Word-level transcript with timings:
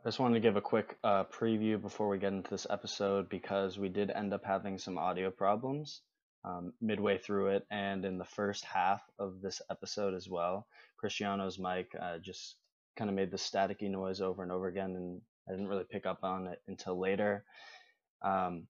I 0.00 0.08
just 0.08 0.20
wanted 0.20 0.34
to 0.34 0.40
give 0.40 0.56
a 0.56 0.60
quick 0.60 0.96
uh, 1.02 1.24
preview 1.24 1.80
before 1.80 2.08
we 2.08 2.18
get 2.18 2.32
into 2.32 2.50
this 2.50 2.68
episode 2.70 3.28
because 3.28 3.78
we 3.78 3.88
did 3.88 4.10
end 4.10 4.32
up 4.32 4.44
having 4.44 4.78
some 4.78 4.96
audio 4.96 5.28
problems 5.28 6.02
um, 6.44 6.72
midway 6.80 7.18
through 7.18 7.48
it 7.48 7.66
and 7.70 8.04
in 8.04 8.16
the 8.16 8.24
first 8.24 8.64
half 8.64 9.02
of 9.18 9.40
this 9.42 9.60
episode 9.70 10.14
as 10.14 10.28
well. 10.28 10.68
Cristiano's 10.96 11.58
mic 11.58 11.90
uh, 12.00 12.18
just 12.18 12.54
kind 12.96 13.10
of 13.10 13.16
made 13.16 13.32
the 13.32 13.36
staticky 13.36 13.90
noise 13.90 14.20
over 14.20 14.44
and 14.44 14.52
over 14.52 14.68
again, 14.68 14.94
and 14.94 15.20
I 15.48 15.52
didn't 15.52 15.68
really 15.68 15.84
pick 15.90 16.06
up 16.06 16.22
on 16.22 16.46
it 16.46 16.62
until 16.68 16.98
later. 16.98 17.44
Um, 18.22 18.68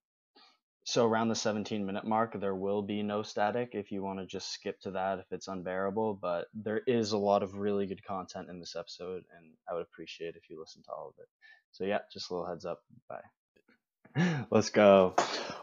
so 0.89 1.05
around 1.05 1.27
the 1.27 1.35
17 1.35 1.85
minute 1.85 2.03
mark, 2.03 2.39
there 2.39 2.55
will 2.55 2.81
be 2.81 3.03
no 3.03 3.21
static 3.21 3.69
if 3.73 3.91
you 3.91 4.01
want 4.01 4.17
to 4.17 4.25
just 4.25 4.51
skip 4.51 4.79
to 4.81 4.91
that 4.91 5.19
if 5.19 5.25
it's 5.31 5.47
unbearable. 5.47 6.17
But 6.19 6.47
there 6.55 6.81
is 6.87 7.11
a 7.11 7.17
lot 7.17 7.43
of 7.43 7.53
really 7.53 7.85
good 7.85 8.03
content 8.03 8.49
in 8.49 8.59
this 8.59 8.75
episode, 8.75 9.23
and 9.37 9.53
I 9.69 9.75
would 9.75 9.83
appreciate 9.83 10.35
if 10.35 10.49
you 10.49 10.59
listen 10.59 10.81
to 10.83 10.91
all 10.91 11.09
of 11.09 11.21
it. 11.21 11.27
So 11.73 11.83
yeah, 11.83 11.99
just 12.11 12.31
a 12.31 12.33
little 12.33 12.49
heads 12.49 12.65
up. 12.65 12.79
Bye. 13.07 14.45
Let's 14.51 14.71
go. 14.71 15.13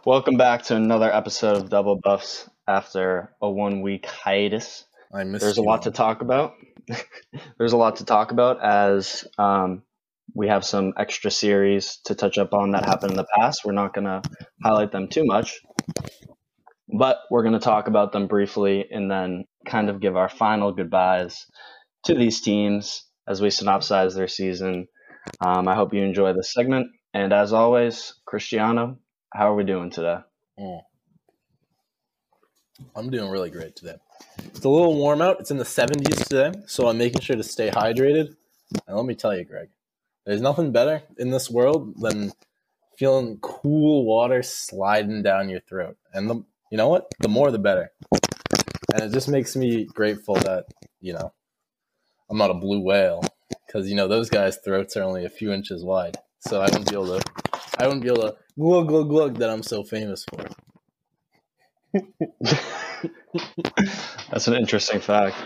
Welcome 0.04 0.36
back 0.36 0.62
to 0.64 0.76
another 0.76 1.12
episode 1.12 1.56
of 1.56 1.70
Double 1.70 1.96
Buffs 1.96 2.48
after 2.68 3.34
a 3.42 3.50
one 3.50 3.82
week 3.82 4.06
hiatus. 4.06 4.84
I 5.12 5.24
missed 5.24 5.42
There's 5.42 5.58
a 5.58 5.62
lot 5.62 5.82
to 5.82 5.90
talk 5.90 6.20
about. 6.20 6.54
There's 7.58 7.72
a 7.72 7.76
lot 7.76 7.96
to 7.96 8.04
talk 8.04 8.30
about 8.30 8.62
as 8.62 9.26
um, 9.38 9.82
we 10.36 10.48
have 10.48 10.66
some 10.66 10.92
extra 10.98 11.30
series 11.30 11.98
to 12.04 12.14
touch 12.14 12.36
up 12.36 12.52
on 12.52 12.72
that 12.72 12.84
happened 12.84 13.12
in 13.12 13.16
the 13.16 13.26
past. 13.38 13.64
We're 13.64 13.72
not 13.72 13.94
going 13.94 14.04
to 14.04 14.20
highlight 14.62 14.92
them 14.92 15.08
too 15.08 15.24
much, 15.24 15.58
but 16.86 17.20
we're 17.30 17.42
going 17.42 17.54
to 17.54 17.58
talk 17.58 17.88
about 17.88 18.12
them 18.12 18.26
briefly 18.26 18.84
and 18.90 19.10
then 19.10 19.46
kind 19.66 19.88
of 19.88 19.98
give 19.98 20.14
our 20.14 20.28
final 20.28 20.72
goodbyes 20.72 21.46
to 22.04 22.14
these 22.14 22.42
teams 22.42 23.06
as 23.26 23.40
we 23.40 23.48
synopsize 23.48 24.14
their 24.14 24.28
season. 24.28 24.88
Um, 25.40 25.68
I 25.68 25.74
hope 25.74 25.94
you 25.94 26.02
enjoy 26.02 26.34
this 26.34 26.52
segment. 26.52 26.88
And 27.14 27.32
as 27.32 27.54
always, 27.54 28.12
Cristiano, 28.26 28.98
how 29.32 29.50
are 29.50 29.56
we 29.56 29.64
doing 29.64 29.90
today? 29.90 30.18
Mm. 30.60 30.80
I'm 32.94 33.08
doing 33.08 33.30
really 33.30 33.48
great 33.48 33.74
today. 33.74 33.96
It's 34.44 34.64
a 34.64 34.68
little 34.68 34.96
warm 34.96 35.22
out. 35.22 35.40
It's 35.40 35.50
in 35.50 35.56
the 35.56 35.64
70s 35.64 36.28
today, 36.28 36.60
so 36.66 36.88
I'm 36.88 36.98
making 36.98 37.22
sure 37.22 37.36
to 37.36 37.42
stay 37.42 37.70
hydrated. 37.70 38.36
And 38.86 38.96
let 38.96 39.06
me 39.06 39.14
tell 39.14 39.34
you, 39.34 39.44
Greg, 39.44 39.68
there's 40.26 40.42
nothing 40.42 40.72
better 40.72 41.02
in 41.18 41.30
this 41.30 41.50
world 41.50 41.94
than 42.00 42.32
feeling 42.98 43.38
cool 43.40 44.04
water 44.04 44.42
sliding 44.42 45.22
down 45.22 45.48
your 45.48 45.60
throat. 45.60 45.96
And 46.12 46.28
the, 46.28 46.44
you 46.70 46.76
know 46.78 46.88
what? 46.88 47.06
The 47.20 47.28
more, 47.28 47.50
the 47.50 47.58
better. 47.58 47.92
And 48.92 49.04
it 49.04 49.12
just 49.12 49.28
makes 49.28 49.56
me 49.56 49.84
grateful 49.84 50.34
that 50.36 50.66
you 51.00 51.12
know 51.12 51.32
I'm 52.30 52.38
not 52.38 52.50
a 52.50 52.54
blue 52.54 52.80
whale 52.80 53.22
because 53.66 53.88
you 53.88 53.96
know 53.96 54.08
those 54.08 54.30
guys' 54.30 54.58
throats 54.64 54.96
are 54.96 55.02
only 55.02 55.24
a 55.24 55.30
few 55.30 55.52
inches 55.52 55.84
wide, 55.84 56.16
so 56.40 56.60
I 56.60 56.64
wouldn't 56.64 56.88
be 56.88 56.96
able 56.96 57.18
to. 57.18 57.24
I 57.78 57.86
wouldn't 57.86 58.02
be 58.02 58.08
able 58.08 58.22
to 58.22 58.36
glug 58.58 58.88
glug 58.88 59.08
glug 59.08 59.38
that 59.38 59.50
I'm 59.50 59.62
so 59.62 59.84
famous 59.84 60.24
for. 60.24 60.44
That's 64.30 64.48
an 64.48 64.54
interesting 64.54 65.00
fact. 65.00 65.36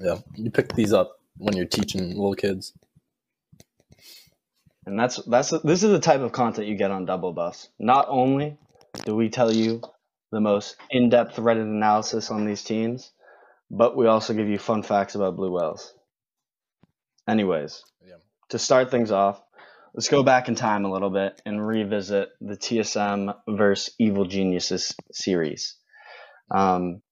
Yeah, 0.00 0.18
you 0.34 0.50
pick 0.50 0.74
these 0.74 0.92
up 0.92 1.20
when 1.36 1.56
you're 1.56 1.66
teaching 1.66 2.08
little 2.08 2.34
kids. 2.34 2.72
And 4.86 4.98
that's 4.98 5.22
that's 5.26 5.50
this 5.62 5.82
is 5.82 5.90
the 5.90 5.98
type 6.00 6.20
of 6.20 6.32
content 6.32 6.66
you 6.66 6.76
get 6.76 6.90
on 6.90 7.04
Double 7.04 7.32
Bus. 7.32 7.68
Not 7.78 8.06
only 8.08 8.56
do 9.04 9.14
we 9.14 9.28
tell 9.28 9.52
you 9.52 9.82
the 10.32 10.40
most 10.40 10.76
in-depth 10.90 11.36
Reddit 11.36 11.62
analysis 11.62 12.30
on 12.30 12.46
these 12.46 12.62
teams, 12.64 13.12
but 13.70 13.96
we 13.96 14.06
also 14.06 14.32
give 14.32 14.48
you 14.48 14.58
fun 14.58 14.82
facts 14.82 15.14
about 15.14 15.36
blue 15.36 15.52
whales. 15.52 15.92
Anyways, 17.28 17.82
Yeah. 18.04 18.16
to 18.50 18.58
start 18.58 18.90
things 18.90 19.10
off, 19.12 19.40
let's 19.94 20.08
go 20.08 20.22
back 20.22 20.48
in 20.48 20.54
time 20.54 20.84
a 20.84 20.90
little 20.90 21.10
bit 21.10 21.40
and 21.44 21.64
revisit 21.64 22.30
the 22.40 22.56
TSM 22.56 23.34
versus 23.48 23.94
Evil 23.98 24.24
Geniuses 24.24 24.94
series. 25.12 25.76
Um, 26.50 27.02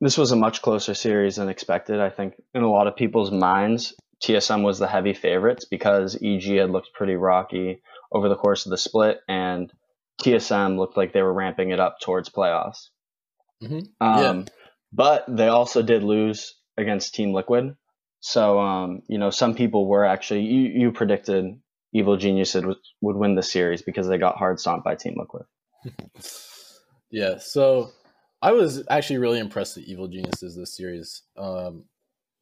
this 0.00 0.18
was 0.18 0.32
a 0.32 0.36
much 0.36 0.62
closer 0.62 0.94
series 0.94 1.36
than 1.36 1.48
expected. 1.48 2.00
I 2.00 2.10
think 2.10 2.34
in 2.54 2.62
a 2.62 2.70
lot 2.70 2.86
of 2.88 2.96
people's 2.96 3.30
minds, 3.30 3.94
TSM 4.22 4.62
was 4.62 4.78
the 4.78 4.86
heavy 4.86 5.14
favorites 5.14 5.64
because 5.64 6.16
EG 6.22 6.42
had 6.58 6.70
looked 6.70 6.92
pretty 6.94 7.16
rocky 7.16 7.82
over 8.12 8.28
the 8.28 8.36
course 8.36 8.66
of 8.66 8.70
the 8.70 8.78
split, 8.78 9.20
and 9.28 9.72
TSM 10.20 10.78
looked 10.78 10.96
like 10.96 11.12
they 11.12 11.22
were 11.22 11.32
ramping 11.32 11.70
it 11.70 11.80
up 11.80 11.98
towards 12.00 12.28
playoffs. 12.28 12.88
Mhm. 13.62 13.88
Um, 14.00 14.46
But 14.92 15.24
they 15.26 15.48
also 15.48 15.80
did 15.82 16.02
lose 16.02 16.54
against 16.76 17.14
Team 17.14 17.32
Liquid. 17.32 17.76
So, 18.20 18.60
um, 18.60 19.02
you 19.08 19.18
know, 19.18 19.30
some 19.30 19.54
people 19.54 19.86
were 19.86 20.04
actually, 20.04 20.42
you, 20.42 20.60
you 20.68 20.92
predicted 20.92 21.60
Evil 21.94 22.16
Genius 22.16 22.54
would, 22.54 22.76
would 23.00 23.16
win 23.16 23.34
the 23.34 23.42
series 23.42 23.82
because 23.82 24.06
they 24.06 24.18
got 24.18 24.36
hard 24.36 24.60
stomped 24.60 24.84
by 24.84 24.94
Team 24.94 25.16
Liquid. 25.18 25.44
Yeah, 27.14 27.36
so 27.38 27.90
I 28.40 28.52
was 28.52 28.84
actually 28.88 29.18
really 29.18 29.38
impressed 29.38 29.76
with 29.76 29.84
Evil 29.84 30.08
Geniuses 30.08 30.56
this 30.56 30.74
series. 30.74 31.22
Um, 31.36 31.84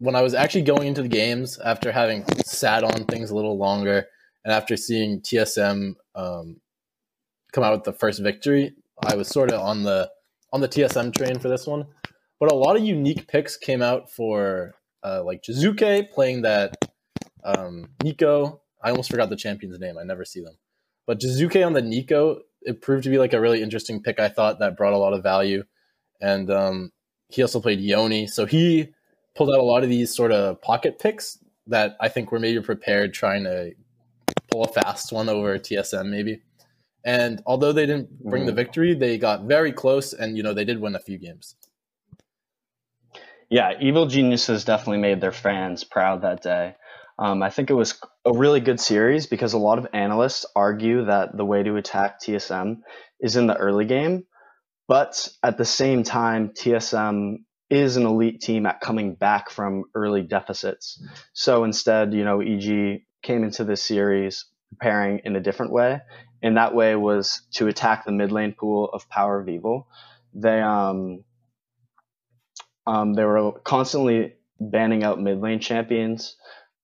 when 0.00 0.16
I 0.16 0.22
was 0.22 0.34
actually 0.34 0.62
going 0.62 0.88
into 0.88 1.02
the 1.02 1.08
games 1.08 1.58
after 1.58 1.92
having 1.92 2.24
sat 2.44 2.82
on 2.82 3.04
things 3.04 3.30
a 3.30 3.36
little 3.36 3.58
longer 3.58 4.06
and 4.44 4.52
after 4.52 4.76
seeing 4.76 5.20
TSM 5.20 5.94
um, 6.14 6.56
come 7.52 7.62
out 7.62 7.72
with 7.72 7.84
the 7.84 7.92
first 7.92 8.22
victory, 8.22 8.74
I 9.04 9.14
was 9.14 9.28
sort 9.28 9.52
of 9.52 9.60
on 9.60 9.82
the 9.82 10.10
on 10.52 10.62
the 10.62 10.68
TSM 10.68 11.14
train 11.14 11.38
for 11.38 11.48
this 11.48 11.66
one. 11.66 11.86
But 12.40 12.50
a 12.50 12.54
lot 12.54 12.76
of 12.76 12.82
unique 12.82 13.28
picks 13.28 13.58
came 13.58 13.82
out 13.82 14.10
for 14.10 14.74
uh, 15.04 15.22
like 15.22 15.42
Jiizuke 15.42 16.10
playing 16.10 16.42
that 16.42 16.76
um, 17.44 17.90
Neeko. 18.02 18.58
I 18.82 18.90
almost 18.90 19.10
forgot 19.10 19.28
the 19.28 19.36
champion's 19.36 19.78
name. 19.78 19.98
I 19.98 20.04
never 20.04 20.24
see 20.24 20.40
them. 20.40 20.56
But 21.06 21.20
Jiizuke 21.20 21.64
on 21.64 21.74
the 21.74 21.82
Neeko, 21.82 22.38
it 22.62 22.80
proved 22.80 23.04
to 23.04 23.10
be 23.10 23.18
like 23.18 23.34
a 23.34 23.40
really 23.40 23.62
interesting 23.62 24.02
pick. 24.02 24.18
I 24.18 24.30
thought 24.30 24.60
that 24.60 24.78
brought 24.78 24.94
a 24.94 24.98
lot 24.98 25.12
of 25.12 25.22
value, 25.22 25.64
and 26.22 26.50
um, 26.50 26.92
he 27.28 27.42
also 27.42 27.60
played 27.60 27.80
Yone, 27.80 28.26
so 28.28 28.46
he 28.46 28.94
pulled 29.40 29.54
out 29.54 29.58
a 29.58 29.62
lot 29.62 29.82
of 29.82 29.88
these 29.88 30.14
sort 30.14 30.32
of 30.32 30.60
pocket 30.60 30.98
picks 30.98 31.38
that 31.66 31.96
I 31.98 32.10
think 32.10 32.30
were 32.30 32.38
maybe 32.38 32.60
prepared 32.60 33.14
trying 33.14 33.44
to 33.44 33.72
pull 34.52 34.64
a 34.64 34.68
fast 34.68 35.12
one 35.12 35.30
over 35.30 35.58
TSM 35.58 36.10
maybe. 36.10 36.42
And 37.06 37.42
although 37.46 37.72
they 37.72 37.86
didn't 37.86 38.22
bring 38.22 38.44
the 38.44 38.52
Mhm. 38.52 38.56
victory, 38.56 38.94
they 38.94 39.16
got 39.16 39.44
very 39.44 39.72
close, 39.72 40.12
and 40.12 40.36
you 40.36 40.42
know 40.42 40.52
they 40.52 40.66
did 40.66 40.78
win 40.78 40.94
a 40.94 40.98
few 40.98 41.16
games. 41.16 41.56
Yeah, 43.48 43.72
Evil 43.80 44.04
Geniuses 44.04 44.66
definitely 44.66 44.98
made 44.98 45.22
their 45.22 45.32
fans 45.32 45.84
proud 45.84 46.20
that 46.20 46.42
day. 46.42 46.74
Um, 47.18 47.42
I 47.42 47.48
think 47.48 47.70
it 47.70 47.74
was 47.74 47.98
a 48.26 48.32
really 48.34 48.60
good 48.60 48.78
series 48.78 49.26
because 49.26 49.54
a 49.54 49.58
lot 49.58 49.78
of 49.78 49.86
analysts 49.94 50.44
argue 50.54 51.06
that 51.06 51.34
the 51.34 51.46
way 51.46 51.62
to 51.62 51.76
attack 51.76 52.20
TSM 52.20 52.82
is 53.20 53.36
in 53.36 53.46
the 53.46 53.56
early 53.56 53.86
game. 53.86 54.26
But 54.86 55.30
at 55.42 55.56
the 55.56 55.64
same 55.64 56.02
time, 56.02 56.50
TSM 56.50 57.46
is 57.70 57.96
an 57.96 58.04
elite 58.04 58.40
team 58.40 58.66
at 58.66 58.80
coming 58.80 59.14
back 59.14 59.48
from 59.48 59.84
early 59.94 60.22
deficits. 60.22 61.02
So 61.32 61.64
instead, 61.64 62.12
you 62.12 62.24
know, 62.24 62.40
EG 62.40 63.02
came 63.22 63.44
into 63.44 63.64
this 63.64 63.82
series 63.82 64.46
preparing 64.70 65.20
in 65.24 65.36
a 65.36 65.40
different 65.40 65.72
way. 65.72 66.00
And 66.42 66.56
that 66.56 66.74
way 66.74 66.96
was 66.96 67.42
to 67.52 67.68
attack 67.68 68.04
the 68.04 68.12
mid 68.12 68.32
lane 68.32 68.54
pool 68.58 68.90
of 68.92 69.08
Power 69.08 69.40
of 69.40 69.48
Evil. 69.48 69.88
They, 70.34 70.60
um, 70.60 71.24
um, 72.86 73.14
they 73.14 73.24
were 73.24 73.52
constantly 73.60 74.34
banning 74.58 75.04
out 75.04 75.20
mid 75.20 75.40
lane 75.40 75.60
champions, 75.60 76.36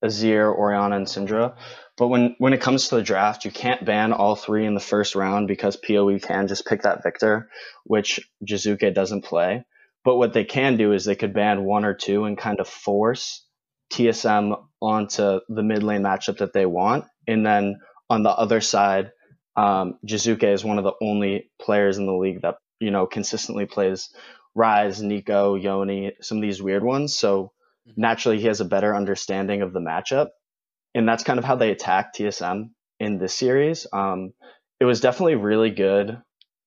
Azir, 0.04 0.54
Orianna, 0.54 0.96
and 0.96 1.06
Syndra. 1.06 1.56
But 1.96 2.08
when, 2.08 2.36
when 2.38 2.52
it 2.52 2.60
comes 2.60 2.88
to 2.88 2.96
the 2.96 3.02
draft, 3.02 3.44
you 3.44 3.50
can't 3.50 3.84
ban 3.84 4.12
all 4.12 4.36
three 4.36 4.66
in 4.66 4.74
the 4.74 4.80
first 4.80 5.14
round 5.14 5.48
because 5.48 5.76
PoE 5.76 6.18
can 6.18 6.46
just 6.46 6.66
pick 6.66 6.82
that 6.82 7.02
Viktor, 7.02 7.48
which 7.84 8.20
Jiizuke 8.46 8.94
doesn't 8.94 9.24
play. 9.24 9.64
But 10.06 10.18
what 10.18 10.32
they 10.32 10.44
can 10.44 10.76
do 10.76 10.92
is 10.92 11.04
they 11.04 11.16
could 11.16 11.34
ban 11.34 11.64
one 11.64 11.84
or 11.84 11.92
two 11.92 12.26
and 12.26 12.38
kind 12.38 12.60
of 12.60 12.68
force 12.68 13.44
TSM 13.92 14.56
onto 14.80 15.40
the 15.48 15.64
mid 15.64 15.82
lane 15.82 16.02
matchup 16.02 16.38
that 16.38 16.52
they 16.52 16.64
want. 16.64 17.06
And 17.26 17.44
then 17.44 17.80
on 18.08 18.22
the 18.22 18.30
other 18.30 18.60
side, 18.60 19.10
um, 19.56 19.98
Jiizuke 20.06 20.44
is 20.44 20.64
one 20.64 20.78
of 20.78 20.84
the 20.84 20.94
only 21.02 21.50
players 21.60 21.98
in 21.98 22.06
the 22.06 22.14
league 22.14 22.42
that, 22.42 22.54
you 22.78 22.92
know, 22.92 23.08
consistently 23.08 23.66
plays 23.66 24.14
Ryze, 24.56 25.02
Neeko, 25.02 25.60
Yone, 25.60 26.12
some 26.20 26.38
of 26.38 26.42
these 26.42 26.62
weird 26.62 26.84
ones. 26.84 27.18
So 27.18 27.50
Mhm. 27.88 27.94
naturally, 27.96 28.38
he 28.38 28.46
has 28.46 28.60
a 28.60 28.64
better 28.64 28.94
understanding 28.94 29.60
of 29.60 29.72
the 29.72 29.80
matchup, 29.80 30.28
and 30.94 31.08
that's 31.08 31.24
kind 31.24 31.40
of 31.40 31.44
how 31.44 31.56
they 31.56 31.72
attack 31.72 32.14
TSM 32.14 32.76
in 33.00 33.18
this 33.18 33.34
series. 33.34 33.88
Um, 33.92 34.34
it 34.78 34.84
was 34.84 35.00
definitely 35.00 35.34
really 35.34 35.70
good 35.70 36.22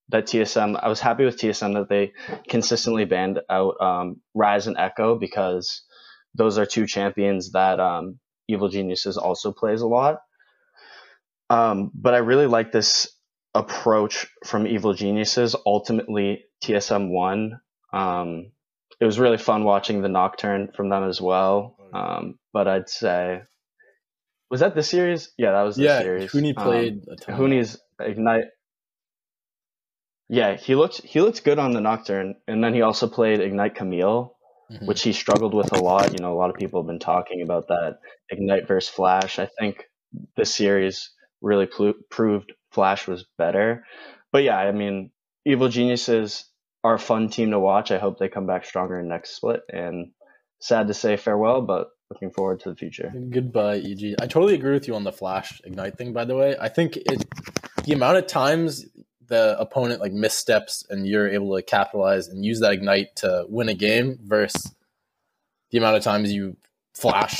that 0.10 0.26
TSM. 0.28 0.80
I 0.82 0.88
was 0.90 1.00
happy 1.00 1.26
with 1.26 1.38
TSM 1.38 1.74
that 1.76 1.90
they 1.90 2.14
consistently 2.48 3.06
banned 3.06 3.40
out 3.50 3.80
um, 3.82 4.22
Ryze 4.36 4.68
and 4.68 4.78
Ekko 4.78 5.20
because 5.20 5.84
those 6.36 6.58
are 6.58 6.66
two 6.66 6.86
champions 6.86 7.52
that 7.52 7.80
um, 7.80 8.20
Evil 8.48 8.70
Geniuses 8.70 9.18
also 9.18 9.52
plays 9.52 9.82
a 9.82 9.88
lot. 9.88 10.20
Um, 11.50 11.92
but 11.94 12.14
I 12.14 12.18
really 12.18 12.46
like 12.48 12.72
this 12.72 13.08
approach 13.56 14.28
from 14.46 14.68
Evil 14.68 14.94
Geniuses. 14.94 15.56
Ultimately, 15.66 16.46
TSM 16.64 17.10
won. 17.10 17.60
Um, 17.94 18.52
it 19.00 19.06
was 19.06 19.20
really 19.20 19.38
fun 19.38 19.64
watching 19.64 20.02
the 20.02 20.10
Nocturne 20.10 20.72
from 20.76 20.90
them 20.90 21.08
as 21.08 21.20
well. 21.22 21.76
Um, 21.94 22.38
but 22.54 22.68
I'd 22.68 22.90
say 22.90 23.42
Was 24.52 24.60
that 24.62 24.76
the 24.76 24.84
series? 24.84 25.32
Yeah, 25.38 25.52
that 25.54 25.62
was 25.64 25.76
the 25.76 25.84
yeah, 25.84 26.02
series. 26.02 26.32
Huni 26.32 26.54
Um, 26.58 26.64
played 26.64 27.06
a 27.12 27.16
ton. 27.16 27.36
Huni's 27.36 27.80
ignite. 28.00 28.46
Yeah, 30.30 30.56
he 30.56 30.76
looked 30.76 31.02
he 31.04 31.22
looked 31.22 31.44
good 31.44 31.60
on 31.60 31.72
the 31.74 31.81
Nocturne, 31.81 32.36
and 32.48 32.64
then 32.64 32.74
he 32.74 32.81
also 32.84 33.08
played 33.08 33.40
ignite 33.42 33.76
Camille, 33.76 34.36
Mhm. 34.72 34.86
which 34.88 35.02
he 35.02 35.12
struggled 35.14 35.54
with 35.56 35.72
a 35.74 35.80
lot. 35.81 36.14
You 36.14 36.20
know, 36.20 36.31
a 36.34 36.38
lot 36.38 36.52
of 36.52 36.56
people 36.56 36.81
have 36.81 36.88
been 36.88 37.00
talking 37.00 37.42
about 37.42 37.68
that 37.70 37.98
ignite 38.30 38.68
versus 38.68 38.90
Flash. 38.94 39.40
I 39.40 39.48
think 39.60 39.86
this 40.36 40.54
series 40.54 41.12
really 41.42 41.66
plu- 41.66 42.00
proved 42.12 42.54
Flash 42.72 43.08
was 43.08 43.26
better. 43.38 43.84
But 44.31 44.44
yeah, 44.44 44.58
I 44.58 44.72
mean, 44.72 45.10
Evil 45.46 45.70
Geniuses 45.70 46.46
are 46.84 46.94
a 46.96 47.00
fun 47.00 47.30
team 47.30 47.50
to 47.52 47.60
watch. 47.60 47.90
I 47.92 47.98
hope 47.98 48.20
they 48.20 48.30
come 48.30 48.46
back 48.46 48.64
stronger 48.66 49.00
in 49.00 49.08
next 49.08 49.32
split. 49.32 49.62
And 49.74 50.12
sad 50.60 50.88
to 50.88 50.94
say 50.94 51.18
farewell, 51.18 51.62
but 51.64 51.88
looking 52.12 52.30
forward 52.30 52.60
to 52.60 52.70
the 52.70 52.75
future. 52.75 53.12
Goodbye, 53.32 53.78
EG. 53.78 54.16
I 54.22 54.28
totally 54.28 54.54
agree 54.56 54.74
with 54.74 54.88
you 54.88 54.96
on 54.96 55.04
the 55.04 55.12
flash 55.12 55.60
ignite 55.64 55.98
thing. 55.98 56.14
By 56.14 56.25
the 56.25 56.36
way, 56.36 56.56
I 56.60 56.70
think 56.70 56.98
it 56.98 57.25
the 57.86 57.94
amount 57.94 58.18
of 58.18 58.28
times 58.28 58.86
the 59.30 59.58
opponent 59.60 60.02
like 60.02 60.12
missteps 60.12 60.86
and 60.90 61.08
you're 61.08 61.30
able 61.30 61.56
to 61.56 61.62
capitalize 61.62 62.28
and 62.28 62.44
use 62.44 62.60
that 62.60 62.74
ignite 62.74 63.16
to 63.18 63.46
win 63.48 63.70
a 63.70 63.74
game 63.74 64.20
versus 64.24 64.74
the 65.72 65.78
amount 65.78 65.98
of 65.98 66.04
times 66.04 66.31
you 66.31 66.58
flash 66.94 67.38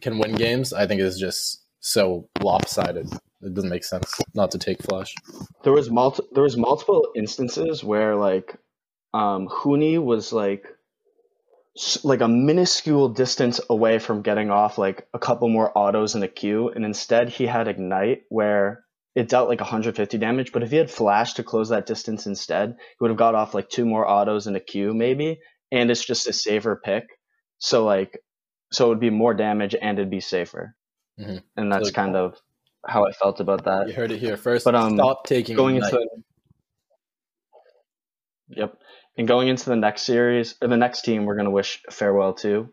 can 0.00 0.18
win 0.18 0.34
games. 0.34 0.72
I 0.72 0.86
think 0.86 1.00
is 1.00 1.18
just 1.18 1.62
so 1.80 2.28
lopsided. 2.40 3.12
It 3.42 3.54
doesn't 3.54 3.70
make 3.70 3.84
sense 3.84 4.20
not 4.34 4.50
to 4.52 4.58
take 4.58 4.82
flash. 4.82 5.14
There 5.62 5.72
was 5.72 5.90
multi- 5.90 6.26
there 6.32 6.42
was 6.42 6.56
multiple 6.56 7.08
instances 7.14 7.84
where 7.84 8.16
like 8.16 8.56
um 9.14 9.48
Huni 9.48 10.02
was 10.02 10.32
like 10.32 10.66
like 12.02 12.22
a 12.22 12.28
minuscule 12.28 13.10
distance 13.10 13.60
away 13.68 13.98
from 13.98 14.22
getting 14.22 14.50
off 14.50 14.78
like 14.78 15.06
a 15.12 15.18
couple 15.18 15.48
more 15.48 15.70
autos 15.76 16.14
in 16.14 16.22
a 16.22 16.28
queue 16.28 16.70
and 16.70 16.86
instead 16.86 17.28
he 17.28 17.44
had 17.44 17.68
ignite 17.68 18.22
where 18.30 18.85
it 19.16 19.28
dealt 19.28 19.48
like 19.48 19.60
150 19.60 20.18
damage 20.18 20.52
but 20.52 20.62
if 20.62 20.70
he 20.70 20.76
had 20.76 20.90
flash 20.90 21.32
to 21.34 21.42
close 21.42 21.70
that 21.70 21.86
distance 21.86 22.26
instead 22.26 22.70
he 22.78 22.96
would 23.00 23.10
have 23.10 23.18
got 23.18 23.34
off 23.34 23.54
like 23.54 23.68
two 23.68 23.84
more 23.84 24.08
autos 24.08 24.46
in 24.46 24.54
a 24.54 24.60
queue 24.60 24.94
maybe 24.94 25.40
and 25.72 25.90
it's 25.90 26.04
just 26.04 26.28
a 26.28 26.32
safer 26.32 26.80
pick 26.84 27.04
so 27.58 27.84
like 27.84 28.20
so 28.72 28.86
it 28.86 28.88
would 28.90 29.00
be 29.00 29.10
more 29.10 29.34
damage 29.34 29.74
and 29.80 29.98
it'd 29.98 30.10
be 30.10 30.20
safer 30.20 30.74
Mhm. 31.18 31.42
and 31.56 31.72
that's 31.72 31.86
like- 31.86 31.94
kind 31.94 32.14
of 32.14 32.36
how 32.86 33.04
I 33.04 33.10
felt 33.12 33.40
about 33.40 33.64
that 33.64 33.88
You 33.88 33.94
heard 33.94 34.12
it 34.12 34.18
here 34.20 34.36
first. 34.36 34.64
But, 34.64 34.76
um, 34.76 34.94
stop 34.96 35.24
taking 35.26 35.56
going 35.56 35.76
into 35.76 36.06
Yep. 38.48 38.78
And 39.18 39.26
going 39.26 39.48
into 39.48 39.68
the 39.70 39.76
next 39.76 40.02
series 40.02 40.54
or 40.62 40.68
the 40.68 40.76
next 40.76 41.02
team, 41.02 41.24
we're 41.24 41.34
going 41.34 41.46
to 41.46 41.50
wish 41.50 41.82
farewell 41.90 42.34
to 42.34 42.68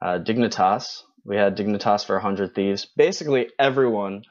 uh, 0.00 0.18
Dignitas. 0.18 1.02
We 1.24 1.36
had 1.36 1.56
Dignitas 1.56 2.04
for 2.04 2.16
100 2.16 2.54
Thieves. 2.54 2.86
Basically, 2.96 3.48
everyone 3.58 4.22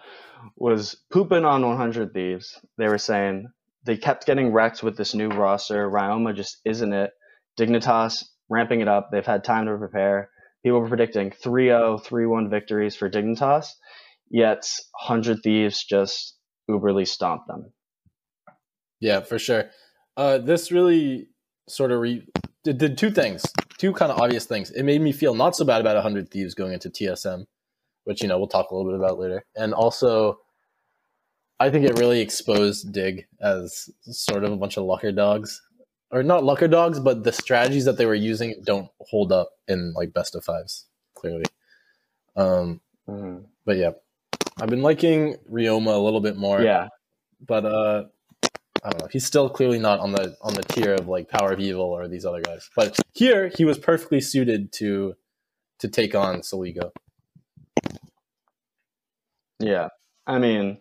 was 0.56 0.96
pooping 1.12 1.46
on 1.46 1.66
100 1.66 2.14
Thieves. 2.14 2.60
They 2.78 2.88
were 2.88 2.98
saying 2.98 3.48
they 3.86 3.98
kept 3.98 4.26
getting 4.26 4.52
wrecked 4.52 4.84
with 4.84 4.98
this 4.98 5.14
new 5.14 5.30
roster. 5.30 5.90
Ryoma 5.90 6.36
just 6.36 6.58
isn't 6.66 6.94
it. 6.94 7.12
Dignitas 7.60 8.26
ramping 8.50 8.82
it 8.82 8.88
up. 8.88 9.10
They've 9.12 9.26
had 9.26 9.44
time 9.44 9.66
to 9.66 9.78
prepare. 9.78 10.30
People 10.64 10.80
were 10.80 10.88
predicting 10.88 11.32
3 11.32 11.68
0, 11.68 11.98
3 11.98 12.26
1 12.26 12.50
victories 12.50 12.96
for 12.96 13.10
Dignitas, 13.10 13.68
yet 14.30 14.70
100 15.08 15.40
Thieves 15.44 15.84
just 15.84 16.38
uberly 16.70 17.08
stomped 17.08 17.48
them. 17.48 17.72
Yeah, 19.00 19.22
for 19.22 19.40
sure. 19.40 19.72
Uh, 20.16 20.38
this 20.38 20.72
really 20.72 21.30
sort 21.68 21.92
of 21.92 22.00
re- 22.00 22.28
did, 22.64 22.78
did 22.78 22.98
two 22.98 23.10
things, 23.10 23.44
two 23.80 23.94
kind 23.94 24.12
of 24.12 24.20
obvious 24.20 24.46
things. 24.46 24.70
It 24.70 24.84
made 24.84 25.02
me 25.02 25.12
feel 25.12 25.34
not 25.34 25.56
so 25.56 25.66
bad 25.66 25.82
about 25.82 25.96
100 25.96 26.30
Thieves 26.30 26.54
going 26.54 26.74
into 26.74 26.90
TSM, 26.90 27.46
which, 28.06 28.22
you 28.22 28.28
know, 28.28 28.38
we'll 28.38 28.48
talk 28.48 28.72
a 28.72 28.76
little 28.76 28.92
bit 28.92 29.00
about 29.00 29.20
later. 29.20 29.46
And 29.56 29.74
also, 29.74 30.40
I 31.60 31.70
think 31.70 31.86
it 31.86 32.00
really 32.00 32.20
exposed 32.22 32.92
Dig 32.92 33.28
as 33.42 33.90
sort 34.02 34.44
of 34.44 34.52
a 34.52 34.58
bunch 34.58 34.78
of 34.78 34.84
lucker 34.86 35.16
dogs. 35.16 35.62
Or 36.12 36.24
not 36.24 36.44
lucker 36.44 36.70
dogs, 36.70 37.00
but 37.00 37.24
the 37.24 37.32
strategies 37.32 37.86
that 37.86 37.98
they 37.98 38.06
were 38.06 38.16
using 38.16 38.62
don't 38.66 38.90
hold 39.00 39.32
up 39.32 39.52
in 39.68 39.94
like 39.94 40.14
best 40.14 40.36
of 40.36 40.44
fives, 40.44 40.86
clearly. 41.14 41.46
Um, 42.36 42.82
Mhm. 43.08 43.46
but 43.66 43.78
yeah, 43.78 43.92
I've 44.60 44.70
been 44.70 44.82
liking 44.82 45.38
Ryoma 45.50 45.94
a 45.96 45.98
little 46.00 46.20
bit 46.22 46.36
more 46.38 46.62
Yeah. 46.62 46.88
but 47.48 47.66
uh 47.66 48.06
I 48.84 48.90
don't 48.90 49.02
know. 49.04 49.08
He's 49.12 49.26
still 49.26 49.48
clearly 49.48 49.78
not 49.80 50.00
on 50.00 50.12
the 50.12 50.36
on 50.42 50.54
the 50.56 50.64
tier 50.64 50.96
of 50.96 51.08
like 51.08 51.30
Power 51.30 51.52
of 51.52 51.60
Evil 51.60 51.86
or 51.86 52.08
these 52.08 52.26
other 52.26 52.42
guys. 52.42 52.68
But 52.76 53.00
here 53.14 53.50
he 53.56 53.64
was 53.64 53.78
perfectly 53.78 54.20
suited 54.22 54.72
to 54.74 55.16
to 55.80 55.88
take 55.88 56.16
on 56.16 56.42
Soligo. 56.42 56.92
Yeah. 59.62 59.90
I 60.28 60.40
mean, 60.40 60.80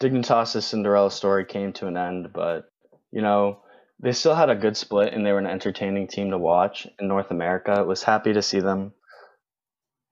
Dignitas' 0.00 0.62
Cinderella 0.62 1.10
story 1.10 1.44
came 1.44 1.72
to 1.74 1.86
an 1.86 1.96
end, 1.96 2.32
but, 2.32 2.66
you 3.12 3.22
know, 3.22 3.62
they 4.00 4.12
still 4.12 4.34
had 4.34 4.50
a 4.50 4.54
good 4.56 4.76
split 4.76 5.14
and 5.14 5.24
they 5.24 5.32
were 5.32 5.38
an 5.38 5.46
entertaining 5.46 6.06
team 6.08 6.30
to 6.30 6.38
watch 6.38 6.86
in 6.98 7.08
North 7.08 7.30
America. 7.30 7.80
It 7.80 7.86
was 7.86 8.02
happy 8.02 8.32
to 8.34 8.42
see 8.42 8.60
them, 8.60 8.92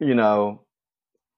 you 0.01 0.15
know, 0.15 0.67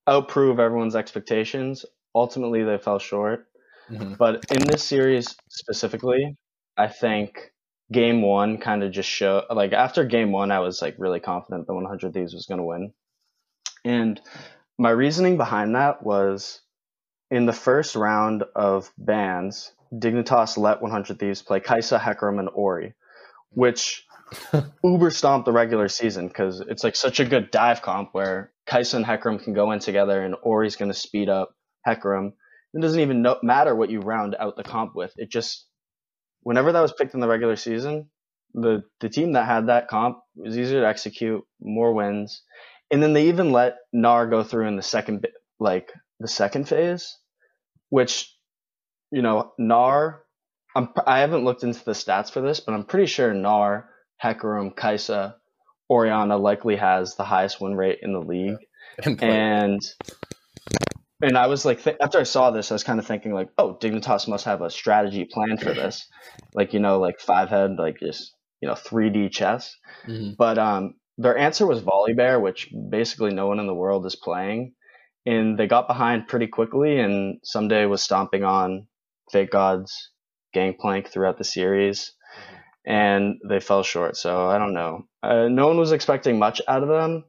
outprove 0.08 0.61
everyone's 0.61 0.96
expectations. 0.96 1.84
Ultimately, 2.14 2.64
they 2.64 2.78
fell 2.78 2.99
short. 2.99 3.46
Mhm. 3.90 4.19
But 4.19 4.44
in 4.52 4.61
this 4.67 4.84
series 4.84 5.37
specifically, 5.50 6.37
I 6.76 6.88
think 6.88 7.52
game 7.93 8.23
one 8.23 8.58
kind 8.58 8.84
of 8.84 8.93
just 8.93 9.08
showed, 9.11 9.44
like, 9.50 9.73
after 9.73 10.05
game 10.05 10.32
one, 10.32 10.52
I 10.52 10.61
was, 10.61 10.82
like, 10.82 10.96
really 10.99 11.20
confident 11.20 11.67
the 11.67 11.75
100 11.75 12.14
Thieves 12.14 12.34
was 12.34 12.46
going 12.46 12.58
to 12.61 12.64
win. 12.64 12.93
And 13.84 14.20
my 14.78 14.90
reasoning 14.90 15.37
behind 15.38 15.75
that 15.76 16.02
was 16.05 16.62
in 17.31 17.46
the 17.46 17.52
first 17.52 17.96
round 17.96 18.44
of 18.55 18.90
bans, 18.99 19.73
Dignitas 19.93 20.56
let 20.56 20.82
100 20.82 21.19
Thieves 21.19 21.43
play 21.43 21.61
Kai'Sa, 21.61 21.99
Hecarim, 21.99 22.38
and 22.38 22.49
Ori, 22.52 22.94
which 23.50 24.06
uber 24.84 25.11
stomped 25.11 25.46
the 25.46 25.52
regular 25.52 25.88
season 25.88 26.28
because 26.28 26.61
it's 26.61 26.84
like 26.84 26.96
such 26.96 27.20
a 27.20 27.25
good 27.25 27.50
dive 27.50 27.82
comp 27.82 28.11
where 28.12 28.52
Kai'Sa 28.69 28.94
and 28.94 29.05
Hecarim 29.05 29.43
can 29.43 29.55
go 29.55 29.73
in 29.73 29.78
together 29.78 30.23
and 30.23 30.34
Ori's 30.43 30.76
going 30.76 30.90
to 30.90 30.99
speed 30.99 31.28
up 31.28 31.55
Hecarim. 31.87 32.32
It 32.75 32.82
doesn't 32.82 33.00
even 33.00 33.23
know, 33.23 33.38
matter 33.43 33.75
what 33.75 33.90
you 33.90 34.00
round 34.00 34.37
out 34.38 34.56
the 34.56 34.64
comp 34.64 34.94
with. 34.94 35.12
It 35.17 35.31
just, 35.31 35.67
whenever 36.43 36.73
that 36.73 36.81
was 36.81 36.93
picked 36.93 37.14
in 37.14 37.20
the 37.20 37.28
regular 37.28 37.56
season, 37.56 38.11
the, 38.55 38.84
the 39.00 39.08
team 39.08 39.32
that 39.32 39.46
had 39.46 39.69
that 39.69 39.88
comp 39.88 40.19
was 40.34 40.58
easier 40.58 40.81
to 40.81 40.88
execute, 40.88 41.43
more 41.61 41.93
wins. 41.93 42.43
And 42.90 43.02
then 43.02 43.12
they 43.12 43.28
even 43.28 43.52
let 43.52 43.76
Gnar 43.94 44.31
go 44.31 44.43
through 44.43 44.69
in 44.69 44.76
the 44.76 44.82
second, 44.82 45.26
like 45.58 45.93
the 46.20 46.28
second 46.28 46.68
phase, 46.68 47.16
which, 47.90 48.35
you 49.11 49.23
know, 49.23 49.52
Gnar, 49.61 50.18
I'm, 50.75 50.88
I 51.06 51.20
haven't 51.20 51.44
looked 51.44 51.62
into 51.62 51.85
the 51.85 51.92
stats 51.92 52.30
for 52.30 52.40
this, 52.40 52.61
but 52.61 52.75
I'm 52.75 52.85
pretty 52.85 53.06
sure 53.06 53.32
Gnar, 53.32 53.85
Hecarim, 54.23 54.75
Kai'Sa, 54.75 55.35
Orianna 55.90 56.37
likely 56.37 56.76
has 56.76 57.14
the 57.16 57.25
highest 57.25 57.61
win 57.61 57.76
rate 57.76 57.99
in 58.02 58.12
the 58.12 58.20
league. 58.20 58.58
And 59.04 59.20
And 59.23 59.80
and 61.23 61.37
I 61.38 61.46
was 61.46 61.64
like, 61.64 61.82
th- 61.82 61.96
after 62.00 62.18
I 62.18 62.25
saw 62.25 62.50
this, 62.50 62.70
I 62.70 62.75
was 62.75 62.85
kind 62.85 62.99
of 62.99 63.06
thinking 63.06 63.32
like, 63.32 63.49
oh, 63.58 63.76
Dignitas 63.80 64.28
must 64.28 64.44
have 64.44 64.62
a 64.62 64.70
strategy 64.70 65.25
plan 65.25 65.56
for 65.56 65.73
this, 65.73 66.06
like 66.54 66.75
you 66.75 66.80
know, 66.80 66.99
like 67.00 67.20
five 67.20 67.49
head, 67.49 67.76
like 67.78 67.99
just 68.00 68.35
you 68.61 68.68
know, 68.68 68.75
3D 68.75 69.30
chess. 69.30 69.75
Mhm. 70.06 70.37
But 70.37 70.58
um, 70.58 70.94
their 71.18 71.37
answer 71.37 71.66
was 71.66 71.82
Volibear, 71.82 72.40
which 72.40 72.70
basically 72.90 73.32
no 73.35 73.46
one 73.46 73.61
in 73.61 73.66
the 73.66 73.75
world 73.75 74.06
is 74.06 74.16
playing. 74.16 74.75
And 75.26 75.59
they 75.59 75.66
got 75.66 75.88
behind 75.88 76.28
pretty 76.28 76.47
quickly, 76.47 77.00
and 77.00 77.40
Ssumday 77.42 77.88
was 77.88 78.02
stomping 78.02 78.45
on 78.45 78.87
FakeGod's, 79.35 80.11
Gangplank 80.54 81.09
throughout 81.09 81.37
the 81.37 81.45
series, 81.45 82.12
and 82.87 83.40
they 83.47 83.61
fell 83.61 83.83
short. 83.83 84.16
So 84.16 84.49
I 84.49 84.59
don't 84.59 84.73
know. 84.73 85.06
Uh, 85.23 85.49
no 85.49 85.66
one 85.66 85.76
was 85.76 85.92
expecting 85.92 86.38
much 86.38 86.62
out 86.68 86.83
of 86.83 86.88
them, 86.88 87.25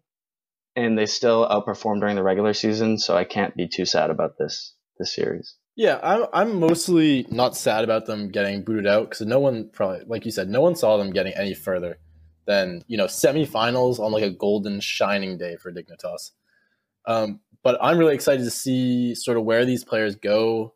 and 0.75 0.97
they 0.97 1.07
still 1.07 1.47
outperformed 1.47 1.99
during 2.01 2.15
the 2.15 2.23
regular 2.23 2.53
season. 2.53 2.99
So 2.99 3.17
I 3.17 3.23
can't 3.23 3.55
be 3.55 3.67
too 3.67 3.85
sad 3.85 4.11
about 4.11 4.37
this 4.37 4.75
this 4.99 5.13
series. 5.13 5.55
yeah, 5.75 5.99
I'm 6.01 6.25
I'm 6.33 6.59
mostly 6.59 7.25
not 7.29 7.55
sad 7.55 7.83
about 7.83 8.05
them 8.05 8.29
getting 8.29 8.63
booted 8.63 8.87
out 8.87 9.09
because 9.09 9.25
no 9.25 9.39
one 9.39 9.69
probably 9.71 10.01
like 10.07 10.25
you 10.25 10.31
said, 10.31 10.49
no 10.49 10.61
one 10.61 10.75
saw 10.75 10.97
them 10.97 11.11
getting 11.11 11.33
any 11.33 11.53
further 11.53 11.99
than 12.45 12.83
you 12.87 12.97
know 12.97 13.05
semifinals 13.05 13.99
on 13.99 14.11
like 14.11 14.23
a 14.23 14.31
golden 14.31 14.79
shining 14.79 15.37
day 15.37 15.55
for 15.57 15.71
Dignitas. 15.71 16.31
Um, 17.05 17.39
but 17.67 17.77
I'm 17.81 17.97
really 17.97 18.15
excited 18.15 18.45
to 18.45 18.49
see 18.49 19.13
sort 19.13 19.35
of 19.35 19.43
where 19.43 19.65
these 19.65 19.83
players 19.83 20.15
go 20.15 20.73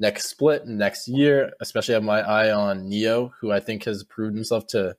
next 0.00 0.26
split 0.26 0.66
next 0.66 1.06
year. 1.06 1.52
Especially 1.60 1.94
have 1.94 2.02
my 2.02 2.22
eye 2.22 2.50
on 2.50 2.88
Neo, 2.88 3.32
who 3.40 3.52
I 3.52 3.60
think 3.60 3.84
has 3.84 4.02
proved 4.02 4.34
himself 4.34 4.66
to 4.70 4.96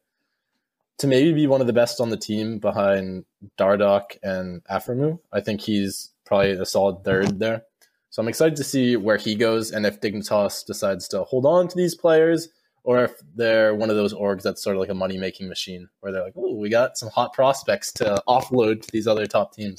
to 0.99 1.07
maybe 1.07 1.33
be 1.33 1.45
one 1.45 1.59
of 1.59 1.67
the 1.67 1.73
best 1.73 1.99
on 1.99 2.09
the 2.09 2.15
team 2.15 2.59
behind 2.59 3.25
Dardoch 3.57 4.17
and 4.23 4.63
Aphromoo. 4.71 5.19
I 5.33 5.41
think 5.41 5.59
he's 5.59 6.13
probably 6.25 6.51
a 6.51 6.65
solid 6.65 7.03
third 7.03 7.37
there. 7.37 7.63
So 8.11 8.21
I'm 8.21 8.29
excited 8.29 8.55
to 8.55 8.63
see 8.63 8.95
where 8.95 9.17
he 9.17 9.35
goes 9.35 9.71
and 9.71 9.85
if 9.85 9.99
Dignitas 9.99 10.65
decides 10.65 11.05
to 11.09 11.25
hold 11.25 11.45
on 11.45 11.67
to 11.67 11.75
these 11.75 11.95
players 11.95 12.47
or 12.85 13.03
if 13.03 13.11
they're 13.35 13.75
one 13.75 13.89
of 13.89 13.97
those 13.97 14.13
orgs 14.13 14.43
that's 14.43 14.63
sort 14.63 14.77
of 14.77 14.79
like 14.79 14.89
a 14.89 14.93
money 14.93 15.17
making 15.17 15.49
machine 15.49 15.89
where 15.99 16.13
they're 16.13 16.23
like, 16.23 16.37
oh, 16.37 16.55
we 16.55 16.69
got 16.69 16.97
some 16.97 17.09
hot 17.09 17.33
prospects 17.33 17.91
to 17.91 18.23
offload 18.25 18.83
to 18.83 18.91
these 18.93 19.05
other 19.05 19.25
top 19.25 19.53
teams. 19.53 19.75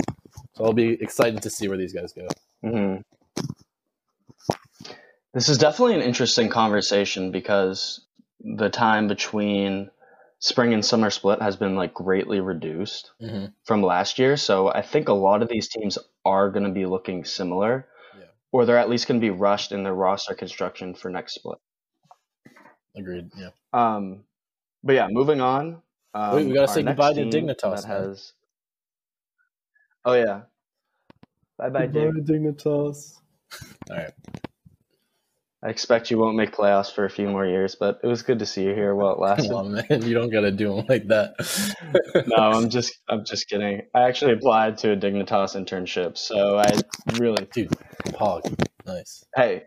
So 0.56 0.64
I'll 0.64 0.72
be 0.72 0.92
excited 1.02 1.42
to 1.42 1.50
see 1.50 1.68
where 1.68 1.76
these 1.76 1.92
guys 1.92 2.12
go. 2.14 2.26
hmm 2.62 2.96
This 5.34 5.50
is 5.50 5.58
definitely 5.58 5.96
an 5.96 6.00
interesting 6.02 6.48
conversation 6.48 7.30
because 7.30 8.00
the 8.40 8.70
time 8.70 9.06
between 9.06 9.90
spring 10.38 10.72
and 10.72 10.84
summer 10.84 11.10
split 11.10 11.42
has 11.42 11.56
been 11.56 11.76
like 11.76 11.92
greatly 11.92 12.40
reduced 12.40 13.10
hmm 13.20 13.46
from 13.64 13.82
last 13.82 14.18
year. 14.18 14.36
So 14.36 14.68
I 14.68 14.80
think 14.80 15.08
a 15.08 15.12
lot 15.12 15.42
of 15.42 15.48
these 15.48 15.68
teams 15.68 15.98
are 16.24 16.50
going 16.50 16.64
to 16.64 16.72
be 16.72 16.86
looking 16.86 17.24
similar, 17.24 17.86
Yeah. 18.18 18.24
or 18.52 18.64
they're 18.64 18.78
at 18.78 18.88
least 18.88 19.08
going 19.08 19.20
to 19.20 19.24
be 19.24 19.30
rushed 19.30 19.72
in 19.72 19.82
their 19.82 19.94
roster 19.94 20.34
construction 20.34 20.94
for 20.94 21.10
next 21.10 21.34
split. 21.34 21.58
Agreed. 22.96 23.30
Yeah. 23.36 23.50
Um, 23.74 24.24
but 24.82 24.94
yeah, 24.94 25.08
moving 25.10 25.40
on. 25.42 25.82
Um, 26.14 26.34
Wait, 26.36 26.46
we 26.46 26.54
gotta 26.54 26.68
say 26.68 26.82
goodbye 26.82 27.12
to 27.12 27.26
Dignitas, 27.26 27.82
That 27.82 27.88
man. 27.88 28.02
has. 28.04 28.32
Oh 30.06 30.14
yeah. 30.14 30.42
Bye 31.58 31.70
bye, 31.70 31.86
Dig. 31.86 32.14
Dignitas. 32.24 33.18
All 33.90 33.96
right. 33.96 34.12
I 35.64 35.68
expect 35.68 36.12
you 36.12 36.18
won't 36.18 36.36
make 36.36 36.54
playoffs 36.54 36.94
for 36.94 37.06
a 37.06 37.10
few 37.10 37.28
more 37.28 37.44
years, 37.44 37.74
but 37.74 37.98
it 38.04 38.06
was 38.06 38.22
good 38.22 38.38
to 38.38 38.46
see 38.46 38.62
you 38.62 38.72
here 38.72 38.94
while 38.94 39.14
it 39.14 39.18
lasted. 39.18 39.48
Come 39.48 39.56
on, 39.56 39.72
man. 39.72 40.02
You 40.02 40.14
don't 40.14 40.30
gotta 40.30 40.52
do 40.52 40.76
them 40.76 40.86
like 40.88 41.08
that. 41.08 41.34
no, 42.28 42.36
I'm 42.36 42.70
just 42.70 42.96
I'm 43.08 43.24
just 43.24 43.48
kidding. 43.48 43.82
I 43.92 44.02
actually 44.02 44.34
applied 44.34 44.78
to 44.78 44.92
a 44.92 44.96
Dignitas 44.96 45.56
internship, 45.56 46.16
so 46.16 46.56
I 46.56 46.70
really 47.18 47.48
Dude, 47.52 47.70
Pog. 48.10 48.42
Nice. 48.86 49.24
hey 49.34 49.64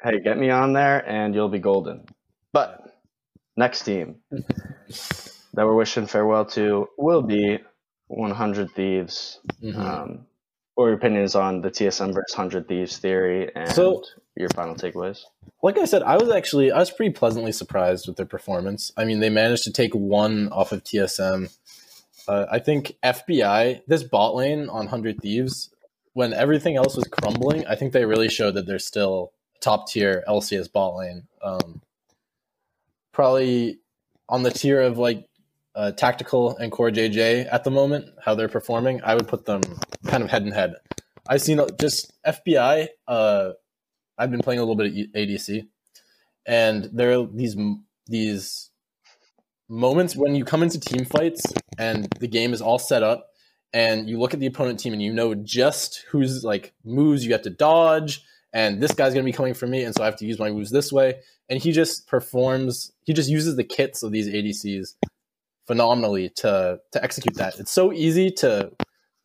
hey 0.00 0.20
get 0.20 0.38
me 0.38 0.50
on 0.50 0.72
there 0.72 1.04
and 1.08 1.34
you'll 1.34 1.48
be 1.48 1.58
golden. 1.58 2.04
But 2.52 2.84
next 3.56 3.82
team 3.82 4.16
that 4.30 5.66
we're 5.66 5.74
wishing 5.74 6.06
farewell 6.06 6.44
to 6.44 6.88
will 6.96 7.22
be 7.22 7.58
100 8.16 8.70
Thieves. 8.72 9.40
Mhm. 9.62 9.76
Um, 9.76 10.26
are 10.76 10.86
your 10.88 10.94
opinions 10.94 11.34
on 11.34 11.60
the 11.60 11.70
TSM 11.70 12.12
versus 12.12 12.34
100 12.36 12.68
Thieves 12.68 12.98
theory 12.98 13.50
and 13.54 13.68
So- 13.70 14.02
your 14.36 14.48
final 14.50 14.74
takeaways? 14.74 15.24
like 15.62 15.78
I 15.78 15.84
said, 15.84 16.02
I 16.02 16.16
was 16.16 16.30
actually 16.30 16.72
I 16.72 16.78
was 16.78 16.90
pretty 16.90 17.12
pleasantly 17.12 17.52
surprised 17.52 18.06
with 18.06 18.16
their 18.16 18.26
performance. 18.26 18.90
I 18.96 19.04
mean, 19.04 19.20
they 19.20 19.28
managed 19.30 19.64
to 19.64 19.72
take 19.72 19.94
one 19.94 20.48
off 20.50 20.72
of 20.72 20.82
TSM. 20.84 21.50
Uh, 22.26 22.46
I 22.50 22.58
think 22.58 22.96
FBI 23.02 23.82
this 23.86 24.02
bot 24.02 24.34
lane 24.34 24.68
on 24.68 24.86
Hundred 24.88 25.20
Thieves, 25.20 25.70
when 26.14 26.32
everything 26.32 26.76
else 26.76 26.96
was 26.96 27.04
crumbling, 27.04 27.66
I 27.66 27.74
think 27.74 27.92
they 27.92 28.04
really 28.04 28.28
showed 28.28 28.54
that 28.54 28.66
they're 28.66 28.78
still 28.78 29.32
top 29.60 29.88
tier 29.88 30.24
LCS 30.26 30.68
bot 30.68 30.96
lane. 30.96 31.28
Um, 31.42 31.82
probably 33.12 33.78
on 34.28 34.42
the 34.42 34.50
tier 34.50 34.80
of 34.80 34.98
like 34.98 35.28
uh, 35.74 35.92
tactical 35.92 36.56
and 36.56 36.70
core 36.70 36.90
JJ 36.90 37.48
at 37.50 37.64
the 37.64 37.70
moment, 37.70 38.06
how 38.22 38.34
they're 38.34 38.48
performing. 38.48 39.00
I 39.02 39.14
would 39.14 39.28
put 39.28 39.46
them 39.46 39.62
kind 40.06 40.22
of 40.22 40.30
head 40.30 40.42
and 40.42 40.52
head. 40.52 40.74
I've 41.28 41.42
seen 41.42 41.60
just 41.80 42.12
FBI. 42.26 42.88
Uh, 43.06 43.50
I've 44.18 44.30
been 44.30 44.40
playing 44.40 44.60
a 44.60 44.62
little 44.62 44.76
bit 44.76 44.86
of 44.86 44.92
E, 44.92 45.08
ADC, 45.14 45.66
and 46.46 46.90
there 46.92 47.18
are 47.18 47.26
these 47.26 47.56
these 48.06 48.70
moments 49.68 50.14
when 50.16 50.34
you 50.34 50.44
come 50.44 50.62
into 50.62 50.78
team 50.78 51.04
fights 51.06 51.42
and 51.78 52.08
the 52.20 52.26
game 52.26 52.52
is 52.52 52.60
all 52.60 52.78
set 52.78 53.02
up, 53.02 53.28
and 53.72 54.08
you 54.08 54.18
look 54.18 54.34
at 54.34 54.40
the 54.40 54.46
opponent 54.46 54.80
team 54.80 54.92
and 54.92 55.00
you 55.00 55.12
know 55.12 55.34
just 55.34 56.04
who's 56.10 56.44
like 56.44 56.74
moves 56.84 57.24
you 57.24 57.32
have 57.32 57.42
to 57.42 57.50
dodge, 57.50 58.22
and 58.52 58.82
this 58.82 58.92
guy's 58.92 59.14
gonna 59.14 59.24
be 59.24 59.32
coming 59.32 59.54
for 59.54 59.66
me, 59.66 59.84
and 59.84 59.94
so 59.94 60.02
I 60.02 60.06
have 60.06 60.16
to 60.16 60.26
use 60.26 60.38
my 60.38 60.50
moves 60.50 60.70
this 60.70 60.92
way. 60.92 61.20
And 61.48 61.60
he 61.60 61.72
just 61.72 62.06
performs. 62.06 62.92
He 63.04 63.12
just 63.12 63.28
uses 63.28 63.56
the 63.56 63.64
kits 63.64 64.02
of 64.02 64.10
these 64.10 64.28
ADCs 64.28 64.94
phenomenally 65.66 66.28
to 66.36 66.80
to 66.92 67.04
execute 67.04 67.36
that. 67.36 67.58
It's 67.58 67.72
so 67.72 67.92
easy 67.92 68.30
to 68.32 68.72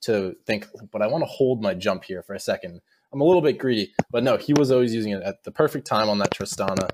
to 0.01 0.35
think, 0.45 0.67
but 0.91 1.01
I 1.01 1.07
want 1.07 1.23
to 1.23 1.29
hold 1.29 1.61
my 1.61 1.73
jump 1.73 2.03
here 2.03 2.21
for 2.21 2.33
a 2.33 2.39
second. 2.39 2.81
I'm 3.11 3.21
a 3.21 3.23
little 3.23 3.41
bit 3.41 3.57
greedy, 3.57 3.93
but 4.11 4.23
no, 4.23 4.37
he 4.37 4.53
was 4.53 4.69
always 4.69 4.93
using 4.93 5.13
it 5.13 5.23
at 5.23 5.43
the 5.43 5.51
perfect 5.51 5.87
time 5.87 6.09
on 6.09 6.19
that 6.19 6.31
Tristana. 6.31 6.89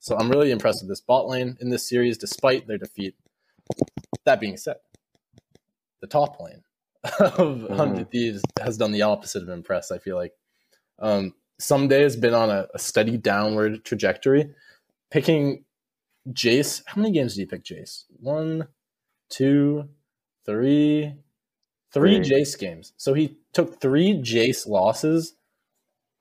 So 0.00 0.16
I'm 0.16 0.28
really 0.28 0.50
impressed 0.50 0.82
with 0.82 0.88
this 0.88 1.00
bot 1.00 1.28
lane 1.28 1.56
in 1.60 1.70
this 1.70 1.88
series, 1.88 2.18
despite 2.18 2.66
their 2.66 2.78
defeat. 2.78 3.14
That 4.24 4.40
being 4.40 4.56
said, 4.56 4.76
the 6.00 6.08
top 6.08 6.40
lane 6.40 6.62
of 7.20 7.62
100 7.62 8.10
Thieves 8.10 8.42
has 8.60 8.76
done 8.76 8.92
the 8.92 9.02
opposite 9.02 9.42
of 9.42 9.48
impress, 9.48 9.90
I 9.90 9.98
feel 9.98 10.16
like. 10.16 10.32
Um, 10.98 11.34
Ssumday 11.60 12.00
has 12.02 12.16
been 12.16 12.34
on 12.34 12.50
a, 12.50 12.66
a 12.74 12.78
steady 12.78 13.16
downward 13.16 13.84
trajectory. 13.84 14.52
Picking 15.10 15.64
Jace, 16.30 16.82
how 16.86 17.00
many 17.00 17.12
games 17.12 17.34
did 17.34 17.42
you 17.42 17.46
pick 17.46 17.64
Jace? 17.64 18.04
One, 18.18 18.68
two, 19.32 19.88
three, 20.44 21.14
three 21.92 22.16
Three. 22.16 22.20
Jace 22.20 22.58
games. 22.58 22.92
So 22.96 23.14
he 23.14 23.36
took 23.52 23.80
three 23.80 24.14
Jace 24.14 24.68
losses 24.68 25.34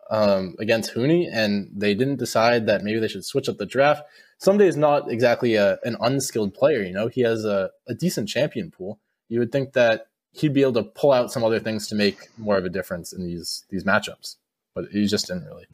um, 0.10 0.56
against 0.60 0.94
Huni, 0.94 1.30
and 1.32 1.70
they 1.74 1.94
didn't 1.94 2.18
decide 2.18 2.66
that 2.68 2.84
maybe 2.84 3.00
they 3.00 3.08
should 3.08 3.26
switch 3.26 3.48
up 3.48 3.58
the 3.58 3.66
draft. 3.66 4.04
Ssumday 4.44 4.68
is 4.68 4.78
not 4.78 5.12
exactly 5.12 5.56
a, 5.56 5.78
an 5.84 5.96
unskilled 6.02 6.54
player. 6.54 6.82
You 6.82 6.94
know, 6.94 7.08
he 7.08 7.22
has 7.22 7.46
a, 7.46 7.70
a 7.88 7.94
decent 7.94 8.28
champion 8.28 8.72
pool. 8.72 9.00
You 9.30 9.40
would 9.40 9.52
think 9.52 9.74
that 9.74 10.08
he'd 10.32 10.54
be 10.54 10.62
able 10.62 10.74
to 10.74 10.84
pull 10.84 11.12
out 11.12 11.32
some 11.32 11.44
other 11.44 11.60
things 11.60 11.88
to 11.90 11.96
make 11.96 12.18
more 12.38 12.58
of 12.58 12.66
a 12.66 12.70
difference 12.70 13.14
in 13.14 13.26
these 13.26 13.66
these 13.70 13.84
matchups, 13.84 14.38
but 14.74 14.86
he 14.92 15.06
just 15.06 15.28
didn't 15.28 15.46
really. 15.46 15.68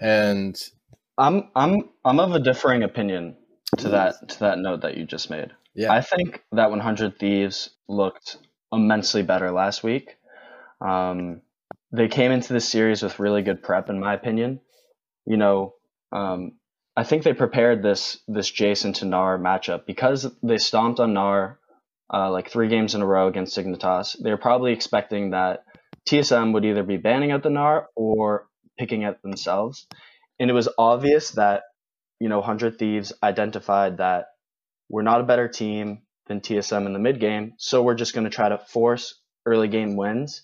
And 0.00 0.60
I'm 1.16 1.48
I'm 1.54 1.90
I'm 2.04 2.20
of 2.20 2.32
a 2.32 2.40
differing 2.40 2.82
opinion 2.82 3.36
to 3.78 3.88
that 3.90 4.28
to 4.30 4.38
that 4.40 4.58
note 4.58 4.82
that 4.82 4.96
you 4.96 5.04
just 5.04 5.30
made. 5.30 5.52
Yeah, 5.76 5.92
I 5.92 6.00
think 6.00 6.42
that 6.52 6.70
100 6.70 7.18
Thieves 7.18 7.70
looked 7.88 8.38
immensely 8.72 9.22
better 9.22 9.50
last 9.50 9.82
week. 9.82 10.16
Um, 10.80 11.42
they 11.92 12.08
came 12.08 12.32
into 12.32 12.52
the 12.52 12.60
series 12.60 13.02
with 13.02 13.20
really 13.20 13.42
good 13.42 13.62
prep, 13.62 13.90
in 13.90 14.00
my 14.00 14.14
opinion. 14.14 14.60
You 15.26 15.36
know, 15.36 15.74
um, 16.12 16.52
I 16.96 17.04
think 17.04 17.22
they 17.22 17.34
prepared 17.34 17.82
this 17.82 18.18
this 18.26 18.50
Jason 18.50 18.92
to 18.94 19.04
Gnar 19.04 19.38
matchup 19.38 19.86
because 19.86 20.26
they 20.42 20.56
stomped 20.56 20.98
on 20.98 21.12
Gnar 21.12 21.56
uh, 22.12 22.30
like 22.30 22.50
three 22.50 22.68
games 22.68 22.94
in 22.94 23.02
a 23.02 23.06
row 23.06 23.28
against 23.28 23.56
Dignitas. 23.56 24.16
They 24.22 24.30
were 24.30 24.36
probably 24.38 24.72
expecting 24.72 25.30
that 25.30 25.64
TSM 26.08 26.52
would 26.54 26.64
either 26.64 26.84
be 26.84 26.96
banning 26.96 27.32
out 27.32 27.42
the 27.42 27.50
Gnar 27.50 27.86
or 27.94 28.46
picking 28.78 29.02
it 29.02 29.20
themselves, 29.22 29.86
and 30.40 30.48
it 30.48 30.54
was 30.54 30.68
obvious 30.78 31.32
that 31.32 31.64
you 32.18 32.28
know 32.28 32.38
100 32.38 32.78
Thieves 32.78 33.12
identified 33.22 33.98
that 33.98 34.26
we're 34.88 35.02
not 35.02 35.20
a 35.20 35.24
better 35.24 35.48
team 35.48 36.02
than 36.26 36.40
TSM 36.40 36.86
in 36.86 36.92
the 36.92 36.98
mid 36.98 37.20
game, 37.20 37.54
so 37.58 37.82
we're 37.82 37.94
just 37.94 38.14
going 38.14 38.24
to 38.24 38.30
try 38.30 38.48
to 38.48 38.58
force 38.58 39.20
early 39.44 39.68
game 39.68 39.96
wins. 39.96 40.42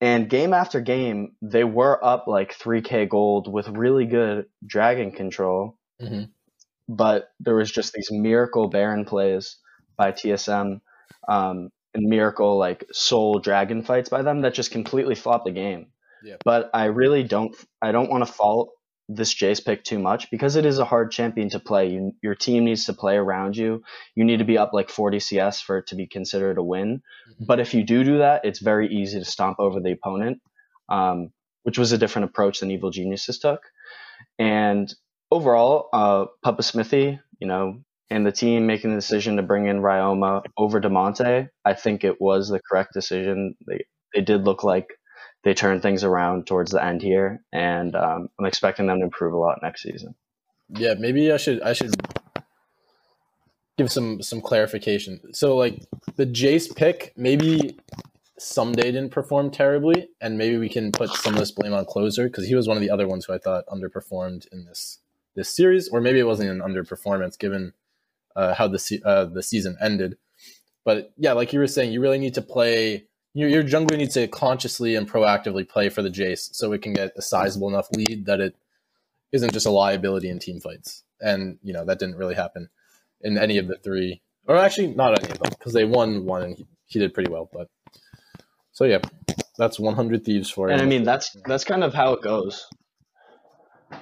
And 0.00 0.28
game 0.28 0.52
after 0.52 0.80
game, 0.80 1.36
they 1.40 1.64
were 1.64 2.02
up 2.04 2.26
like 2.26 2.52
3k 2.58 3.08
gold 3.08 3.50
with 3.52 3.68
really 3.68 4.04
good 4.06 4.46
dragon 4.66 5.10
control, 5.10 5.78
Mhm. 6.00 6.30
but 6.88 7.30
there 7.40 7.56
was 7.56 7.70
just 7.72 7.92
these 7.92 8.10
miracle 8.10 8.68
Baron 8.68 9.04
plays 9.04 9.56
by 9.96 10.12
TSM 10.12 10.80
um, 11.28 11.70
and 11.94 12.04
miracle 12.04 12.58
like 12.58 12.84
soul 12.92 13.38
dragon 13.38 13.82
fights 13.82 14.08
by 14.10 14.22
them 14.22 14.42
that 14.42 14.54
just 14.54 14.70
completely 14.70 15.14
flopped 15.14 15.46
the 15.46 15.50
game. 15.52 15.86
Yeah. 16.22 16.36
But 16.44 16.70
I 16.74 16.86
really 16.86 17.24
don't 17.24 17.54
I 17.80 17.92
don't 17.92 18.10
want 18.10 18.26
to 18.26 18.32
fault 18.32 18.70
this 19.08 19.34
Jace 19.34 19.64
pick 19.64 19.84
too 19.84 19.98
much 19.98 20.30
because 20.30 20.56
it 20.56 20.66
is 20.66 20.78
a 20.78 20.84
hard 20.84 21.12
champion 21.12 21.48
to 21.50 21.60
play. 21.60 21.90
You, 21.90 22.12
your 22.22 22.34
team 22.34 22.64
needs 22.64 22.86
to 22.86 22.92
play 22.92 23.16
around 23.16 23.56
you. 23.56 23.82
You 24.14 24.24
need 24.24 24.38
to 24.38 24.44
be 24.44 24.58
up 24.58 24.72
like 24.72 24.90
40 24.90 25.20
CS 25.20 25.60
for 25.60 25.78
it 25.78 25.88
to 25.88 25.94
be 25.94 26.06
considered 26.06 26.58
a 26.58 26.62
win. 26.62 27.02
Mhm. 27.30 27.46
But 27.46 27.60
if 27.60 27.74
you 27.74 27.84
do 27.84 28.02
do 28.04 28.18
that, 28.18 28.44
it's 28.44 28.58
very 28.58 28.88
easy 28.88 29.18
to 29.18 29.24
stomp 29.24 29.60
over 29.60 29.80
the 29.80 29.92
opponent, 29.92 30.40
um, 30.88 31.30
which 31.62 31.78
was 31.78 31.92
a 31.92 31.98
different 31.98 32.30
approach 32.30 32.60
than 32.60 32.70
Evil 32.70 32.90
Geniuses 32.90 33.38
took. 33.38 33.60
And 34.38 34.92
overall, 35.30 35.88
uh, 35.92 36.26
Papa 36.42 36.62
Smithy, 36.62 37.20
you 37.40 37.46
know, 37.46 37.80
and 38.10 38.26
the 38.26 38.32
team 38.32 38.66
making 38.66 38.90
the 38.90 38.96
decision 38.96 39.36
to 39.36 39.42
bring 39.42 39.66
in 39.66 39.80
Ryoma 39.80 40.42
over 40.56 40.80
Damonte, 40.80 41.48
I 41.64 41.74
think 41.74 42.04
it 42.04 42.20
was 42.20 42.48
the 42.48 42.60
correct 42.60 42.92
decision. 42.92 43.56
They 43.66 43.84
they 44.14 44.22
did 44.22 44.44
look 44.44 44.64
like 44.64 44.88
they 45.46 45.54
turn 45.54 45.80
things 45.80 46.02
around 46.02 46.44
towards 46.44 46.72
the 46.72 46.84
end 46.84 47.00
here, 47.00 47.40
and 47.52 47.94
um, 47.94 48.28
I'm 48.36 48.46
expecting 48.46 48.88
them 48.88 48.98
to 48.98 49.04
improve 49.04 49.32
a 49.32 49.36
lot 49.36 49.60
next 49.62 49.84
season. 49.84 50.16
Yeah, 50.70 50.94
maybe 50.98 51.30
I 51.30 51.36
should 51.36 51.62
I 51.62 51.72
should 51.72 51.94
give 53.78 53.92
some 53.92 54.22
some 54.22 54.40
clarification. 54.40 55.20
So 55.32 55.56
like 55.56 55.86
the 56.16 56.26
Jace 56.26 56.74
pick, 56.74 57.12
maybe 57.16 57.78
Ssumday 58.40 58.82
didn't 58.82 59.10
perform 59.10 59.52
terribly, 59.52 60.08
and 60.20 60.36
maybe 60.36 60.58
we 60.58 60.68
can 60.68 60.90
put 60.90 61.10
some 61.10 61.34
of 61.34 61.38
this 61.38 61.52
blame 61.52 61.72
on 61.72 61.84
Closer 61.84 62.24
because 62.24 62.48
he 62.48 62.56
was 62.56 62.66
one 62.66 62.76
of 62.76 62.80
the 62.80 62.90
other 62.90 63.06
ones 63.06 63.24
who 63.24 63.32
I 63.32 63.38
thought 63.38 63.66
underperformed 63.68 64.48
in 64.50 64.64
this 64.64 64.98
this 65.36 65.54
series, 65.54 65.88
or 65.90 66.00
maybe 66.00 66.18
it 66.18 66.26
wasn't 66.26 66.50
an 66.50 66.58
underperformance 66.60 67.38
given 67.38 67.72
uh, 68.34 68.52
how 68.54 68.66
the 68.66 68.80
se- 68.80 69.02
uh, 69.04 69.26
the 69.26 69.44
season 69.44 69.76
ended. 69.80 70.16
But 70.84 71.12
yeah, 71.16 71.34
like 71.34 71.52
you 71.52 71.60
were 71.60 71.68
saying, 71.68 71.92
you 71.92 72.00
really 72.00 72.18
need 72.18 72.34
to 72.34 72.42
play. 72.42 73.06
Your, 73.36 73.50
your 73.50 73.62
jungler 73.62 73.98
needs 73.98 74.14
to 74.14 74.26
consciously 74.28 74.94
and 74.94 75.06
proactively 75.10 75.68
play 75.68 75.90
for 75.90 76.00
the 76.00 76.08
Jace 76.08 76.54
so 76.54 76.72
it 76.72 76.80
can 76.80 76.94
get 76.94 77.12
a 77.16 77.20
sizable 77.22 77.68
enough 77.68 77.88
lead 77.94 78.24
that 78.24 78.40
it 78.40 78.56
isn't 79.30 79.52
just 79.52 79.66
a 79.66 79.70
liability 79.70 80.30
in 80.30 80.38
team 80.38 80.58
fights. 80.58 81.02
And 81.20 81.58
you 81.62 81.74
know 81.74 81.84
that 81.84 81.98
didn't 81.98 82.16
really 82.16 82.34
happen 82.34 82.70
in 83.20 83.36
any 83.36 83.58
of 83.58 83.68
the 83.68 83.76
three, 83.76 84.22
or 84.46 84.56
actually 84.56 84.88
not 84.88 85.22
any 85.22 85.30
of 85.32 85.38
them, 85.38 85.52
because 85.58 85.74
they 85.74 85.84
won 85.84 86.24
one 86.24 86.42
and 86.42 86.56
he, 86.56 86.66
he 86.86 86.98
did 86.98 87.12
pretty 87.12 87.30
well. 87.30 87.48
But 87.52 87.68
so 88.72 88.84
yeah, 88.84 89.00
That's 89.58 89.78
100 89.78 90.24
Thieves 90.24 90.50
for 90.50 90.68
you. 90.68 90.72
And 90.72 90.80
I 90.82 90.86
mean 90.86 91.04
that's 91.04 91.36
that's 91.44 91.64
kind 91.64 91.84
of 91.84 91.92
how 91.92 92.12
it 92.14 92.22
goes. 92.22 92.66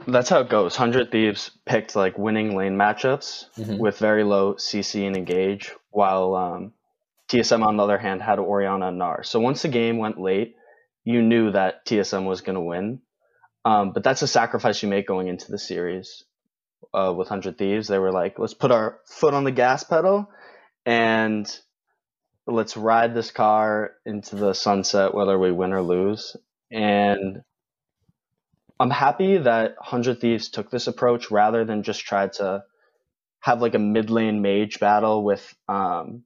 That's 0.06 0.28
how 0.28 0.40
it 0.40 0.48
goes. 0.48 0.76
Hundred 0.76 1.10
Thieves 1.10 1.50
picked 1.66 1.94
like 1.96 2.16
winning 2.18 2.56
lane 2.56 2.76
matchups 2.76 3.46
Mhm. 3.58 3.78
with 3.78 3.98
very 3.98 4.24
low 4.24 4.54
CC 4.54 5.06
and 5.06 5.16
engage, 5.16 5.72
while 5.90 6.34
um, 6.34 6.72
TSM 7.34 7.66
on 7.66 7.76
the 7.76 7.82
other 7.82 7.98
hand 7.98 8.22
had 8.22 8.38
Orianna 8.38 8.88
and 8.88 9.00
Gnar. 9.00 9.26
So 9.26 9.40
once 9.40 9.62
the 9.62 9.68
game 9.68 9.98
went 9.98 10.20
late, 10.20 10.54
you 11.02 11.20
knew 11.20 11.50
that 11.50 11.84
TSM 11.84 12.26
was 12.26 12.42
going 12.42 12.54
to 12.54 12.60
win. 12.60 13.00
Um, 13.64 13.92
but 13.92 14.04
that's 14.04 14.22
a 14.22 14.28
sacrifice 14.28 14.82
you 14.82 14.88
make 14.88 15.08
going 15.08 15.26
into 15.26 15.50
the 15.50 15.58
series. 15.58 16.22
Uh, 16.92 17.12
with 17.16 17.28
Hundred 17.28 17.58
Thieves, 17.58 17.88
they 17.88 17.98
were 17.98 18.12
like, 18.12 18.38
let's 18.38 18.54
put 18.54 18.70
our 18.70 19.00
foot 19.06 19.34
on 19.34 19.42
the 19.42 19.50
gas 19.50 19.82
pedal 19.82 20.28
and 20.86 21.50
let's 22.46 22.76
ride 22.76 23.14
this 23.14 23.32
car 23.32 23.92
into 24.04 24.36
the 24.36 24.52
sunset, 24.52 25.14
whether 25.14 25.36
we 25.36 25.50
win 25.50 25.72
or 25.72 25.82
lose. 25.82 26.36
And 26.70 27.42
I'm 28.78 28.90
happy 28.90 29.38
that 29.38 29.74
Hundred 29.80 30.20
Thieves 30.20 30.50
took 30.50 30.70
this 30.70 30.86
approach 30.86 31.30
rather 31.32 31.64
than 31.64 31.82
just 31.82 32.04
try 32.04 32.28
to 32.28 32.62
have 33.40 33.60
like 33.60 33.74
a 33.74 33.78
mid 33.78 34.10
lane 34.10 34.40
mage 34.40 34.78
battle 34.78 35.24
with 35.24 35.52
um, 35.68 36.22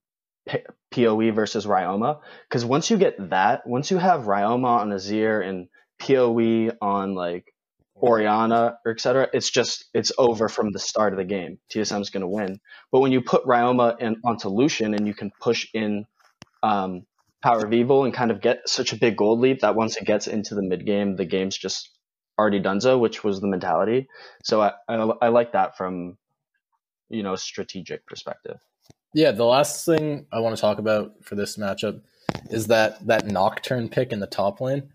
PoE 0.90 1.32
versus 1.32 1.66
Ryoma. 1.66 2.20
Because 2.48 2.64
once 2.64 2.90
you 2.90 2.96
get 2.96 3.30
that, 3.30 3.66
once 3.66 3.90
you 3.90 3.98
have 3.98 4.22
Ryoma 4.22 4.80
on 4.80 4.90
Azir 4.90 5.46
and 5.46 5.68
PoE 5.98 6.76
on 6.80 7.14
like 7.14 7.52
Orianna 7.96 8.78
or 8.84 8.92
etc., 8.92 9.28
it's 9.32 9.50
just 9.50 9.86
it's 9.92 10.12
over 10.16 10.48
from 10.48 10.72
the 10.72 10.78
start 10.78 11.12
of 11.12 11.18
the 11.18 11.24
game. 11.24 11.58
TSM's 11.70 12.10
going 12.10 12.22
to 12.22 12.28
win. 12.28 12.60
But 12.92 13.00
when 13.00 13.12
you 13.12 13.22
put 13.22 13.44
Ryoma 13.44 14.00
in, 14.00 14.16
onto 14.24 14.48
Lucian 14.48 14.94
and 14.94 15.06
you 15.06 15.14
can 15.14 15.32
push 15.40 15.66
in 15.74 16.06
um, 16.62 17.06
Power 17.42 17.64
of 17.64 17.72
Evil 17.72 18.04
and 18.04 18.14
kind 18.14 18.30
of 18.30 18.40
get 18.40 18.68
such 18.68 18.92
a 18.92 18.96
big 18.96 19.16
gold 19.16 19.40
leap 19.40 19.60
that 19.60 19.74
once 19.74 19.96
it 19.96 20.04
gets 20.04 20.26
into 20.26 20.54
the 20.54 20.62
mid 20.62 20.86
game, 20.86 21.16
the 21.16 21.24
game's 21.24 21.56
just 21.56 21.90
already 22.38 22.60
donezo, 22.60 22.98
which 22.98 23.24
was 23.24 23.40
the 23.40 23.48
mentality. 23.48 24.08
So 24.44 24.60
I, 24.60 24.72
I, 24.88 24.94
I 25.22 25.28
like 25.28 25.52
that 25.52 25.76
from 25.76 26.16
you 27.08 27.22
know 27.22 27.36
strategic 27.36 28.06
perspective. 28.06 28.58
Yeah, 29.14 29.32
the 29.32 29.44
last 29.44 29.86
thing 29.86 30.26
I 30.32 30.40
want 30.40 30.54
to 30.56 30.60
talk 30.60 30.78
about 30.78 31.14
for 31.22 31.34
this 31.34 31.56
matchup 31.56 32.02
is 32.50 32.66
that 32.66 33.06
that 33.06 33.26
Nocturne 33.26 33.88
pick 33.88 34.12
in 34.12 34.20
the 34.20 34.26
top 34.26 34.60
lane. 34.60 34.90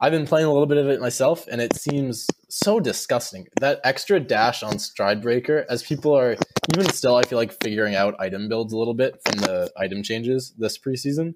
I've 0.00 0.12
been 0.12 0.26
playing 0.26 0.46
a 0.46 0.52
little 0.52 0.66
bit 0.66 0.78
of 0.78 0.88
it 0.88 1.00
myself, 1.00 1.46
and 1.46 1.60
it 1.60 1.76
seems 1.76 2.26
so 2.48 2.80
disgusting. 2.80 3.46
That 3.60 3.80
extra 3.84 4.18
dash 4.18 4.62
on 4.62 4.74
Stridebreaker, 4.74 5.66
as 5.68 5.82
people 5.82 6.16
are 6.16 6.36
even 6.72 6.90
still, 6.92 7.16
I 7.16 7.22
feel 7.22 7.38
like 7.38 7.62
figuring 7.62 7.94
out 7.94 8.18
item 8.18 8.48
builds 8.48 8.72
a 8.72 8.78
little 8.78 8.94
bit 8.94 9.20
from 9.24 9.36
the 9.38 9.70
item 9.76 10.02
changes 10.02 10.54
this 10.58 10.78
preseason. 10.78 11.34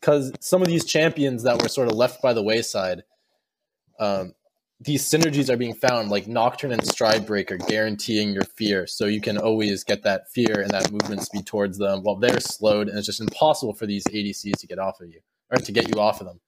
Because 0.00 0.32
some 0.40 0.62
of 0.62 0.68
these 0.68 0.84
champions 0.84 1.44
that 1.44 1.62
were 1.62 1.68
sort 1.68 1.88
of 1.88 1.94
left 1.94 2.20
by 2.20 2.32
the 2.32 2.42
wayside, 2.42 3.04
um, 4.00 4.34
these 4.84 5.08
synergies 5.08 5.48
are 5.48 5.56
being 5.56 5.74
found, 5.74 6.10
like 6.10 6.26
Nocturne 6.26 6.72
and 6.72 6.86
Stride 6.86 7.26
Breaker, 7.26 7.56
guaranteeing 7.56 8.32
your 8.32 8.44
fear, 8.44 8.86
so 8.86 9.06
you 9.06 9.20
can 9.20 9.38
always 9.38 9.84
get 9.84 10.02
that 10.02 10.30
fear 10.30 10.60
and 10.60 10.70
that 10.70 10.90
movement 10.90 11.22
speed 11.22 11.46
towards 11.46 11.78
them 11.78 12.02
while 12.02 12.16
they're 12.16 12.40
slowed, 12.40 12.88
and 12.88 12.98
it's 12.98 13.06
just 13.06 13.20
impossible 13.20 13.74
for 13.74 13.86
these 13.86 14.04
ADCs 14.04 14.58
to 14.58 14.66
get 14.66 14.78
off 14.78 15.00
of 15.00 15.08
you 15.08 15.20
or 15.50 15.58
to 15.58 15.72
get 15.72 15.94
you 15.94 16.00
off 16.00 16.20
of 16.20 16.26
them. 16.26 16.40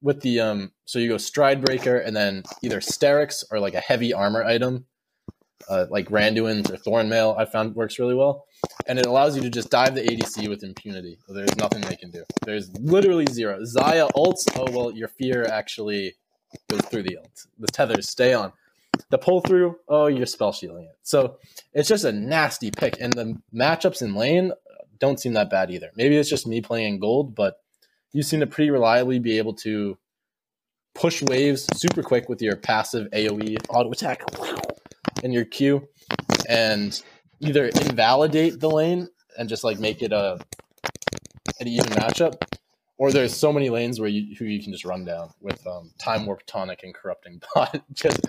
With 0.00 0.22
the 0.22 0.40
um, 0.40 0.72
so 0.84 0.98
you 0.98 1.08
go 1.08 1.18
Stride 1.18 1.64
Breaker 1.64 1.98
and 1.98 2.16
then 2.16 2.42
either 2.62 2.80
Sterak's 2.80 3.44
or 3.50 3.60
like 3.60 3.74
a 3.74 3.80
heavy 3.80 4.12
armor 4.12 4.44
item, 4.44 4.86
uh, 5.68 5.86
like 5.90 6.08
Randuin's 6.08 6.70
or 6.70 6.76
Thornmail, 6.76 7.38
I 7.38 7.44
found 7.44 7.74
works 7.74 7.98
really 7.98 8.14
well, 8.14 8.46
and 8.86 8.98
it 8.98 9.06
allows 9.06 9.36
you 9.36 9.42
to 9.42 9.50
just 9.50 9.70
dive 9.70 9.94
the 9.94 10.02
ADC 10.02 10.48
with 10.48 10.62
impunity. 10.62 11.18
There's 11.28 11.56
nothing 11.56 11.82
they 11.82 11.96
can 11.96 12.10
do. 12.10 12.24
There's 12.44 12.72
literally 12.78 13.26
zero. 13.30 13.60
Xayah 13.60 14.10
ults. 14.16 14.46
Oh 14.56 14.70
well, 14.70 14.92
your 14.92 15.08
fear 15.08 15.44
actually 15.44 16.14
goes 16.68 16.82
through 16.82 17.04
the. 17.04 17.18
The 17.58 17.66
tethers 17.66 18.08
stay 18.08 18.34
on. 18.34 18.52
The 19.10 19.18
pull 19.18 19.40
through, 19.40 19.76
oh, 19.88 20.06
you're 20.06 20.26
spell 20.26 20.52
shielding 20.52 20.84
it. 20.84 20.98
So 21.02 21.38
it's 21.72 21.88
just 21.88 22.04
a 22.04 22.12
nasty 22.12 22.70
pick. 22.70 23.00
And 23.00 23.12
the 23.12 23.40
matchups 23.54 24.02
in 24.02 24.14
lane 24.14 24.52
don't 24.98 25.20
seem 25.20 25.34
that 25.34 25.50
bad 25.50 25.70
either. 25.70 25.90
Maybe 25.94 26.16
it's 26.16 26.28
just 26.28 26.46
me 26.46 26.60
playing 26.60 26.98
gold, 26.98 27.34
but 27.34 27.60
you 28.12 28.22
seem 28.22 28.40
to 28.40 28.46
pretty 28.46 28.70
reliably 28.70 29.18
be 29.18 29.38
able 29.38 29.54
to 29.54 29.96
push 30.94 31.22
waves 31.22 31.66
super 31.76 32.02
quick 32.02 32.28
with 32.28 32.42
your 32.42 32.56
passive 32.56 33.08
AoE 33.12 33.56
auto 33.68 33.90
attack 33.92 34.22
and 35.22 35.32
your 35.32 35.44
Q 35.44 35.86
and 36.48 37.00
either 37.40 37.66
invalidate 37.66 38.58
the 38.58 38.68
lane 38.70 39.08
and 39.38 39.48
just 39.48 39.62
like 39.62 39.78
make 39.78 40.02
it 40.02 40.12
a 40.12 40.40
an 41.60 41.68
even 41.68 41.86
matchup 41.86 42.34
or 42.98 43.12
there's 43.12 43.34
so 43.34 43.52
many 43.52 43.70
lanes 43.70 44.00
where 44.00 44.08
you 44.08 44.34
who 44.36 44.44
you 44.44 44.62
can 44.62 44.72
just 44.72 44.84
run 44.84 45.04
down 45.04 45.30
with 45.40 45.64
um, 45.66 45.92
time 45.98 46.26
warp 46.26 46.42
tonic 46.46 46.82
and 46.82 46.94
corrupting 46.94 47.40
bot. 47.54 47.80
just 47.94 48.20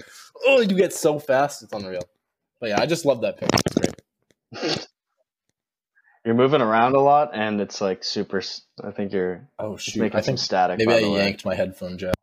oh, 0.45 0.62
you 0.62 0.67
get 0.75 0.93
so 0.93 1.19
fast, 1.19 1.63
it's 1.63 1.73
unreal. 1.73 2.03
But 2.62 2.69
yeah, 2.69 2.82
I 2.82 2.86
just 2.86 3.05
love 3.05 3.21
that 3.21 3.38
pick. 3.38 3.49
It's 3.53 3.75
great. 3.75 4.88
You're 6.25 6.36
moving 6.36 6.62
around 6.62 6.95
a 6.95 6.99
lot, 6.99 7.32
and 7.34 7.62
it's 7.62 7.79
like 7.82 8.03
super. 8.03 8.41
I 8.84 8.91
think 8.91 9.13
you're 9.13 9.47
Oh 9.58 9.77
shoot! 9.77 10.01
making 10.01 10.17
I 10.17 10.21
some 10.21 10.25
think 10.34 10.39
static. 10.39 10.77
maybe 10.79 10.93
I 10.93 11.01
the 11.01 11.12
way. 11.12 11.17
yanked 11.25 11.45
my 11.45 11.55
headphone 11.55 11.97
jack. 11.97 12.13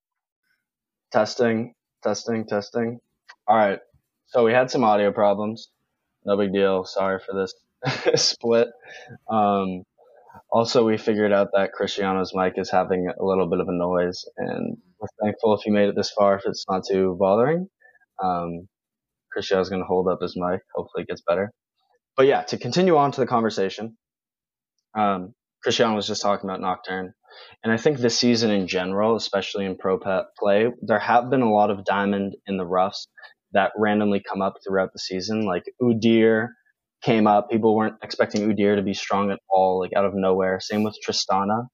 Testing, 1.12 1.74
testing, 2.02 2.46
testing. 2.46 3.00
All 3.48 3.56
right. 3.56 3.80
So 4.26 4.44
we 4.44 4.52
had 4.52 4.70
some 4.70 4.84
audio 4.84 5.12
problems. 5.12 5.70
No 6.24 6.36
big 6.36 6.52
deal. 6.52 6.84
Sorry 6.84 7.18
for 7.20 7.32
this 7.34 7.54
split. 8.22 8.68
Um, 9.28 9.84
also, 10.56 10.86
we 10.86 10.96
figured 10.96 11.34
out 11.34 11.48
that 11.52 11.72
Cristiano's 11.72 12.32
mic 12.34 12.54
is 12.56 12.70
having 12.70 13.08
a 13.08 13.22
little 13.22 13.46
bit 13.46 13.60
of 13.60 13.68
a 13.68 13.74
noise, 13.74 14.24
and 14.38 14.78
we're 14.98 15.08
thankful 15.22 15.54
if 15.54 15.66
you 15.66 15.72
made 15.72 15.90
it 15.90 15.94
this 15.94 16.10
far 16.10 16.36
if 16.36 16.44
it's 16.46 16.64
not 16.66 16.82
too 16.90 17.14
bothering. 17.20 17.68
Um, 18.24 18.66
Cristiano's 19.30 19.68
going 19.68 19.82
to 19.82 19.86
hold 19.86 20.08
up 20.08 20.22
his 20.22 20.34
mic. 20.34 20.62
Hopefully, 20.74 21.02
it 21.02 21.08
gets 21.08 21.20
better. 21.28 21.52
But 22.16 22.24
yeah, 22.24 22.40
to 22.44 22.56
continue 22.56 22.96
on 22.96 23.12
to 23.12 23.20
the 23.20 23.26
conversation, 23.26 23.98
um, 24.98 25.34
Cristiano 25.62 25.94
was 25.94 26.06
just 26.06 26.22
talking 26.22 26.48
about 26.48 26.62
Nocturne. 26.62 27.12
And 27.62 27.70
I 27.70 27.76
think 27.76 27.98
this 27.98 28.18
season 28.18 28.50
in 28.50 28.66
general, 28.66 29.14
especially 29.14 29.66
in 29.66 29.76
pro 29.76 29.98
play, 29.98 30.68
there 30.80 30.98
have 30.98 31.28
been 31.28 31.42
a 31.42 31.52
lot 31.52 31.70
of 31.70 31.84
diamond 31.84 32.34
in 32.46 32.56
the 32.56 32.64
roughs 32.64 33.08
that 33.52 33.72
randomly 33.76 34.22
come 34.26 34.40
up 34.40 34.54
throughout 34.66 34.94
the 34.94 35.00
season. 35.00 35.44
Like 35.44 35.64
Udyr 35.82 36.48
came 37.06 37.28
up. 37.28 37.48
People 37.48 37.76
weren't 37.76 37.94
expecting 38.02 38.42
Udyr 38.42 38.74
to 38.74 38.82
be 38.82 38.92
strong 38.92 39.30
at 39.30 39.38
all, 39.48 39.78
like 39.78 39.92
out 39.94 40.04
of 40.04 40.12
nowhere. 40.14 40.58
Same 40.60 40.82
with 40.82 40.96
Tristana. 41.06 41.68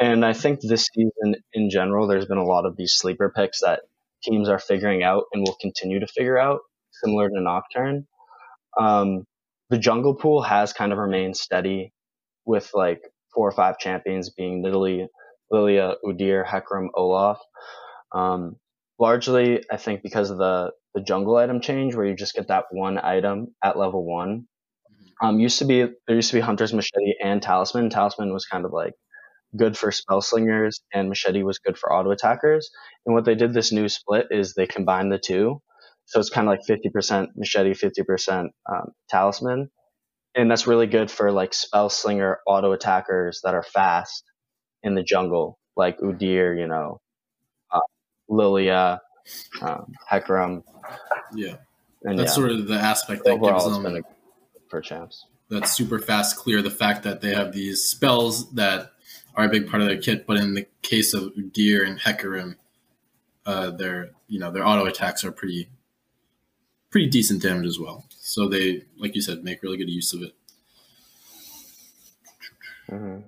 And 0.00 0.24
I 0.24 0.32
think 0.32 0.60
this 0.60 0.88
season 0.92 1.36
in 1.52 1.70
general, 1.70 2.08
there's 2.08 2.26
been 2.26 2.38
a 2.38 2.44
lot 2.44 2.66
of 2.66 2.76
these 2.76 2.94
sleeper 2.96 3.32
picks 3.34 3.60
that 3.60 3.82
teams 4.24 4.48
are 4.48 4.58
figuring 4.58 5.04
out 5.04 5.24
and 5.32 5.44
will 5.46 5.56
continue 5.60 6.00
to 6.00 6.08
figure 6.08 6.36
out, 6.36 6.58
similar 7.04 7.28
to 7.28 7.40
Nocturne. 7.40 8.06
Um, 8.78 9.24
the 9.70 9.78
jungle 9.78 10.16
pool 10.16 10.42
has 10.42 10.72
kind 10.72 10.92
of 10.92 10.98
remained 10.98 11.36
steady 11.36 11.92
with 12.44 12.68
like 12.74 13.00
four 13.32 13.48
or 13.48 13.52
five 13.52 13.78
champions 13.78 14.30
being 14.30 14.64
Nidalee, 14.64 15.06
Lilia, 15.52 15.94
Udyr, 16.04 16.44
Hecarim, 16.44 16.88
Olaf. 16.94 17.38
Um, 18.12 18.56
largely, 18.98 19.64
I 19.70 19.76
think 19.76 20.02
because 20.02 20.30
of 20.30 20.38
the, 20.38 20.72
the 20.96 21.00
jungle 21.00 21.36
item 21.36 21.60
change 21.60 21.94
where 21.94 22.06
you 22.06 22.16
just 22.16 22.34
get 22.34 22.48
that 22.48 22.64
one 22.72 22.98
item 22.98 23.54
at 23.62 23.78
level 23.78 24.04
one. 24.04 24.46
Um, 25.22 25.40
used 25.40 25.58
to 25.60 25.64
be 25.64 25.86
there 26.06 26.16
used 26.16 26.30
to 26.30 26.36
be 26.36 26.40
Hunter's 26.40 26.72
Machete 26.72 27.14
and 27.22 27.42
Talisman. 27.42 27.90
Talisman 27.90 28.32
was 28.32 28.46
kind 28.46 28.64
of 28.64 28.72
like 28.72 28.94
good 29.56 29.76
for 29.76 29.92
spell 29.92 30.20
slingers 30.20 30.80
and 30.92 31.08
Machete 31.08 31.42
was 31.42 31.58
good 31.58 31.78
for 31.78 31.92
auto 31.92 32.10
attackers. 32.10 32.70
And 33.06 33.14
what 33.14 33.24
they 33.24 33.34
did 33.34 33.54
this 33.54 33.70
new 33.72 33.88
split 33.88 34.26
is 34.30 34.54
they 34.54 34.66
combined 34.66 35.12
the 35.12 35.18
two. 35.18 35.60
So 36.06 36.20
it's 36.20 36.30
kind 36.30 36.48
of 36.48 36.52
like 36.52 36.60
50% 36.68 37.28
Machete, 37.36 37.72
50% 37.72 38.48
um, 38.68 38.90
Talisman 39.08 39.70
and 40.34 40.50
that's 40.50 40.66
really 40.66 40.86
good 40.86 41.10
for 41.10 41.30
like 41.30 41.54
spell 41.54 41.88
slinger 41.88 42.38
auto 42.46 42.72
attackers 42.72 43.40
that 43.44 43.54
are 43.54 43.62
fast 43.62 44.24
in 44.82 44.94
the 44.94 45.02
jungle, 45.02 45.58
like 45.76 45.98
Udyr, 45.98 46.58
you 46.58 46.66
know, 46.66 47.00
uh, 47.70 47.80
Lilia, 48.28 49.00
um, 49.62 49.92
Hecarim, 50.10 50.62
Yeah, 51.34 51.56
and 52.02 52.18
that's 52.18 52.32
yeah, 52.32 52.34
sort 52.34 52.50
of 52.50 52.66
the 52.66 52.74
aspect 52.74 53.24
that 53.24 53.34
overall 53.34 53.70
gives 53.70 53.82
them 53.82 54.04
been 54.74 54.84
a 54.94 54.98
champs. 54.98 55.26
that 55.50 55.68
super 55.68 55.98
fast 55.98 56.36
clear. 56.36 56.62
The 56.62 56.70
fact 56.70 57.02
that 57.04 57.20
they 57.20 57.34
have 57.34 57.52
these 57.52 57.82
spells 57.82 58.50
that 58.54 58.92
are 59.34 59.44
a 59.44 59.48
big 59.48 59.68
part 59.68 59.82
of 59.82 59.88
their 59.88 59.98
kit, 59.98 60.26
but 60.26 60.36
in 60.36 60.54
the 60.54 60.66
case 60.82 61.14
of 61.14 61.34
Udyr 61.34 61.86
and 61.86 62.00
Hecarim, 62.00 62.56
uh, 63.46 63.70
their 63.70 64.10
you 64.28 64.38
know 64.38 64.50
their 64.50 64.66
auto 64.66 64.86
attacks 64.86 65.24
are 65.24 65.32
pretty 65.32 65.68
pretty 66.90 67.08
decent 67.08 67.42
damage 67.42 67.66
as 67.66 67.78
well. 67.78 68.06
So 68.20 68.48
they, 68.48 68.84
like 68.98 69.14
you 69.14 69.22
said, 69.22 69.44
make 69.44 69.62
really 69.62 69.76
good 69.76 69.90
use 69.90 70.12
of 70.14 70.22
it. 70.22 70.34
hmm 72.88 73.18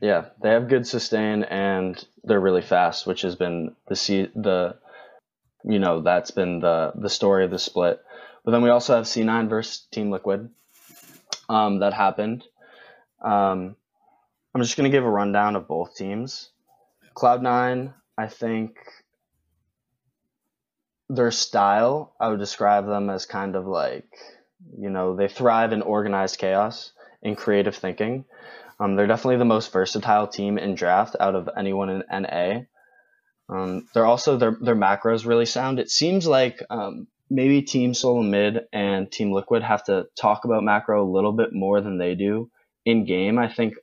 Yeah, 0.00 0.26
they 0.42 0.50
have 0.50 0.68
good 0.68 0.86
sustain 0.86 1.44
and 1.44 2.02
they're 2.24 2.40
really 2.40 2.62
fast, 2.62 3.06
which 3.06 3.22
has 3.22 3.36
been 3.36 3.76
the 3.88 4.30
the 4.34 4.76
you 5.64 5.78
know 5.78 6.00
that's 6.00 6.30
been 6.32 6.60
the 6.60 6.92
the 6.94 7.10
story 7.10 7.44
of 7.44 7.50
the 7.50 7.58
split. 7.58 8.00
But 8.44 8.52
then 8.52 8.62
we 8.62 8.70
also 8.70 8.96
have 8.96 9.04
C9 9.04 9.48
versus 9.48 9.86
Team 9.90 10.10
Liquid. 10.10 10.50
Um, 11.48 11.80
that 11.80 11.92
happened. 11.92 12.44
Um, 13.22 13.76
I'm 14.54 14.62
just 14.62 14.76
gonna 14.76 14.90
give 14.90 15.04
a 15.04 15.10
rundown 15.10 15.56
of 15.56 15.68
both 15.68 15.94
teams. 15.96 16.50
Cloud9, 17.14 17.92
I 18.18 18.26
think 18.26 18.76
their 21.08 21.30
style, 21.30 22.14
I 22.18 22.28
would 22.28 22.38
describe 22.38 22.86
them 22.86 23.10
as 23.10 23.26
kind 23.26 23.54
of 23.54 23.66
like, 23.66 24.08
you 24.78 24.90
know, 24.90 25.14
they 25.14 25.28
thrive 25.28 25.72
in 25.72 25.82
organized 25.82 26.38
chaos 26.38 26.92
and 27.22 27.36
creative 27.36 27.76
thinking. 27.76 28.24
Um, 28.80 28.96
they're 28.96 29.06
definitely 29.06 29.36
the 29.36 29.44
most 29.44 29.72
versatile 29.72 30.26
team 30.26 30.58
in 30.58 30.74
draft 30.74 31.16
out 31.20 31.34
of 31.34 31.48
anyone 31.56 31.88
in 31.90 32.02
NA. 32.10 32.62
Um, 33.48 33.86
they're 33.92 34.06
also 34.06 34.36
their 34.36 34.56
their 34.60 34.76
macros 34.76 35.26
really 35.26 35.46
sound. 35.46 35.78
It 35.78 35.90
seems 35.90 36.26
like 36.26 36.62
um, 36.70 37.06
maybe 37.32 37.62
Team 37.62 37.94
Solo 37.94 38.22
Mid 38.22 38.66
and 38.72 39.10
Team 39.10 39.32
Liquid 39.32 39.62
have 39.62 39.82
to 39.84 40.06
talk 40.20 40.44
about 40.44 40.62
macro 40.62 41.02
a 41.02 41.10
little 41.10 41.32
bit 41.32 41.52
more 41.52 41.80
than 41.80 41.96
they 41.96 42.14
do 42.14 42.50
in 42.84 43.06
game. 43.06 43.38
I 43.38 43.48
think 43.48 43.74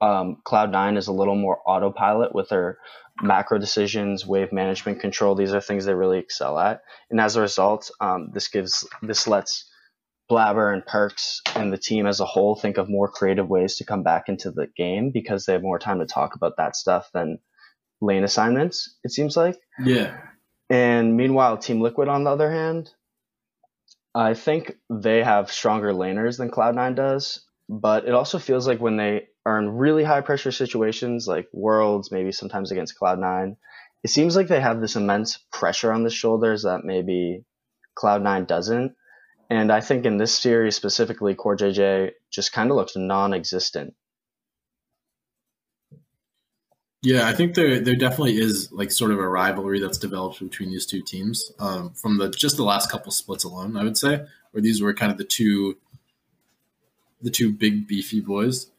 um, 0.00 0.38
Cloud9 0.46 0.96
is 0.96 1.06
a 1.06 1.12
little 1.12 1.36
more 1.36 1.60
autopilot 1.66 2.34
with 2.34 2.48
their 2.48 2.78
macro 3.20 3.58
decisions, 3.58 4.26
wave 4.26 4.52
management 4.52 5.00
control. 5.00 5.34
These 5.34 5.52
are 5.52 5.60
things 5.60 5.84
they 5.84 5.94
really 5.94 6.18
excel 6.18 6.58
at, 6.58 6.80
and 7.10 7.20
as 7.20 7.36
a 7.36 7.42
result, 7.42 7.90
um, 8.00 8.30
this 8.32 8.48
gives 8.48 8.88
this 9.02 9.28
lets 9.28 9.70
Blabber 10.30 10.72
and 10.72 10.82
Perkz 10.82 11.40
and 11.54 11.70
the 11.70 11.78
team 11.78 12.06
as 12.06 12.20
a 12.20 12.24
whole 12.24 12.56
think 12.56 12.78
of 12.78 12.88
more 12.88 13.08
creative 13.08 13.48
ways 13.48 13.76
to 13.76 13.84
come 13.84 14.02
back 14.02 14.28
into 14.28 14.50
the 14.50 14.66
game 14.76 15.10
because 15.12 15.44
they 15.44 15.52
have 15.52 15.62
more 15.62 15.78
time 15.78 15.98
to 15.98 16.06
talk 16.06 16.34
about 16.34 16.56
that 16.56 16.74
stuff 16.74 17.10
than 17.12 17.38
lane 18.00 18.24
assignments. 18.24 18.96
It 19.04 19.10
seems 19.10 19.36
like. 19.36 19.58
Yeah. 19.84 20.16
And 20.72 21.18
meanwhile, 21.18 21.58
Team 21.58 21.82
Liquid, 21.82 22.08
on 22.08 22.24
the 22.24 22.30
other 22.30 22.50
hand, 22.50 22.90
I 24.14 24.32
think 24.32 24.78
they 24.88 25.22
have 25.22 25.52
stronger 25.52 25.92
laners 25.92 26.38
than 26.38 26.50
Cloud9 26.50 26.94
does. 26.94 27.44
But 27.68 28.06
it 28.06 28.14
also 28.14 28.38
feels 28.38 28.66
like 28.66 28.80
when 28.80 28.96
they 28.96 29.28
are 29.44 29.58
in 29.58 29.76
really 29.76 30.02
high 30.02 30.22
pressure 30.22 30.50
situations, 30.50 31.28
like 31.28 31.46
Worlds, 31.52 32.10
maybe 32.10 32.32
sometimes 32.32 32.72
against 32.72 32.98
Cloud9, 32.98 33.56
it 34.02 34.08
seems 34.08 34.34
like 34.34 34.48
they 34.48 34.62
have 34.62 34.80
this 34.80 34.96
immense 34.96 35.36
pressure 35.52 35.92
on 35.92 36.04
the 36.04 36.10
shoulders 36.10 36.62
that 36.62 36.84
maybe 36.84 37.44
Cloud9 37.94 38.46
doesn't. 38.46 38.94
And 39.50 39.70
I 39.70 39.82
think 39.82 40.06
in 40.06 40.16
this 40.16 40.34
series 40.34 40.74
specifically, 40.74 41.34
CoreJJ 41.34 42.12
just 42.30 42.54
kind 42.54 42.70
of 42.70 42.78
looks 42.78 42.96
non 42.96 43.34
existent. 43.34 43.92
Yeah, 47.02 47.26
I 47.26 47.32
think 47.32 47.54
there 47.54 47.80
there 47.80 47.96
definitely 47.96 48.38
is 48.38 48.70
like 48.70 48.92
sort 48.92 49.10
of 49.10 49.18
a 49.18 49.28
rivalry 49.28 49.80
that's 49.80 49.98
developed 49.98 50.38
between 50.38 50.70
these 50.70 50.86
two 50.86 51.02
teams 51.02 51.52
um, 51.58 51.90
from 51.90 52.18
the 52.18 52.30
just 52.30 52.56
the 52.56 52.62
last 52.62 52.90
couple 52.90 53.10
splits 53.10 53.42
alone. 53.42 53.76
I 53.76 53.82
would 53.82 53.98
say 53.98 54.24
where 54.52 54.62
these 54.62 54.80
were 54.80 54.94
kind 54.94 55.10
of 55.10 55.18
the 55.18 55.24
two 55.24 55.76
the 57.20 57.30
two 57.30 57.52
big 57.52 57.88
beefy 57.88 58.20
boys. 58.20 58.70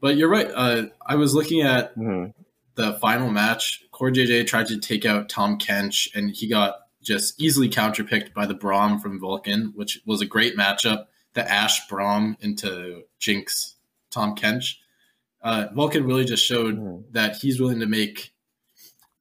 But 0.00 0.16
you're 0.16 0.28
right. 0.28 0.50
Uh, 0.54 0.84
I 1.04 1.16
was 1.16 1.34
looking 1.34 1.62
at 1.62 1.96
mm-hmm. 1.96 2.30
the 2.76 2.94
final 2.94 3.30
match. 3.30 3.82
Core 3.92 4.10
JJ 4.10 4.46
tried 4.46 4.68
to 4.68 4.78
take 4.78 5.04
out 5.04 5.28
Tahm 5.28 5.58
Kench, 5.58 6.08
and 6.14 6.30
he 6.30 6.48
got 6.48 6.76
just 7.02 7.40
easily 7.40 7.68
counterpicked 7.68 8.32
by 8.32 8.46
the 8.46 8.54
Braum 8.54 9.00
from 9.00 9.20
Vulcan, 9.20 9.72
which 9.74 10.00
was 10.06 10.20
a 10.22 10.26
great 10.26 10.56
matchup. 10.56 11.06
The 11.34 11.50
Ashe 11.50 11.86
Braum 11.90 12.36
into 12.40 13.02
Jinx 13.18 13.76
Tahm 14.10 14.34
Kench 14.34 14.76
uh, 15.46 15.68
Vulcan 15.72 16.04
really 16.04 16.24
just 16.24 16.44
showed 16.44 16.76
mm. 16.76 17.04
that 17.12 17.36
he's 17.36 17.60
willing 17.60 17.78
to 17.78 17.86
make. 17.86 18.34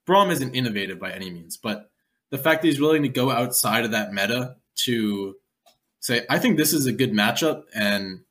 Braum 0.07 0.31
isn't 0.31 0.55
innovative 0.55 0.99
by 0.99 1.11
any 1.11 1.29
means, 1.29 1.55
but 1.55 1.91
the 2.31 2.39
fact 2.39 2.61
that 2.61 2.67
he's 2.67 2.81
willing 2.81 3.03
to 3.03 3.09
go 3.09 3.29
outside 3.29 3.85
of 3.85 3.91
that 3.91 4.11
meta 4.11 4.55
to 4.85 5.35
say, 5.99 6.25
I 6.27 6.39
think 6.39 6.57
this 6.57 6.73
is 6.73 6.87
a 6.87 6.91
good 6.91 7.11
matchup, 7.11 7.65
and 7.75 8.21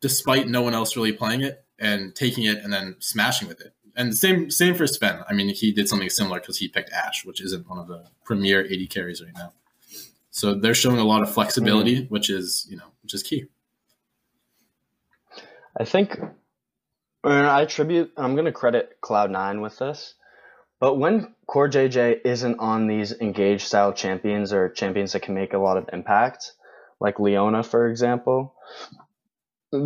despite 0.00 0.48
no 0.48 0.62
one 0.62 0.72
else 0.72 0.96
really 0.96 1.12
playing 1.12 1.42
it 1.42 1.62
and 1.78 2.14
taking 2.14 2.44
it 2.44 2.56
and 2.64 2.72
then 2.72 2.96
smashing 3.00 3.48
with 3.48 3.60
it. 3.60 3.74
And 3.96 4.12
the 4.12 4.16
same 4.16 4.50
same 4.50 4.74
for 4.74 4.86
Sven. 4.86 5.22
I 5.28 5.34
mean, 5.34 5.50
he 5.54 5.72
did 5.72 5.88
something 5.88 6.08
similar 6.08 6.40
because 6.40 6.56
he 6.56 6.68
picked 6.68 6.90
Ashe, 6.90 7.26
which 7.26 7.42
isn't 7.42 7.68
one 7.68 7.78
of 7.78 7.86
the 7.86 8.04
premier 8.24 8.64
eighty 8.64 8.86
carries 8.86 9.22
right 9.22 9.34
now. 9.34 9.52
So 10.30 10.54
they're 10.54 10.74
showing 10.74 10.98
a 10.98 11.04
lot 11.04 11.20
of 11.20 11.30
flexibility, 11.30 12.02
mm. 12.02 12.10
which 12.10 12.30
is 12.30 12.66
you 12.70 12.78
know 12.78 12.86
which 13.02 13.12
is 13.12 13.22
key. 13.22 13.44
I 15.78 15.84
think 15.84 16.18
and 17.24 17.46
I 17.46 17.62
attribute, 17.62 18.12
I'm 18.16 18.34
going 18.34 18.46
to 18.46 18.52
credit 18.52 18.96
Cloud9 19.02 19.62
with 19.62 19.78
this. 19.78 20.14
But 20.80 20.98
when 20.98 21.34
CoreJJ 21.48 22.20
isn't 22.24 22.58
on 22.58 22.86
these 22.86 23.12
engaged 23.12 23.66
style 23.66 23.92
champions 23.92 24.52
or 24.52 24.70
champions 24.70 25.12
that 25.12 25.22
can 25.22 25.34
make 25.34 25.52
a 25.52 25.58
lot 25.58 25.76
of 25.76 25.90
impact, 25.92 26.52
like 27.00 27.20
Leona, 27.20 27.62
for 27.62 27.88
example, 27.88 28.54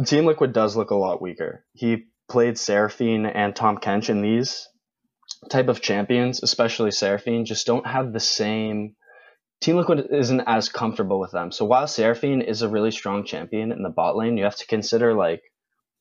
Team 0.07 0.25
Liquid 0.27 0.53
does 0.53 0.77
look 0.77 0.91
a 0.91 0.97
lot 0.97 1.21
weaker. 1.21 1.65
He 1.73 2.05
played 2.29 2.59
Seraphine 2.59 3.27
and 3.27 3.55
Tahm 3.55 3.79
Kench, 3.79 4.09
and 4.09 4.25
these 4.25 4.69
type 5.51 5.69
of 5.69 5.81
champions, 5.81 6.43
especially 6.43 6.91
Seraphine, 6.91 7.45
just 7.45 7.67
don't 7.67 7.87
have 7.87 8.13
the 8.13 8.21
same. 8.21 8.95
Team 9.61 9.77
Liquid 9.77 10.07
isn't 10.11 10.43
as 10.47 10.69
comfortable 10.69 11.19
with 11.19 11.33
them. 11.33 11.51
So 11.51 11.65
while 11.65 11.87
Seraphine 11.87 12.41
is 12.41 12.63
a 12.63 12.69
really 12.69 12.93
strong 12.93 13.25
champion 13.25 13.73
in 13.73 13.83
the 13.83 13.91
bot 13.91 14.17
lane, 14.17 14.37
you 14.37 14.45
have 14.45 14.57
to 14.57 14.67
consider 14.67 15.13
like 15.13 15.43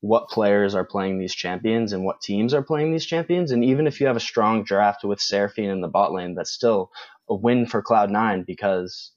what 0.04 0.28
players 0.28 0.76
are 0.76 0.84
playing 0.84 1.18
these 1.18 1.34
champions 1.34 1.94
and 1.94 2.04
what 2.04 2.20
teams 2.20 2.54
are 2.54 2.62
playing 2.62 2.92
these 2.92 3.06
champions. 3.06 3.54
And 3.54 3.63
even 3.63 3.88
if 3.88 4.02
you 4.02 4.08
have 4.08 4.18
a 4.18 4.20
strong 4.20 4.66
draft 4.66 5.06
with 5.06 5.22
Seraphine 5.22 5.70
in 5.70 5.80
the 5.80 5.88
bot 5.88 6.12
lane, 6.12 6.36
that's 6.36 6.52
still 6.52 6.92
a 7.30 7.34
win 7.34 7.66
for 7.66 7.82
Cloud9 7.82 8.46
because 8.46 9.13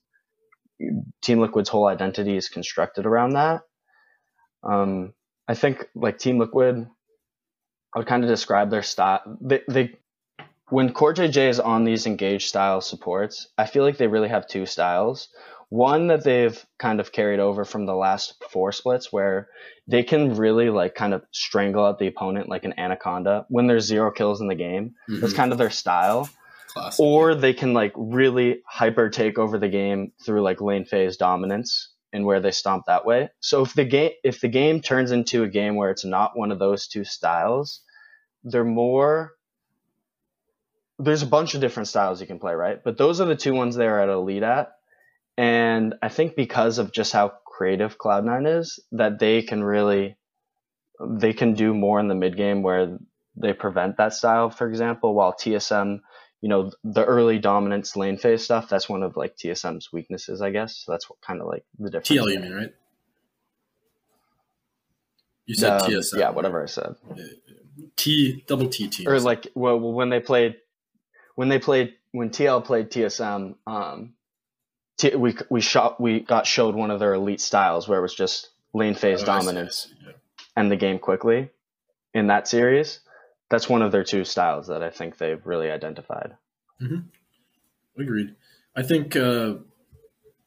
Team 1.23 1.41
Liquid's 1.41 1.69
whole 1.69 1.89
identity 1.89 2.37
is 2.37 2.49
constructed 2.49 3.05
around 3.05 3.31
that. 3.31 3.63
Um, 4.63 5.13
I 5.49 5.55
think 5.55 5.89
like 5.97 6.19
Team 6.19 6.39
Liquid, 6.39 6.87
I 7.93 7.99
would 7.99 8.07
kind 8.07 8.23
of 8.23 8.31
describe 8.31 8.71
their 8.71 8.85
style. 8.85 9.39
They, 9.41 9.63
they 9.67 9.97
when 10.69 10.93
CoreJJ 10.93 11.49
is 11.49 11.59
on 11.59 11.83
these 11.83 12.07
engaged 12.07 12.47
style 12.47 12.81
supports, 12.81 13.49
I 13.59 13.67
feel 13.67 13.83
like 13.83 13.97
they 13.97 14.07
really 14.07 14.29
have 14.29 14.47
two 14.47 14.67
styles. 14.67 15.31
One 15.69 16.07
that 16.09 16.23
they've 16.23 16.65
kind 16.79 17.01
of 17.01 17.11
carried 17.11 17.41
over 17.41 17.65
from 17.65 17.87
the 17.87 17.95
last 17.95 18.43
four 18.51 18.71
splits 18.71 19.13
where 19.13 19.49
they 19.89 20.05
can 20.05 20.37
really 20.37 20.71
like 20.71 20.95
kind 20.95 21.13
of 21.13 21.25
strangle 21.33 21.85
out 21.85 21.99
the 21.99 22.07
opponent 22.07 22.49
like 22.49 22.65
an 22.65 22.75
anaconda 22.79 23.47
when 23.49 23.67
there's 23.67 23.85
zero 23.85 24.11
kills 24.13 24.41
in 24.41 24.47
the 24.47 24.55
game. 24.55 24.95
Mm-hmm. 25.09 25.21
That's 25.21 25.33
kind 25.33 25.51
of 25.53 25.59
their 25.59 25.71
style. 25.71 26.29
Classic. 26.69 27.01
Or 27.01 27.35
they 27.35 27.53
can 27.53 27.73
like 27.73 27.93
really 27.97 28.63
hyper 28.67 29.11
take 29.11 29.39
over 29.39 29.59
the 29.59 29.69
game 29.69 30.13
through 30.25 30.43
like 30.43 30.61
lane 30.61 30.85
phase 30.85 31.17
dominance 31.17 31.91
and 32.13 32.25
where 32.25 32.41
they 32.41 32.51
stomp 32.51 32.85
that 32.87 33.05
way. 33.05 33.31
So 33.41 33.63
if 33.63 33.75
the 33.75 33.85
game 33.85 34.13
if 34.23 34.41
the 34.41 34.49
game 34.49 34.81
turns 34.81 35.11
into 35.11 35.43
a 35.43 35.49
game 35.49 35.75
where 35.75 35.91
it's 35.91 36.05
not 36.05 36.37
one 36.39 36.53
of 36.53 36.59
those 36.59 36.87
two 36.87 37.05
styles, 37.05 37.81
they're 38.45 38.65
more 38.65 39.33
there's 40.99 41.23
a 41.23 41.27
bunch 41.27 41.55
of 41.55 41.61
different 41.61 41.89
styles 41.89 42.21
you 42.21 42.27
can 42.27 42.39
play, 42.39 42.55
right? 42.55 42.83
But 42.83 42.97
those 42.97 43.21
are 43.21 43.27
the 43.27 43.37
two 43.37 43.53
ones 43.53 43.75
they're 43.75 44.01
at 44.01 44.09
elite 44.09 44.43
at. 44.43 44.73
And 45.39 45.95
I 46.03 46.09
think 46.09 46.35
because 46.35 46.79
of 46.79 46.93
just 46.93 47.13
how 47.13 47.33
creative 47.45 47.99
Cloud9 47.99 48.59
is, 48.61 48.81
that 48.93 49.19
they 49.19 49.43
can 49.43 49.63
really 49.63 50.17
they 51.01 51.33
can 51.35 51.53
do 51.53 51.75
more 51.75 52.01
in 52.01 52.09
the 52.09 52.15
mid 52.15 52.37
game 52.37 52.63
where 52.63 52.99
they 53.37 53.53
prevent 53.53 53.99
that 53.99 54.15
style, 54.15 54.49
for 54.51 54.67
example, 54.69 55.15
while 55.15 55.35
TSM, 55.35 56.01
you 56.41 56.49
know, 56.49 56.73
the 56.85 57.05
early 57.05 57.39
dominance 57.39 57.97
lane 57.97 58.17
phase 58.17 58.45
stuff, 58.45 58.69
that's 58.69 58.89
one 58.89 59.03
of 59.03 59.17
like 59.17 59.37
TSM's 59.37 59.93
weaknesses, 59.93 60.41
I 60.41 60.51
guess. 60.51 60.77
So 60.79 60.93
that's 60.93 61.11
what 61.11 61.21
kind 61.21 61.41
of 61.41 61.47
like 61.47 61.65
the 61.79 61.91
difference. 61.91 62.09
TL, 62.09 62.33
you 62.33 62.41
mean, 62.41 62.53
right? 62.53 62.75
You 65.45 65.55
said 65.55 65.83
TSM. 65.83 66.19
Yeah, 66.19 66.31
whatever 66.31 66.63
I 66.63 66.67
said. 66.67 66.97
T 67.97 68.43
double 68.47 68.69
T 68.69 68.89
T. 68.89 69.07
Or 69.07 69.21
like 69.21 69.49
well, 69.55 69.79
when 69.79 70.09
they 70.09 70.21
played 70.21 70.57
when 71.35 71.49
they 71.49 71.59
played 71.59 71.95
when 72.13 72.31
TL 72.31 72.65
played 72.65 72.91
TSM, 72.91 73.55
um, 73.67 74.15
T- 74.99 75.15
we 75.15 75.37
we 75.51 75.61
shot 75.61 76.01
we 76.01 76.21
got 76.21 76.47
showed 76.47 76.75
one 76.75 76.91
of 76.91 77.01
their 77.01 77.15
elite 77.15 77.41
styles 77.41 77.87
where 77.87 77.99
it 77.99 78.03
was 78.03 78.15
just 78.15 78.51
lane 78.73 78.95
phase 78.95 79.23
oh, 79.23 79.27
dominance 79.27 79.93
yeah. 80.05 80.13
and 80.57 80.71
the 80.71 80.77
game 80.77 80.99
quickly 80.99 81.51
in 82.15 82.29
that 82.29 82.49
series. 82.49 83.01
That's 83.49 83.69
one 83.69 83.83
of 83.83 83.93
their 83.93 84.05
two 84.05 84.25
styles 84.25 84.67
that 84.69 84.83
I 84.83 84.91
think 84.91 85.19
they've 85.19 85.45
really 85.45 85.71
identified. 85.71 86.37
Mm-hmm. 86.83 88.01
Agreed. 88.01 88.35
I 88.75 88.83
think 88.83 89.17
uh, 89.17 89.55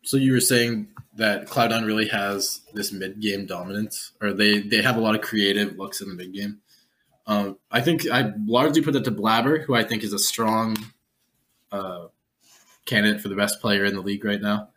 so. 0.04 0.18
You 0.18 0.34
were 0.34 0.42
saying 0.42 0.90
that 1.16 1.48
Cloud9 1.48 1.86
really 1.86 2.08
has 2.10 2.62
this 2.74 2.92
mid 2.92 3.20
game 3.22 3.46
dominance, 3.46 4.12
or 4.22 4.34
they 4.34 4.60
they 4.60 4.82
have 4.82 4.98
a 4.98 5.00
lot 5.00 5.16
of 5.16 5.22
creative 5.22 5.78
looks 5.78 6.02
in 6.02 6.10
the 6.10 6.16
mid 6.16 6.34
game. 6.34 6.60
Um, 7.26 7.58
I 7.72 7.82
think 7.82 8.10
I 8.10 8.34
largely 8.46 8.82
put 8.82 8.94
that 8.94 9.04
to 9.06 9.12
Blabber, 9.12 9.64
who 9.64 9.76
I 9.76 9.84
think 9.84 10.04
is 10.04 10.14
a 10.14 10.20
strong 10.20 10.78
uh, 11.72 12.08
candidate 12.90 13.22
for 13.22 13.30
the 13.30 13.36
best 13.36 13.62
player 13.62 13.86
in 13.86 13.94
the 13.94 14.02
league 14.02 14.26
right 14.26 14.42
now. 14.42 14.70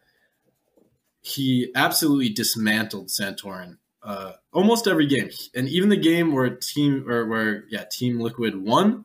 He 1.20 1.70
absolutely 1.74 2.28
dismantled 2.28 3.08
Santorin 3.08 3.78
uh, 4.02 4.32
almost 4.52 4.88
every 4.88 5.06
game, 5.06 5.30
and 5.54 5.68
even 5.68 5.88
the 5.88 5.96
game 5.96 6.32
where 6.32 6.50
team 6.50 7.08
or 7.08 7.26
where 7.26 7.64
yeah 7.70 7.84
Team 7.84 8.18
Liquid 8.18 8.56
won, 8.56 9.04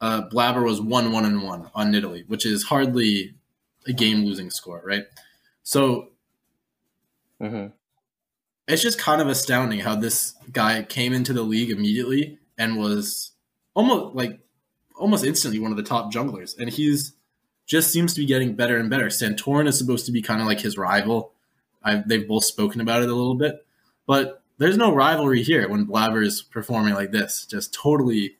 uh, 0.00 0.22
Blabber 0.28 0.64
was 0.64 0.80
one 0.80 1.12
one 1.12 1.24
and 1.24 1.42
one 1.42 1.70
on 1.74 1.92
Nidalee, 1.92 2.28
which 2.28 2.44
is 2.44 2.64
hardly 2.64 3.34
a 3.86 3.92
game 3.92 4.24
losing 4.24 4.50
score, 4.50 4.82
right? 4.84 5.04
So 5.62 6.08
mm-hmm. 7.40 7.68
it's 8.66 8.82
just 8.82 8.98
kind 8.98 9.20
of 9.20 9.28
astounding 9.28 9.80
how 9.80 9.94
this 9.94 10.34
guy 10.50 10.82
came 10.82 11.12
into 11.12 11.32
the 11.32 11.42
league 11.42 11.70
immediately 11.70 12.38
and 12.58 12.78
was 12.78 13.32
almost 13.74 14.16
like 14.16 14.40
almost 14.96 15.24
instantly 15.24 15.60
one 15.60 15.70
of 15.70 15.76
the 15.76 15.82
top 15.84 16.12
junglers, 16.12 16.58
and 16.58 16.70
he's 16.70 17.12
just 17.72 17.90
seems 17.90 18.12
to 18.12 18.20
be 18.20 18.26
getting 18.26 18.54
better 18.54 18.76
and 18.76 18.90
better. 18.90 19.06
Santorin 19.06 19.66
is 19.66 19.78
supposed 19.78 20.04
to 20.04 20.12
be 20.12 20.20
kind 20.20 20.42
of 20.42 20.46
like 20.46 20.60
his 20.60 20.76
rival. 20.76 21.32
I've, 21.82 22.06
they've 22.06 22.28
both 22.28 22.44
spoken 22.44 22.82
about 22.82 23.02
it 23.02 23.08
a 23.08 23.14
little 23.14 23.34
bit, 23.34 23.64
but 24.06 24.42
there's 24.58 24.76
no 24.76 24.94
rivalry 24.94 25.42
here 25.42 25.66
when 25.70 25.86
Blabber 25.86 26.22
is 26.22 26.42
performing 26.42 26.92
like 26.92 27.12
this. 27.12 27.46
Just 27.46 27.72
totally. 27.72 28.36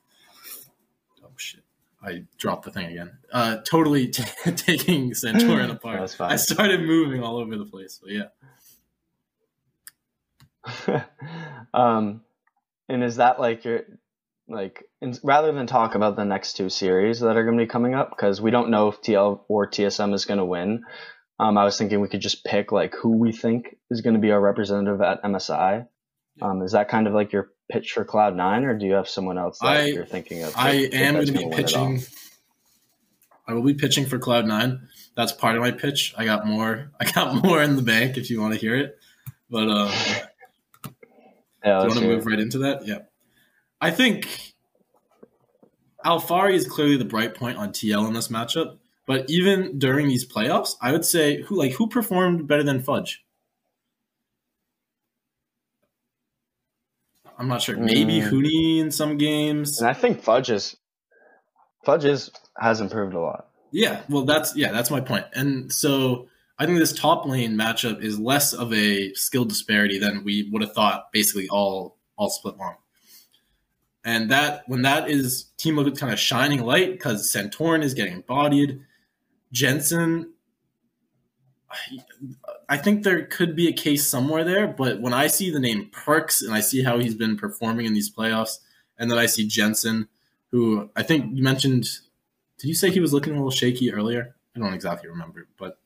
Oh 1.24 1.30
shit! 1.36 1.62
I 2.02 2.24
dropped 2.36 2.66
the 2.66 2.72
thing 2.72 2.90
again. 2.90 3.12
Uh, 3.32 3.56
totally 3.64 4.08
t- 4.10 4.52
taking 4.52 5.12
Santorin 5.12 5.70
apart. 5.76 6.14
I 6.20 6.36
started 6.36 6.82
moving 6.82 7.22
all 7.22 7.38
over 7.38 7.56
the 7.56 7.64
place, 7.64 7.98
but 8.02 8.12
yeah. 10.84 11.04
um, 11.72 12.20
and 12.90 13.02
is 13.02 13.16
that 13.16 13.40
like 13.40 13.64
your 13.64 13.84
like 14.48 14.84
in, 15.00 15.14
rather 15.22 15.52
than 15.52 15.66
talk 15.66 15.94
about 15.94 16.16
the 16.16 16.24
next 16.24 16.54
two 16.54 16.68
series 16.68 17.20
that 17.20 17.36
are 17.36 17.44
going 17.44 17.56
to 17.56 17.64
be 17.64 17.68
coming 17.68 17.94
up 17.94 18.10
because 18.10 18.40
we 18.40 18.50
don't 18.50 18.70
know 18.70 18.88
if 18.88 19.00
TL 19.00 19.40
or 19.48 19.68
TSM 19.68 20.14
is 20.14 20.24
going 20.24 20.38
to 20.38 20.44
win. 20.44 20.84
Um, 21.38 21.56
I 21.58 21.64
was 21.64 21.76
thinking 21.78 22.00
we 22.00 22.08
could 22.08 22.20
just 22.20 22.44
pick 22.44 22.70
like 22.72 22.94
who 22.94 23.16
we 23.16 23.32
think 23.32 23.76
is 23.90 24.00
going 24.00 24.14
to 24.14 24.20
be 24.20 24.30
our 24.30 24.40
representative 24.40 25.00
at 25.00 25.22
MSI. 25.22 25.86
Um, 26.40 26.62
is 26.62 26.72
that 26.72 26.88
kind 26.88 27.06
of 27.06 27.14
like 27.14 27.32
your 27.32 27.50
pitch 27.70 27.92
for 27.92 28.04
Cloud 28.04 28.36
Nine, 28.36 28.64
or 28.64 28.78
do 28.78 28.86
you 28.86 28.94
have 28.94 29.08
someone 29.08 29.38
else 29.38 29.58
that 29.60 29.66
I- 29.66 29.84
you're 29.86 30.06
thinking 30.06 30.42
of? 30.42 30.54
I 30.56 30.70
am 30.92 31.14
going 31.14 31.26
to 31.26 31.32
be 31.32 31.38
gonna 31.38 31.48
win 31.48 31.58
it 31.58 31.74
all? 31.74 31.86
pitching. 31.88 32.02
I 33.46 33.54
will 33.54 33.62
be 33.62 33.74
pitching 33.74 34.06
for 34.06 34.18
Cloud 34.18 34.46
Nine. 34.46 34.88
That's 35.16 35.32
part 35.32 35.56
of 35.56 35.62
my 35.62 35.72
pitch. 35.72 36.14
I 36.16 36.24
got 36.24 36.46
more. 36.46 36.90
I 37.00 37.10
got 37.10 37.42
more 37.42 37.62
in 37.62 37.76
the 37.76 37.82
bank 37.82 38.16
if 38.16 38.30
you 38.30 38.40
want 38.40 38.54
to 38.54 38.60
hear 38.60 38.76
it. 38.76 38.96
But 39.50 39.68
uh, 39.68 39.92
Yeah, 41.64 41.78
do 41.80 41.84
you 41.84 41.88
want 41.88 41.94
to 41.94 42.00
move 42.06 42.26
right 42.26 42.38
into 42.38 42.58
that? 42.58 42.86
Yeah. 42.86 42.98
I 43.82 43.90
think 43.90 44.54
Alphari 46.06 46.54
is 46.54 46.68
clearly 46.68 46.96
the 46.96 47.04
bright 47.04 47.34
point 47.34 47.58
on 47.58 47.70
TL 47.70 48.06
in 48.06 48.14
this 48.14 48.28
matchup. 48.28 48.78
But 49.06 49.28
even 49.28 49.78
during 49.80 50.06
these 50.06 50.24
playoffs, 50.24 50.76
I 50.80 50.92
would 50.92 51.04
say 51.04 51.42
who 51.42 51.56
like 51.56 51.72
who 51.72 51.88
performed 51.88 52.46
better 52.46 52.62
than 52.62 52.80
Fudge? 52.80 53.24
I'm 57.36 57.48
not 57.48 57.60
sure. 57.62 57.76
Maybe 57.76 58.20
Mm. 58.20 58.30
Huni 58.30 58.78
in 58.78 58.92
some 58.92 59.18
games. 59.18 59.80
And 59.80 59.90
I 59.90 59.94
think 59.94 60.22
Fudge 60.22 60.50
is 60.50 60.76
Fudge 61.84 62.04
is, 62.04 62.30
has 62.56 62.80
improved 62.80 63.14
a 63.14 63.20
lot. 63.20 63.48
Yeah, 63.72 64.02
well, 64.08 64.24
that's 64.24 64.54
yeah, 64.54 64.70
that's 64.70 64.90
my 64.90 65.00
point. 65.00 65.26
And 65.34 65.72
so 65.72 66.28
I 66.58 66.66
think 66.66 66.78
this 66.78 66.92
top 66.92 67.26
lane 67.26 67.54
matchup 67.56 68.00
is 68.00 68.20
less 68.20 68.52
of 68.52 68.72
a 68.72 69.12
skill 69.14 69.44
disparity 69.44 69.98
than 69.98 70.22
we 70.22 70.48
would 70.52 70.62
have 70.62 70.74
thought. 70.74 71.10
Basically, 71.12 71.48
all 71.48 71.98
all 72.16 72.30
split 72.30 72.56
long. 72.58 72.76
And 74.04 74.30
that 74.30 74.64
when 74.66 74.82
that 74.82 75.08
is 75.08 75.44
Team 75.56 75.76
Liquid 75.76 75.98
kind 75.98 76.12
of 76.12 76.18
shining 76.18 76.64
light 76.64 76.92
because 76.92 77.32
Santorin 77.32 77.82
is 77.82 77.94
getting 77.94 78.22
bodied, 78.22 78.80
Jensen. 79.52 80.32
I- 82.68 82.76
think 82.76 83.02
there 83.02 83.24
could 83.24 83.56
be 83.56 83.68
a 83.68 83.72
case 83.72 84.06
somewhere 84.06 84.44
there, 84.44 84.66
but 84.66 85.00
when 85.00 85.14
I 85.14 85.26
see 85.26 85.50
the 85.50 85.60
name 85.60 85.88
Perkz 85.90 86.42
and 86.42 86.52
I 86.52 86.60
see 86.60 86.82
how 86.82 86.98
he's 86.98 87.14
been 87.14 87.36
performing 87.36 87.86
in 87.86 87.94
these 87.94 88.12
playoffs, 88.12 88.58
and 88.98 89.10
then 89.10 89.18
I 89.18 89.26
see 89.26 89.46
Jensen, 89.46 90.08
who 90.50 90.90
I 90.94 91.02
think 91.02 91.34
you 91.34 91.42
mentioned 91.42 91.88
did 92.58 92.68
you 92.68 92.74
say 92.74 92.90
he 92.90 93.00
was 93.00 93.12
looking 93.12 93.32
a 93.32 93.36
little 93.36 93.50
shaky 93.50 93.92
earlier? 93.92 94.36
I 94.54 94.60
don't 94.60 94.74
exactly 94.74 95.08
remember, 95.08 95.48
but 95.58 95.78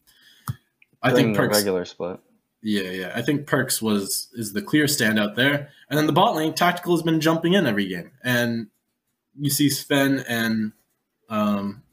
I 1.02 1.12
think 1.12 1.36
Perkz. 1.36 1.52
regular 1.52 1.84
split. 1.84 2.20
Yeah, 2.66 2.90
yeah. 2.90 3.12
I 3.14 3.22
think 3.22 3.46
Perkz 3.46 3.80
was 3.80 4.28
is 4.32 4.52
the 4.52 4.60
clear 4.60 4.86
standout 4.86 5.36
there. 5.36 5.68
And 5.88 5.96
then 5.96 6.08
the 6.08 6.12
bot 6.12 6.34
lane, 6.34 6.52
Tactical 6.52 6.96
has 6.96 7.02
been 7.02 7.20
jumping 7.20 7.52
in 7.52 7.64
every 7.64 7.86
game, 7.86 8.10
and 8.24 8.66
you 9.38 9.50
see 9.50 9.70
Sven 9.70 10.24
and 10.28 10.72
um, 11.28 11.84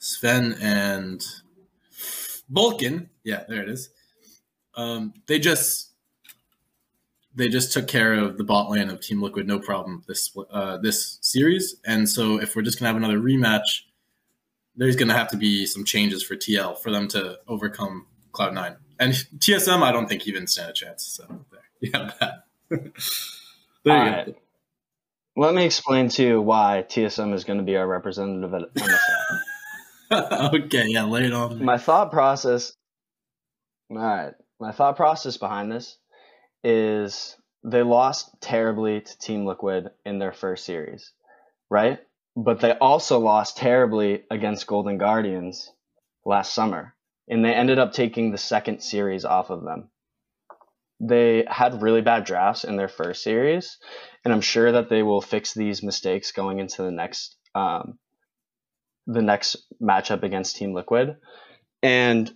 Sven 0.00 0.56
and 0.60 1.24
Vulcan. 2.50 3.10
Yeah, 3.22 3.44
there 3.48 3.62
it 3.62 3.68
is. 3.68 3.90
Um, 4.74 5.14
they 5.28 5.38
just 5.38 5.92
they 7.32 7.48
just 7.48 7.72
took 7.72 7.86
care 7.86 8.14
of 8.14 8.38
the 8.38 8.44
bot 8.44 8.70
lane 8.70 8.90
of 8.90 9.00
Team 9.00 9.22
Liquid, 9.22 9.46
no 9.46 9.60
problem 9.60 10.02
this 10.08 10.36
uh, 10.50 10.78
this 10.78 11.18
series. 11.20 11.76
And 11.86 12.08
so, 12.08 12.40
if 12.40 12.56
we're 12.56 12.62
just 12.62 12.80
gonna 12.80 12.88
have 12.88 12.96
another 12.96 13.20
rematch, 13.20 13.82
there's 14.74 14.96
gonna 14.96 15.14
have 15.16 15.28
to 15.28 15.36
be 15.36 15.64
some 15.64 15.84
changes 15.84 16.24
for 16.24 16.34
TL 16.34 16.80
for 16.80 16.90
them 16.90 17.06
to 17.08 17.38
overcome 17.46 18.08
Cloud 18.32 18.54
Nine. 18.54 18.74
And 19.02 19.14
TSM, 19.38 19.82
I 19.82 19.90
don't 19.90 20.08
think 20.08 20.28
even 20.28 20.46
stand 20.46 20.70
a 20.70 20.72
chance. 20.72 21.02
So 21.04 21.24
there, 21.50 21.60
you 21.80 21.90
have 21.92 22.14
that. 22.20 22.44
there 22.70 22.80
you 22.84 22.90
go. 23.84 23.94
right. 23.94 24.36
Let 25.34 25.54
me 25.54 25.64
explain 25.64 26.08
to 26.10 26.22
you 26.22 26.40
why 26.40 26.84
TSM 26.88 27.34
is 27.34 27.44
going 27.44 27.58
to 27.58 27.64
be 27.64 27.76
our 27.76 27.86
representative 27.86 28.54
at 28.54 28.74
MSI. 28.74 30.54
okay, 30.54 30.84
yeah, 30.88 31.04
lay 31.04 31.24
it 31.24 31.32
on. 31.32 31.58
me. 31.58 31.64
my 31.64 31.78
thought 31.78 32.10
process 32.12 32.74
all 33.90 33.96
right 33.98 34.34
my 34.60 34.72
thought 34.72 34.96
process 34.96 35.36
behind 35.36 35.72
this 35.72 35.96
is 36.62 37.36
they 37.64 37.82
lost 37.82 38.30
terribly 38.40 39.00
to 39.00 39.18
team 39.18 39.46
liquid 39.46 39.90
in 40.04 40.18
their 40.18 40.32
first 40.32 40.64
series 40.64 41.12
right 41.70 41.98
but 42.36 42.60
they 42.60 42.72
also 42.72 43.18
lost 43.18 43.56
terribly 43.56 44.22
against 44.30 44.66
golden 44.66 44.98
guardians 44.98 45.70
last 46.24 46.54
summer 46.54 46.94
and 47.28 47.44
they 47.44 47.52
ended 47.52 47.78
up 47.78 47.92
taking 47.92 48.30
the 48.30 48.38
second 48.38 48.80
series 48.82 49.24
off 49.24 49.50
of 49.50 49.64
them 49.64 49.88
they 51.00 51.44
had 51.48 51.82
really 51.82 52.00
bad 52.00 52.24
drafts 52.24 52.62
in 52.64 52.76
their 52.76 52.88
first 52.88 53.22
series 53.22 53.78
and 54.24 54.32
i'm 54.32 54.40
sure 54.40 54.72
that 54.72 54.88
they 54.88 55.02
will 55.02 55.20
fix 55.20 55.54
these 55.54 55.82
mistakes 55.82 56.32
going 56.32 56.58
into 56.58 56.82
the 56.82 56.90
next 56.90 57.36
um, 57.54 57.98
the 59.06 59.22
next 59.22 59.56
matchup 59.80 60.22
against 60.22 60.56
Team 60.56 60.74
Liquid. 60.74 61.16
And 61.82 62.32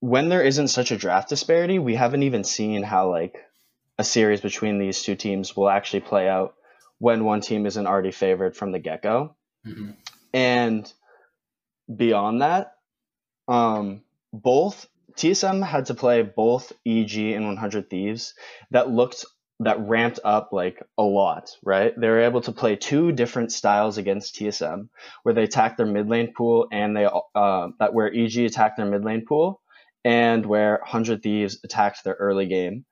when 0.00 0.28
there 0.28 0.42
isn't 0.42 0.68
such 0.68 0.90
a 0.90 0.96
draft 0.96 1.28
disparity, 1.28 1.78
we 1.78 1.94
haven't 1.94 2.22
even 2.22 2.44
seen 2.44 2.82
how 2.82 3.10
like 3.10 3.36
a 3.98 4.04
series 4.04 4.40
between 4.40 4.78
these 4.78 5.02
two 5.02 5.14
teams 5.16 5.56
will 5.56 5.68
actually 5.68 6.00
play 6.00 6.28
out 6.28 6.54
when 6.98 7.24
one 7.24 7.40
team 7.40 7.66
isn't 7.66 7.86
already 7.86 8.12
favored 8.12 8.56
from 8.56 8.72
the 8.72 8.78
get 8.78 9.02
go. 9.02 9.36
Mhm. 9.66 9.96
And 10.32 10.92
beyond 11.94 12.42
that, 12.42 12.72
um, 13.48 14.02
both 14.42 14.86
TSM 15.16 15.66
had 15.66 15.86
to 15.86 15.94
play 15.94 16.22
both 16.22 16.72
EG 16.86 17.16
and 17.16 17.46
100 17.46 17.90
Thieves 17.90 18.34
that 18.70 18.90
looked 18.90 19.24
that 19.60 19.80
ramped 19.80 20.20
up 20.22 20.50
like 20.52 20.82
a 20.98 21.02
lot, 21.02 21.50
right? 21.64 21.98
They 21.98 22.08
were 22.08 22.20
able 22.20 22.42
to 22.42 22.52
play 22.52 22.76
two 22.76 23.12
different 23.12 23.52
styles 23.52 23.96
against 23.96 24.34
TSM, 24.36 24.90
where 25.22 25.34
they 25.34 25.44
attacked 25.44 25.78
their 25.78 25.86
mid 25.86 26.08
lane 26.10 26.34
pool 26.36 26.68
and 26.70 26.94
they 26.94 27.08
uh, 27.34 27.68
that 27.78 27.94
where 27.94 28.12
EG 28.14 28.36
attacked 28.36 28.76
their 28.76 28.86
mid 28.86 29.04
lane 29.04 29.24
pool, 29.26 29.62
and 30.04 30.44
where 30.44 30.78
100 30.82 31.22
Thieves 31.22 31.58
attacked 31.64 32.04
their 32.04 32.14
early 32.14 32.46
game. 32.46 32.84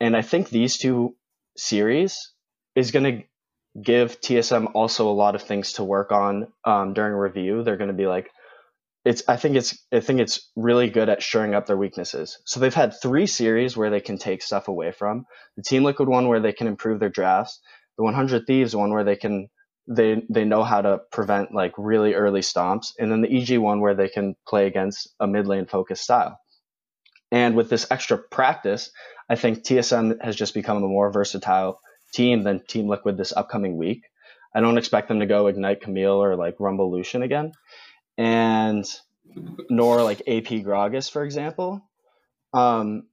And 0.00 0.16
I 0.16 0.22
think 0.22 0.48
these 0.48 0.78
two 0.78 1.16
series 1.56 2.32
is 2.74 2.90
going 2.90 3.04
to 3.04 3.24
give 3.80 4.20
TSM 4.20 4.72
also 4.74 5.08
a 5.08 5.14
lot 5.14 5.34
of 5.34 5.42
things 5.42 5.74
to 5.74 5.84
work 5.84 6.10
on 6.10 6.48
um, 6.64 6.94
during 6.94 7.14
review. 7.14 7.62
They're 7.62 7.76
going 7.76 7.88
to 7.88 7.94
be 7.94 8.06
like, 8.06 8.30
it's. 9.08 9.22
I 9.26 9.36
think 9.36 9.56
it's. 9.56 9.78
I 9.92 10.00
think 10.00 10.20
it's 10.20 10.50
really 10.54 10.90
good 10.90 11.08
at 11.08 11.22
shoring 11.22 11.54
up 11.54 11.66
their 11.66 11.78
weaknesses. 11.78 12.38
So 12.44 12.60
they've 12.60 12.74
had 12.74 12.92
three 13.00 13.26
series 13.26 13.76
where 13.76 13.90
they 13.90 14.00
can 14.00 14.18
take 14.18 14.42
stuff 14.42 14.68
away 14.68 14.92
from 14.92 15.24
the 15.56 15.62
Team 15.62 15.82
Liquid 15.84 16.08
one 16.08 16.28
where 16.28 16.40
they 16.40 16.52
can 16.52 16.66
improve 16.66 17.00
their 17.00 17.08
drafts, 17.08 17.58
the 17.96 18.04
100 18.04 18.46
Thieves 18.46 18.76
one 18.76 18.92
where 18.92 19.04
they 19.04 19.16
can 19.16 19.48
they 19.86 20.22
they 20.28 20.44
know 20.44 20.62
how 20.62 20.82
to 20.82 21.00
prevent 21.10 21.54
like 21.54 21.72
really 21.78 22.12
early 22.12 22.42
stomps, 22.42 22.92
and 22.98 23.10
then 23.10 23.22
the 23.22 23.34
EG 23.34 23.58
one 23.58 23.80
where 23.80 23.94
they 23.94 24.08
can 24.08 24.36
play 24.46 24.66
against 24.66 25.08
a 25.18 25.26
mid 25.26 25.46
lane 25.46 25.66
focused 25.66 26.04
style. 26.04 26.38
And 27.32 27.56
with 27.56 27.70
this 27.70 27.86
extra 27.90 28.18
practice, 28.18 28.90
I 29.30 29.36
think 29.36 29.64
TSM 29.64 30.22
has 30.22 30.36
just 30.36 30.52
become 30.52 30.78
a 30.78 30.88
more 30.88 31.10
versatile 31.10 31.80
team 32.12 32.42
than 32.42 32.60
Team 32.68 32.88
Liquid 32.88 33.16
this 33.16 33.32
upcoming 33.34 33.78
week. 33.78 34.02
I 34.54 34.60
don't 34.60 34.78
expect 34.78 35.08
them 35.08 35.20
to 35.20 35.26
go 35.26 35.46
ignite 35.46 35.82
Camille 35.82 36.22
or 36.22 36.36
like 36.36 36.56
Rumble 36.58 36.90
Lucian 36.90 37.22
again, 37.22 37.52
and 38.18 38.84
nor 39.70 40.02
like 40.02 40.20
AP 40.22 40.64
Gragas, 40.64 41.10
for 41.10 41.24
example. 41.24 41.82
Um, 42.52 43.04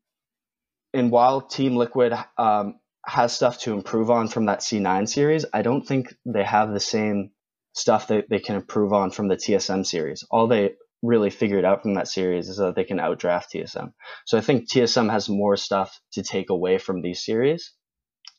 and 0.94 1.12
while 1.12 1.42
Team 1.42 1.76
Liquid 1.76 2.14
um, 2.38 2.80
has 3.06 3.34
stuff 3.34 3.60
to 3.60 3.74
improve 3.74 4.10
on 4.10 4.28
from 4.28 4.46
that 4.46 4.60
C9 4.60 5.08
series, 5.08 5.46
I 5.54 5.62
don't 5.62 5.86
think 5.86 6.14
they 6.26 6.44
have 6.44 6.74
the 6.74 6.80
same 6.80 7.32
stuff 7.74 8.08
that 8.08 8.30
they 8.30 8.40
can 8.40 8.56
improve 8.56 8.94
on 8.94 9.12
from 9.12 9.28
the 9.28 9.36
TSM 9.36 9.86
series. 9.86 10.24
All 10.32 10.48
they 10.48 10.74
really 11.04 11.30
figured 11.30 11.66
out 11.66 11.84
from 11.84 11.94
that 11.96 12.08
series 12.08 12.50
is 12.50 12.58
that 12.58 12.76
they 12.76 12.84
can 12.84 12.98
outdraft 12.98 13.48
TSM. 13.54 13.92
So 14.26 14.38
I 14.38 14.42
think 14.42 14.70
TSM 14.70 15.12
has 15.12 15.30
more 15.30 15.58
stuff 15.58 16.00
to 16.14 16.24
take 16.24 16.50
away 16.50 16.78
from 16.78 17.02
these 17.02 17.24
series. 17.24 17.74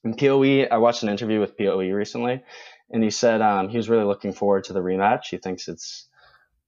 And 0.03 0.19
PoE, 0.19 0.67
I 0.71 0.79
watched 0.79 1.03
an 1.03 1.09
interview 1.09 1.41
with 1.41 1.57
PoE 1.57 1.91
recently, 1.91 2.43
and 2.91 3.03
he 3.03 3.11
said 3.11 3.43
um, 3.43 3.69
he 3.69 3.77
was 3.77 3.89
really 3.89 4.05
looking 4.05 4.33
forward 4.33 4.65
to 4.65 4.73
the 4.73 4.81
rematch. 4.81 5.27
He 5.31 5.39
thinks 5.39 5.69
it's, 5.69 6.09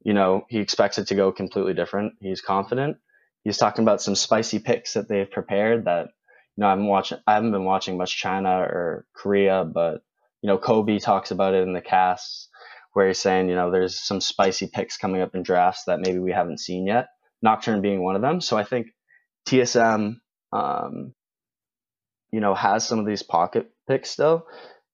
you 0.02 0.14
know, 0.14 0.44
he 0.48 0.58
expects 0.58 0.98
it 0.98 1.08
to 1.08 1.14
go 1.14 1.32
completely 1.32 1.74
different. 1.74 2.14
He's 2.20 2.40
confident. 2.40 2.98
He's 3.44 3.58
talking 3.58 3.84
about 3.84 4.02
some 4.02 4.14
spicy 4.14 4.58
picks 4.58 4.94
that 4.94 5.08
they've 5.08 5.30
prepared 5.30 5.84
that, 5.86 6.08
you 6.56 6.62
know, 6.62 6.66
I 6.66 6.70
haven't 6.70 6.86
watched, 6.86 7.12
I 7.26 7.34
haven't 7.34 7.52
been 7.52 7.64
watching 7.64 7.96
much 7.96 8.16
China 8.16 8.50
or 8.50 9.06
Korea, 9.14 9.64
but, 9.64 10.02
you 10.42 10.48
know, 10.48 10.58
Kobe 10.58 10.98
talks 10.98 11.30
about 11.30 11.54
it 11.54 11.62
in 11.62 11.72
the 11.72 11.80
casts. 11.80 12.48
where 12.92 13.06
he's 13.08 13.18
saying, 13.20 13.48
you 13.48 13.54
know, 13.54 13.70
there's 13.70 13.98
some 14.00 14.20
spicy 14.20 14.66
picks 14.66 14.96
coming 14.96 15.20
up 15.22 15.34
in 15.34 15.42
drafts 15.42 15.84
that 15.84 16.00
maybe 16.00 16.18
we 16.18 16.32
haven't 16.32 16.58
seen 16.60 16.86
yet. 16.86 17.08
Nocturne 17.42 17.80
being 17.80 18.02
one 18.02 18.16
of 18.16 18.22
them. 18.22 18.40
So 18.40 18.56
I 18.56 18.64
think 18.64 18.88
TSM, 19.46 20.16
um, 20.52 21.14
you 22.32 22.40
know, 22.40 22.54
has 22.54 22.86
some 22.86 22.98
of 22.98 23.06
these 23.06 23.22
pocket 23.22 23.70
picks 23.86 24.10
still, 24.10 24.46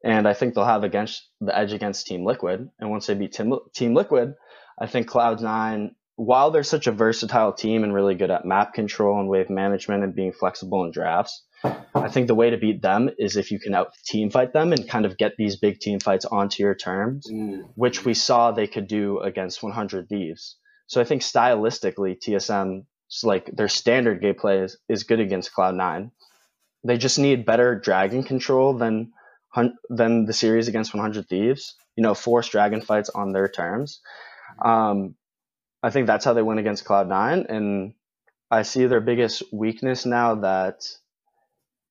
and 0.05 0.29
I 0.29 0.35
think 0.35 0.55
they'll 0.55 0.67
have 0.67 0.85
against 0.85 1.29
the 1.40 1.57
edge 1.57 1.73
against 1.73 2.07
Team 2.07 2.25
Liquid. 2.27 2.69
And 2.79 2.90
once 2.90 3.07
they 3.07 3.14
beat 3.14 3.33
Team 3.75 3.95
Liquid, 3.95 4.35
I 4.79 4.87
think 4.87 5.07
Cloud 5.07 5.41
Nine, 5.41 5.95
while 6.17 6.51
they're 6.51 6.63
such 6.63 6.87
a 6.87 6.93
versatile 6.93 7.53
team 7.53 7.85
and 7.85 7.95
really 7.95 8.15
good 8.15 8.31
at 8.31 8.45
map 8.45 8.75
control 8.75 9.19
and 9.19 9.29
wave 9.29 9.51
management 9.51 10.05
and 10.05 10.15
being 10.15 10.33
flexible 10.33 10.85
in 10.85 10.91
drafts, 10.91 11.43
I 11.95 12.09
think 12.09 12.27
the 12.27 12.35
way 12.35 12.51
to 12.51 12.59
beat 12.59 12.83
them 12.83 13.11
is 13.19 13.37
if 13.37 13.51
you 13.51 13.59
can 13.59 13.75
out 13.75 13.95
team 14.05 14.31
fight 14.31 14.53
them 14.53 14.73
and 14.73 14.89
kind 14.89 15.07
of 15.07 15.17
get 15.17 15.37
these 15.37 15.57
big 15.57 15.79
team 15.81 15.99
fights 16.01 16.25
onto 16.25 16.63
your 16.63 16.75
terms, 16.75 17.29
Ooh. 17.31 17.71
which 17.75 18.05
we 18.05 18.15
saw 18.15 18.51
they 18.51 18.67
could 18.67 18.87
do 18.87 19.21
against 19.21 19.63
100 19.63 20.09
Thieves. 20.09 20.57
So 20.87 21.01
I 21.01 21.05
think 21.05 21.23
stylistically, 21.23 22.19
TSM, 22.21 22.85
like 23.23 23.47
their 23.47 23.69
standard 23.69 24.23
gameplay 24.23 24.65
is, 24.65 24.77
is 24.89 25.05
good 25.05 25.21
against 25.21 25.55
Cloud9. 25.55 26.11
They 26.85 26.99
just 26.99 27.19
need 27.19 27.47
better 27.47 27.79
dragon 27.79 28.25
control 28.25 28.75
than 28.75 29.13
than 29.89 30.27
the 30.27 30.33
series 30.33 30.69
against 30.69 30.93
100 30.93 31.29
Thieves. 31.29 31.77
You 31.97 32.03
know, 32.03 32.15
force 32.15 32.49
dragon 32.49 32.83
fights 32.83 33.09
on 33.09 33.33
their 33.33 33.49
terms. 33.49 34.01
Um, 34.62 35.14
I 35.83 35.90
think 35.90 36.07
that's 36.07 36.25
how 36.25 36.33
they 36.33 36.43
win 36.43 36.59
against 36.59 36.85
Cloud9. 36.85 37.47
And 37.49 37.95
I 38.51 38.62
see 38.62 38.87
their 38.87 39.01
biggest 39.01 39.43
weakness 39.53 40.07
now 40.07 40.37
that 40.37 40.87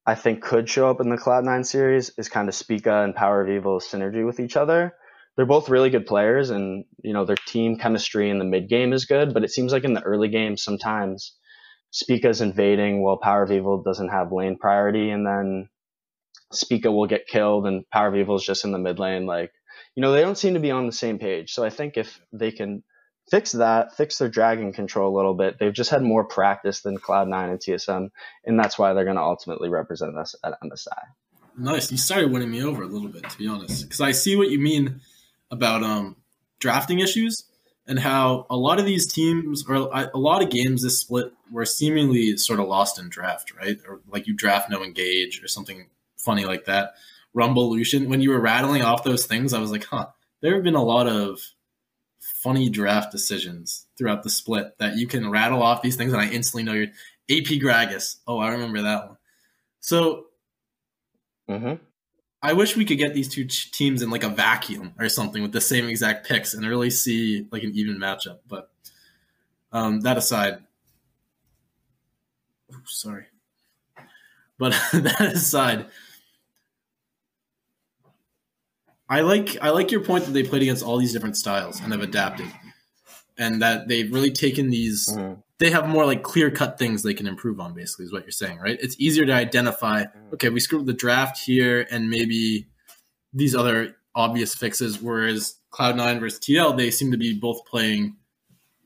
I 0.06 0.16
think 0.16 0.42
could 0.42 0.70
show 0.70 0.90
up 0.90 1.00
in 1.00 1.10
the 1.10 1.18
Cloud9 1.18 1.66
series 1.66 2.12
is 2.18 2.30
kind 2.30 2.50
of 2.50 2.56
Spica 2.56 3.04
and 3.04 3.16
Power 3.16 3.42
of 3.42 3.50
Evil's 3.50 3.88
synergy 3.88 4.26
with 4.26 4.40
each 4.40 4.58
other. 4.58 4.94
They're 5.36 5.46
both 5.46 5.70
really 5.70 5.90
good 5.90 6.06
players, 6.06 6.52
and 6.52 6.86
you 7.04 7.14
know 7.14 7.26
their 7.26 7.38
team 7.48 7.78
chemistry 7.78 8.30
in 8.30 8.38
the 8.38 8.46
mid 8.46 8.70
game 8.70 8.94
is 8.94 9.06
good. 9.06 9.34
But 9.34 9.44
it 9.44 9.50
seems 9.50 9.72
like 9.72 9.84
in 9.84 9.94
the 9.94 10.04
early 10.04 10.28
game, 10.28 10.58
sometimes 10.58 11.34
Spica's 11.90 12.42
invading 12.42 13.02
while 13.02 13.18
Power 13.18 13.42
of 13.44 13.52
Evil 13.52 13.82
doesn't 13.82 14.10
have 14.10 14.32
lane 14.32 14.58
priority, 14.60 15.10
and 15.10 15.26
then 15.26 15.70
Spica 16.52 16.92
will 16.92 17.08
get 17.08 17.28
killed, 17.28 17.66
and 17.66 17.90
Power 17.90 18.10
of 18.10 18.16
Evil 18.16 18.36
is 18.36 18.44
just 18.46 18.64
in 18.64 18.72
the 18.72 18.78
mid 18.78 19.00
lane. 19.00 19.26
Like 19.26 19.52
you 19.96 20.02
know, 20.02 20.12
they 20.12 20.22
don't 20.22 20.38
seem 20.38 20.54
to 20.56 20.60
be 20.60 20.72
on 20.72 20.86
the 20.86 20.92
same 20.92 21.20
page. 21.20 21.54
So 21.54 21.64
I 21.64 21.70
think 21.70 21.98
if 21.98 22.20
they 22.32 22.52
can 22.52 22.84
fix 23.30 23.54
that, 23.54 23.96
fix 23.96 24.18
their 24.18 24.30
dragon 24.30 24.74
control 24.74 25.14
a 25.14 25.16
little 25.16 25.34
bit. 25.34 25.58
They've 25.60 25.74
just 25.74 25.90
had 25.90 26.02
more 26.02 26.24
practice 26.24 26.82
than 26.82 26.98
Cloud9 26.98 27.50
and 27.50 27.60
TSM, 27.60 28.10
and 28.46 28.60
that's 28.60 28.78
why 28.78 28.94
they're 28.94 29.06
going 29.06 29.18
to 29.18 29.22
ultimately 29.22 29.70
represent 29.70 30.18
us 30.18 30.36
at 30.44 30.60
MSI. 30.62 30.88
Nice. 31.58 31.92
You 31.92 31.98
started 31.98 32.32
winning 32.32 32.52
me 32.52 32.64
over 32.64 32.84
a 32.84 32.88
little 32.88 33.10
bit, 33.10 33.30
to 33.30 33.38
be 33.38 33.48
honest, 33.48 33.84
because 33.84 34.02
I 34.02 34.12
see 34.12 34.36
what 34.36 34.50
you 34.50 34.60
mean 34.60 35.02
about 35.52 35.84
um, 35.84 36.16
drafting 36.60 37.00
issues 37.00 37.44
and 37.86 38.00
how 38.00 38.48
a 38.50 38.56
lot 38.56 38.80
of 38.80 38.86
these 38.86 39.12
teams 39.12 39.66
or 39.68 39.76
a 39.76 40.18
lot 40.18 40.42
of 40.42 40.50
games 40.50 40.84
this 40.84 41.00
split 41.00 41.32
were 41.52 41.66
seemingly 41.66 42.38
sort 42.38 42.60
of 42.60 42.68
lost 42.68 42.98
in 42.98 43.10
draft, 43.10 43.54
right? 43.56 43.78
Or 43.88 44.02
like 44.08 44.26
you 44.26 44.34
draft 44.34 44.70
no 44.70 44.84
engage 44.84 45.44
or 45.44 45.48
something 45.48 45.90
funny 46.18 46.46
like 46.46 46.66
that. 46.66 46.94
Rumble 47.34 47.70
Lucian. 47.72 48.10
When 48.10 48.22
you 48.22 48.30
were 48.30 48.40
rattling 48.40 48.82
off 48.82 49.04
those 49.04 49.26
things, 49.26 49.54
I 49.54 49.60
was 49.60 49.72
like, 49.72 49.86
huh, 49.86 50.08
there 50.42 50.56
have 50.56 50.64
been 50.64 50.76
a 50.76 50.84
lot 50.84 51.08
of 51.08 51.40
funny 52.20 52.70
draft 52.70 53.12
decisions 53.12 53.88
throughout 53.98 54.24
the 54.24 54.30
split 54.30 54.78
that 54.78 54.98
you 54.98 55.08
can 55.08 55.30
rattle 55.30 55.64
off 55.64 55.82
these 55.82 55.96
things 55.96 56.14
and 56.14 56.22
I 56.22 56.30
instantly 56.30 56.64
know 56.64 56.74
you're 56.74 56.88
AP 57.30 57.62
Gragas. 57.62 58.18
Oh, 58.28 58.40
I 58.40 58.52
remember 58.52 58.82
that 58.82 59.08
one. 59.08 59.18
So 59.80 60.26
mm-hmm. 61.50 61.76
I 62.42 62.54
wish 62.54 62.76
we 62.76 62.84
could 62.84 62.98
get 62.98 63.14
these 63.14 63.30
two 63.30 63.46
teams 63.46 64.02
in 64.02 64.10
like 64.10 64.24
a 64.24 64.30
vacuum 64.30 64.94
or 65.00 65.08
something 65.08 65.42
with 65.42 65.54
the 65.54 65.62
same 65.62 65.88
exact 65.88 66.28
picks 66.28 66.54
and 66.54 66.68
really 66.68 66.90
see 66.90 67.48
like 67.52 67.64
an 67.64 67.72
even 67.74 67.98
matchup. 67.98 68.40
But 68.48 68.70
um, 69.72 70.02
that 70.02 70.18
aside, 70.18 70.60
sorry. 72.86 73.26
But 74.58 74.72
that 74.94 75.22
aside, 75.22 75.88
I 79.14 79.22
like 79.22 79.58
I 79.62 79.70
like 79.70 79.92
your 79.92 80.02
point 80.02 80.26
that 80.26 80.32
they 80.32 80.42
played 80.42 80.64
against 80.64 80.84
all 80.84 80.98
these 80.98 81.14
different 81.14 81.38
styles 81.38 81.80
and 81.80 81.92
have 81.92 82.02
adapted, 82.02 82.48
and 83.38 83.62
that 83.62 83.88
they've 83.88 84.12
really 84.12 84.32
taken 84.32 84.72
these. 84.72 85.08
Mm-hmm. 85.08 85.40
They 85.60 85.70
have 85.70 85.88
more 85.88 86.04
like 86.04 86.24
clear 86.24 86.50
cut 86.50 86.80
things 86.80 87.04
they 87.04 87.14
can 87.14 87.28
improve 87.28 87.60
on. 87.60 87.76
Basically, 87.76 88.06
is 88.06 88.12
what 88.12 88.24
you're 88.24 88.32
saying, 88.32 88.58
right? 88.58 88.80
It's 88.82 88.96
easier 89.00 89.24
to 89.28 89.32
identify. 89.32 90.06
Mm-hmm. 90.06 90.34
Okay, 90.34 90.50
we 90.50 90.60
screwed 90.60 90.88
the 90.88 90.94
draft 90.94 91.38
here, 91.38 91.86
and 91.92 92.10
maybe 92.10 92.70
these 93.32 93.54
other 93.56 93.98
obvious 94.16 94.56
fixes. 94.56 95.00
Whereas 95.00 95.58
Cloud 95.70 95.96
Nine 95.96 96.20
versus 96.20 96.40
TL, 96.40 96.76
they 96.76 96.90
seem 96.90 97.12
to 97.12 97.18
be 97.18 97.38
both 97.38 97.68
playing 97.68 98.16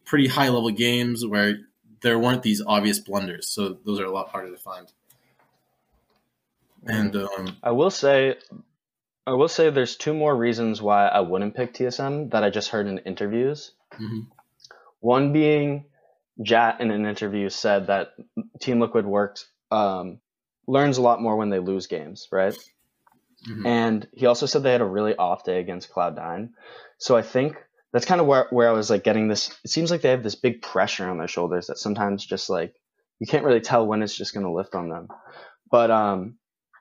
pretty 0.04 0.28
high 0.28 0.50
level 0.50 0.72
games 0.72 1.26
where 1.26 1.60
there 2.02 2.20
weren't 2.20 2.44
these 2.44 2.62
obvious 2.68 3.00
blunders. 3.00 3.48
So 3.48 3.78
those 3.86 3.98
are 4.02 4.06
a 4.06 4.12
lot 4.12 4.28
harder 4.28 4.52
to 4.52 4.58
find. 4.58 4.92
And 6.86 7.16
um, 7.16 7.56
I 7.63 7.72
will 7.72 7.92
say 7.92 8.36
I 9.28 9.34
will 9.34 9.50
say 9.50 9.70
there's 9.70 9.98
two 9.98 10.13
more 10.13 10.34
reasons 10.34 10.82
why 10.82 11.08
I 11.08 11.20
wouldn't 11.20 11.54
pick 11.54 11.74
TSM 11.74 12.32
that 12.32 12.46
I 12.46 12.50
just 12.50 12.70
heard 12.70 12.88
in 12.88 13.00
interviews. 13.00 13.74
Mm-hmm. 13.94 14.22
One 15.02 15.34
being, 15.34 15.84
Jatt 16.42 16.80
in 16.80 16.92
an 16.92 17.06
interview 17.06 17.50
said 17.50 17.88
that 17.88 18.13
Team 18.62 18.80
Liquid 18.80 19.06
works 19.06 19.46
um, 19.70 20.20
learns 20.66 20.98
a 20.98 21.02
lot 21.02 21.22
more 21.22 21.36
when 21.36 21.50
they 21.50 21.60
lose 21.60 21.88
games, 21.88 22.30
right? 22.32 22.54
Mm-hmm. 23.50 23.68
And 23.68 24.08
he 24.13 24.28
also 24.28 24.46
said 24.46 24.63
they 24.63 24.72
had 24.72 24.80
a 24.80 24.86
really 24.86 25.16
off 25.18 25.44
day 25.44 25.60
against 25.60 25.92
Cloud9. 25.92 26.52
So 26.98 27.18
I 27.18 27.22
think 27.22 27.58
that's 27.92 28.06
kind 28.06 28.22
of 28.22 28.28
where, 28.28 28.48
where 28.50 28.70
I 28.70 28.74
was 28.74 28.90
like 28.90 29.04
getting 29.04 29.28
this. 29.28 29.50
It 29.66 29.72
seems 29.72 29.92
like 29.92 30.02
they 30.02 30.12
have 30.12 30.24
this 30.24 30.36
big 30.36 30.62
pressure 30.62 31.10
on 31.10 31.18
their 31.18 31.28
shoulders 31.28 31.68
that 31.68 31.78
sometimes 31.78 32.26
just 32.26 32.50
like 32.50 32.74
you 33.20 33.28
can't 33.28 33.44
really 33.44 33.60
tell 33.60 33.86
when 33.86 34.04
it's 34.04 34.16
just 34.16 34.34
going 34.34 34.46
to 34.46 34.54
lift 34.54 34.74
on 34.74 34.88
them. 34.88 35.10
But 35.70 35.92
um, 35.92 36.36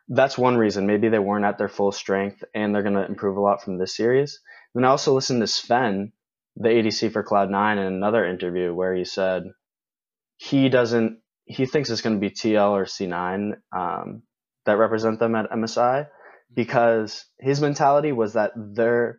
that's 0.09 0.39
one 0.39 0.57
reason. 0.57 0.87
Maybe 0.87 1.09
they 1.09 1.19
weren't 1.19 1.45
at 1.45 1.59
their 1.59 1.69
full 1.69 1.93
strength 1.93 2.45
and 2.55 2.75
they're 2.75 2.83
going 2.83 2.95
to 2.95 3.07
improve 3.07 3.37
a 3.37 3.41
lot 3.41 3.63
from 3.63 3.79
this 3.79 3.97
series. 3.97 4.41
Then 4.75 4.85
I 4.85 4.89
also 4.89 5.15
listened 5.15 5.41
to 5.41 5.47
Zven, 5.47 6.13
the 6.57 6.69
ADC 6.69 7.13
for 7.13 7.25
Cloud9, 7.25 7.73
in 7.73 7.93
another 7.93 8.25
interview 8.25 8.73
where 8.73 8.95
he 8.95 9.05
said 9.05 9.45
he 10.37 10.69
doesn't, 10.69 11.19
he 11.45 11.67
thinks 11.67 11.91
it's 11.91 12.03
going 12.03 12.17
to 12.17 12.21
be 12.21 12.31
TL 12.31 12.71
or 12.71 12.85
C9 12.85 13.57
um, 13.77 14.23
that 14.65 14.79
represent 14.79 15.19
them 15.19 15.35
at 15.35 15.51
MSI 15.51 16.09
because 16.55 17.25
his 17.39 17.61
mentality 17.61 18.13
was 18.13 18.35
that 18.35 18.53
they're, 18.57 19.19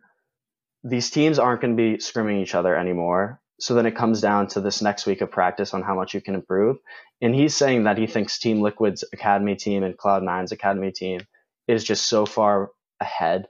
these 0.84 1.10
teams 1.10 1.38
aren't 1.38 1.60
going 1.60 1.76
to 1.76 1.82
be 1.82 1.98
scrimming 1.98 2.42
each 2.42 2.54
other 2.54 2.74
anymore. 2.74 3.40
So 3.60 3.74
then 3.74 3.86
it 3.86 3.96
comes 3.96 4.20
down 4.20 4.46
to 4.48 4.60
this 4.60 4.80
next 4.80 5.06
week 5.06 5.20
of 5.20 5.30
practice 5.30 5.74
on 5.74 5.82
how 5.82 5.94
much 5.94 6.14
you 6.14 6.20
can 6.20 6.34
improve. 6.34 6.78
And 7.20 7.34
he's 7.34 7.56
saying 7.56 7.84
that 7.84 7.98
he 7.98 8.06
thinks 8.06 8.38
Team 8.38 8.60
Liquid's 8.60 9.04
academy 9.12 9.56
team 9.56 9.82
and 9.82 9.96
Cloud 9.96 10.22
Nine's 10.22 10.52
academy 10.52 10.92
team 10.92 11.20
is 11.66 11.82
just 11.82 12.08
so 12.08 12.24
far 12.24 12.70
ahead 13.00 13.48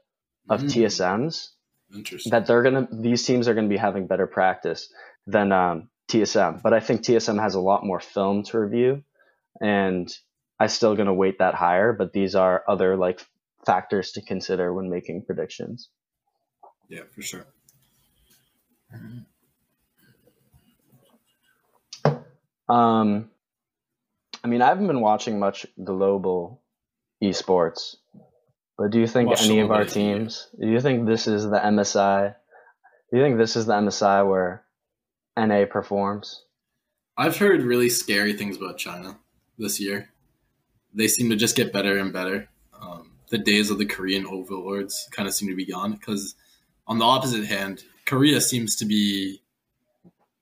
of 0.49 0.63
mm. 0.63 0.69
TSM's 0.69 1.53
that 2.31 2.47
they're 2.47 2.63
gonna 2.63 2.89
these 2.91 3.25
teams 3.25 3.49
are 3.49 3.55
gonna 3.55 3.69
be 3.69 3.77
having 3.77 4.07
better 4.07 4.27
practice 4.27 4.93
than 5.27 5.53
um, 5.53 5.89
TSM. 6.09 6.63
But 6.63 6.73
I 6.73 6.81
think 6.81 7.03
TSM 7.03 7.41
has 7.41 7.55
a 7.55 7.61
lot 7.61 7.85
more 7.85 8.01
film 8.01 8.43
to 8.45 8.59
review, 8.59 9.03
and 9.61 10.11
I'm 10.61 10.69
still 10.69 10.97
gonna 10.97 11.15
weight 11.15 11.39
that 11.39 11.55
higher. 11.55 11.93
But 11.93 12.13
these 12.13 12.35
are 12.35 12.65
other 12.69 12.97
like 12.97 13.25
factors 13.65 14.13
to 14.13 14.23
consider 14.23 14.73
when 14.73 14.91
making 14.91 15.25
predictions. 15.25 15.89
Yeah, 16.89 17.03
for 17.15 17.23
sure. 17.23 17.47
Um, 22.69 23.31
I 24.45 24.49
mean, 24.49 24.63
I 24.63 24.69
haven't 24.69 24.87
been 24.87 25.01
watching 25.01 25.39
much 25.39 25.67
global 25.83 26.61
esports, 27.23 27.97
but 28.77 28.91
do 28.91 29.01
you 29.01 29.07
think 29.07 29.31
Watch 29.31 29.45
any 29.45 29.61
of 29.61 29.71
our 29.71 29.85
teams? 29.85 30.49
Do 30.61 30.69
you 30.69 30.81
think 30.81 31.07
this 31.07 31.27
is 31.27 31.45
the 31.45 31.59
MSI? 31.59 32.35
Do 33.11 33.17
you 33.19 33.25
think 33.25 33.39
this 33.39 33.57
is 33.57 33.67
the 33.67 33.73
MSI 33.73 34.29
where 34.29 34.65
NA 35.37 35.65
performs? 35.65 36.45
I've 37.17 37.37
heard 37.37 37.63
really 37.63 37.89
scary 37.89 38.35
things 38.35 38.57
about 38.57 38.79
China 38.79 39.19
this 39.59 39.81
year. 39.81 40.11
They 40.95 41.09
seem 41.09 41.31
to 41.31 41.37
just 41.37 41.57
get 41.57 41.73
better 41.73 41.99
and 41.99 42.13
better. 42.13 42.49
Um, 42.81 43.13
the 43.31 43.39
days 43.39 43.71
of 43.71 43.79
the 43.79 43.87
Korean 43.87 44.25
overlords 44.27 45.09
kind 45.11 45.27
of 45.27 45.35
seem 45.35 45.49
to 45.49 45.57
be 45.57 45.67
gone 45.67 45.93
because, 45.93 46.37
on 46.87 46.99
the 46.99 47.05
opposite 47.05 47.45
hand, 47.47 47.83
Korea 48.07 48.41
seems 48.41 48.77
to 48.77 48.85
be 48.85 49.43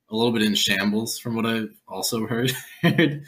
a 0.09 0.17
little 0.17 0.33
bit 0.33 0.43
in 0.43 0.55
shambles 0.55 1.19
from 1.19 1.35
what 1.37 1.47
I've 1.47 1.75
also 1.89 2.27
heard. 2.27 2.53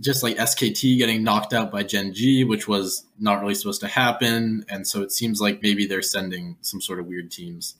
Just 0.00 0.22
like 0.22 0.36
SKT 0.36 0.96
getting 0.96 1.24
knocked 1.24 1.52
out 1.52 1.72
by 1.72 1.82
Gen 1.82 2.14
G, 2.14 2.44
which 2.44 2.68
was 2.68 3.04
not 3.18 3.40
really 3.40 3.54
supposed 3.54 3.80
to 3.80 3.88
happen. 3.88 4.64
And 4.68 4.86
so 4.86 5.02
it 5.02 5.10
seems 5.10 5.40
like 5.40 5.60
maybe 5.60 5.86
they're 5.86 6.02
sending 6.02 6.56
some 6.60 6.80
sort 6.80 7.00
of 7.00 7.06
weird 7.06 7.32
teams. 7.32 7.74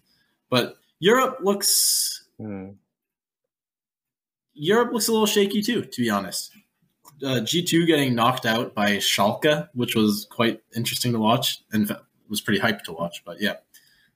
But 0.50 0.76
Europe 0.98 1.38
looks. 1.42 2.24
Mm. 2.40 2.74
Europe 4.54 4.92
looks 4.92 5.06
a 5.06 5.12
little 5.12 5.26
shaky 5.26 5.62
too, 5.62 5.82
to 5.82 6.00
be 6.02 6.10
honest. 6.10 6.50
Uh, 7.22 7.40
G2 7.40 7.86
getting 7.86 8.16
knocked 8.16 8.46
out 8.46 8.74
by 8.74 8.96
Schalke, 8.96 9.68
which 9.74 9.94
was 9.94 10.26
quite 10.28 10.60
interesting 10.76 11.12
to 11.12 11.18
watch 11.20 11.62
and 11.72 11.96
was 12.28 12.40
pretty 12.40 12.60
hyped 12.60 12.82
to 12.84 12.92
watch. 12.92 13.22
But 13.24 13.40
yeah, 13.40 13.54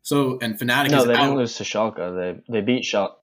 So 0.03 0.39
and 0.43 0.59
Fnatic 0.59 0.91
No, 0.91 0.99
is 0.99 1.07
they 1.07 1.15
out. 1.15 1.19
didn't 1.23 1.37
lose 1.37 1.57
to 1.57 1.65
Schalke. 1.65 1.97
They 2.17 2.53
they 2.53 2.61
beat 2.61 2.83
Schalke. 2.83 3.15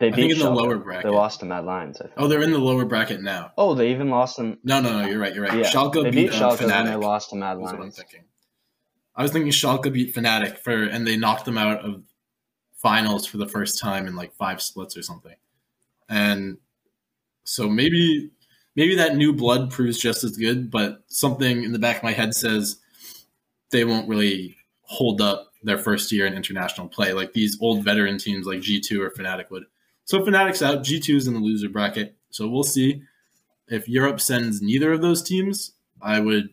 They 0.00 0.10
beat 0.10 0.30
in 0.30 0.38
the 0.38 0.50
lower 0.50 0.78
bracket. 0.78 1.04
They 1.04 1.14
lost 1.14 1.40
to 1.40 1.46
Mad 1.46 1.66
Lions. 1.66 2.00
I 2.00 2.04
think. 2.04 2.14
Oh, 2.16 2.26
they're 2.26 2.40
in 2.40 2.52
the 2.52 2.58
lower 2.58 2.86
bracket 2.86 3.20
now. 3.20 3.52
Oh, 3.58 3.74
they 3.74 3.90
even 3.90 4.08
lost 4.08 4.38
them. 4.38 4.58
No, 4.64 4.80
no, 4.80 4.98
no. 4.98 5.06
You're 5.06 5.20
right. 5.20 5.34
You're 5.34 5.44
right. 5.44 5.58
Yeah, 5.58 5.70
Schalke 5.70 6.02
they 6.02 6.10
beat, 6.10 6.30
beat 6.30 6.32
uh, 6.32 6.56
Schalke 6.56 6.62
and 6.62 6.88
they 6.88 6.96
lost 6.96 7.30
to 7.30 7.36
Mad 7.36 7.58
That's 7.58 7.72
what 7.72 7.82
I'm 7.82 7.90
thinking. 7.90 8.24
I 9.14 9.22
was 9.22 9.30
thinking 9.30 9.52
Schalke 9.52 9.92
beat 9.92 10.14
Fnatic 10.14 10.56
for, 10.56 10.84
and 10.84 11.06
they 11.06 11.18
knocked 11.18 11.44
them 11.44 11.58
out 11.58 11.84
of 11.84 12.02
finals 12.76 13.26
for 13.26 13.36
the 13.36 13.46
first 13.46 13.78
time 13.78 14.06
in 14.06 14.16
like 14.16 14.32
five 14.36 14.62
splits 14.62 14.96
or 14.96 15.02
something. 15.02 15.34
And 16.08 16.56
so 17.44 17.68
maybe, 17.68 18.30
maybe 18.74 18.94
that 18.94 19.16
new 19.16 19.34
blood 19.34 19.70
proves 19.70 19.98
just 19.98 20.24
as 20.24 20.38
good, 20.38 20.70
but 20.70 21.02
something 21.08 21.62
in 21.62 21.72
the 21.72 21.78
back 21.78 21.98
of 21.98 22.02
my 22.02 22.12
head 22.12 22.34
says 22.34 22.78
they 23.70 23.84
won't 23.84 24.08
really 24.08 24.56
hold 24.80 25.20
up 25.20 25.52
their 25.62 25.76
first 25.76 26.10
year 26.10 26.26
in 26.26 26.32
international 26.32 26.88
play 26.88 27.12
like 27.12 27.34
these 27.34 27.58
old 27.60 27.84
veteran 27.84 28.16
teams 28.16 28.46
like 28.46 28.60
G2 28.60 28.98
or 28.98 29.10
Fnatic 29.10 29.50
would. 29.50 29.64
So 30.10 30.18
Fnatic's 30.18 30.60
out, 30.60 30.82
G2 30.82 31.14
is 31.14 31.28
in 31.28 31.34
the 31.34 31.40
loser 31.40 31.68
bracket. 31.68 32.16
So 32.30 32.48
we'll 32.48 32.64
see 32.64 33.04
if 33.68 33.88
Europe 33.88 34.20
sends 34.20 34.60
neither 34.60 34.92
of 34.92 35.02
those 35.02 35.22
teams. 35.22 35.70
I 36.02 36.18
would 36.18 36.48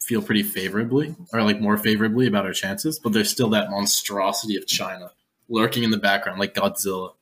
feel 0.00 0.22
pretty 0.22 0.44
favorably 0.44 1.16
or 1.32 1.42
like 1.42 1.60
more 1.60 1.76
favorably 1.76 2.28
about 2.28 2.46
our 2.46 2.52
chances, 2.52 3.00
but 3.00 3.12
there's 3.12 3.28
still 3.28 3.48
that 3.48 3.68
monstrosity 3.68 4.56
of 4.56 4.64
China 4.64 5.10
lurking 5.48 5.82
in 5.82 5.90
the 5.90 5.96
background 5.96 6.38
like 6.38 6.54
Godzilla. 6.54 7.14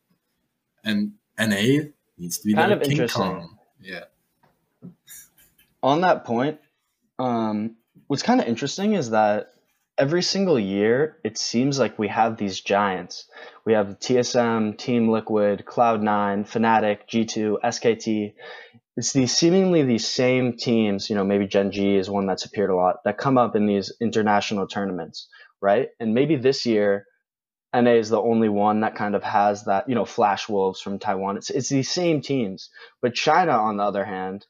And 0.84 1.14
NA 1.38 1.86
needs 2.18 2.36
to 2.36 2.46
be 2.46 2.52
Kind 2.52 2.70
of 2.70 2.82
King 2.82 2.90
interesting. 2.90 3.22
Kong. 3.22 3.58
Yeah. 3.80 4.04
On 5.82 6.02
that 6.02 6.26
point, 6.26 6.60
um, 7.18 7.76
what's 8.08 8.22
kind 8.22 8.42
of 8.42 8.46
interesting 8.46 8.92
is 8.92 9.08
that 9.08 9.54
every 9.98 10.22
single 10.22 10.58
year 10.58 11.18
it 11.24 11.36
seems 11.36 11.78
like 11.78 11.98
we 11.98 12.08
have 12.08 12.36
these 12.36 12.60
giants. 12.60 13.28
We 13.64 13.72
have 13.72 13.98
TSM, 13.98 14.78
Team 14.78 15.08
Liquid, 15.10 15.64
Cloud9, 15.66 16.48
Fnatic, 16.48 17.08
G2, 17.10 17.58
SKT. 17.62 18.34
It's 18.96 19.12
these 19.12 19.36
seemingly 19.36 19.82
these 19.82 20.06
same 20.06 20.56
teams, 20.56 21.10
you 21.10 21.16
know, 21.16 21.24
maybe 21.24 21.46
Gen 21.46 21.70
G 21.72 21.96
is 21.96 22.08
one 22.08 22.26
that's 22.26 22.44
appeared 22.44 22.70
a 22.70 22.76
lot, 22.76 22.96
that 23.04 23.18
come 23.18 23.38
up 23.38 23.54
in 23.56 23.66
these 23.66 23.92
international 24.00 24.66
tournaments, 24.66 25.28
right? 25.60 25.88
And 26.00 26.14
maybe 26.14 26.36
this 26.36 26.64
year 26.64 27.06
NA 27.74 27.92
is 27.92 28.08
the 28.08 28.20
only 28.20 28.48
one 28.48 28.80
that 28.80 28.94
kind 28.94 29.14
of 29.14 29.22
has 29.22 29.64
that, 29.64 29.88
you 29.88 29.94
know, 29.94 30.04
Flash 30.04 30.48
Wolves 30.48 30.80
from 30.80 30.98
Taiwan. 30.98 31.36
It's 31.36 31.50
it's 31.50 31.68
these 31.68 31.90
same 31.90 32.22
teams. 32.22 32.70
But 33.02 33.14
China, 33.14 33.52
on 33.52 33.76
the 33.76 33.84
other 33.84 34.04
hand, 34.04 34.46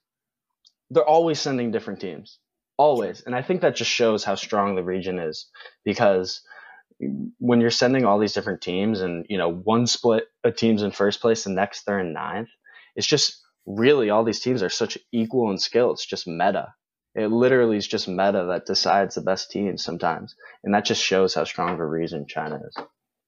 they're 0.90 1.04
always 1.04 1.40
sending 1.40 1.70
different 1.70 2.00
teams. 2.00 2.38
Always. 2.78 3.22
And 3.22 3.34
I 3.34 3.42
think 3.42 3.60
that 3.60 3.76
just 3.76 3.90
shows 3.90 4.24
how 4.24 4.36
strong 4.36 4.76
the 4.76 4.84
region 4.84 5.18
is 5.18 5.46
because 5.84 6.40
when 7.38 7.60
you're 7.60 7.70
sending 7.70 8.04
all 8.04 8.18
these 8.18 8.32
different 8.32 8.60
teams 8.60 9.00
and, 9.00 9.26
you 9.28 9.36
know, 9.36 9.52
one 9.52 9.86
split 9.86 10.24
a 10.44 10.52
team's 10.52 10.82
in 10.82 10.92
first 10.92 11.20
place, 11.20 11.44
the 11.44 11.50
next 11.50 11.84
they're 11.84 11.98
in 11.98 12.12
ninth, 12.12 12.48
it's 12.94 13.06
just 13.06 13.40
really 13.66 14.10
all 14.10 14.24
these 14.24 14.40
teams 14.40 14.62
are 14.62 14.68
such 14.68 14.96
equal 15.12 15.50
in 15.50 15.58
skill. 15.58 15.92
It's 15.92 16.06
just 16.06 16.26
meta. 16.26 16.72
It 17.14 17.32
literally 17.32 17.76
is 17.76 17.86
just 17.86 18.06
meta 18.06 18.46
that 18.50 18.66
decides 18.66 19.16
the 19.16 19.22
best 19.22 19.50
teams 19.50 19.82
sometimes. 19.82 20.36
And 20.62 20.72
that 20.74 20.84
just 20.84 21.02
shows 21.02 21.34
how 21.34 21.44
strong 21.44 21.70
of 21.70 21.80
a 21.80 21.86
region 21.86 22.26
China 22.28 22.60
is. 22.64 22.84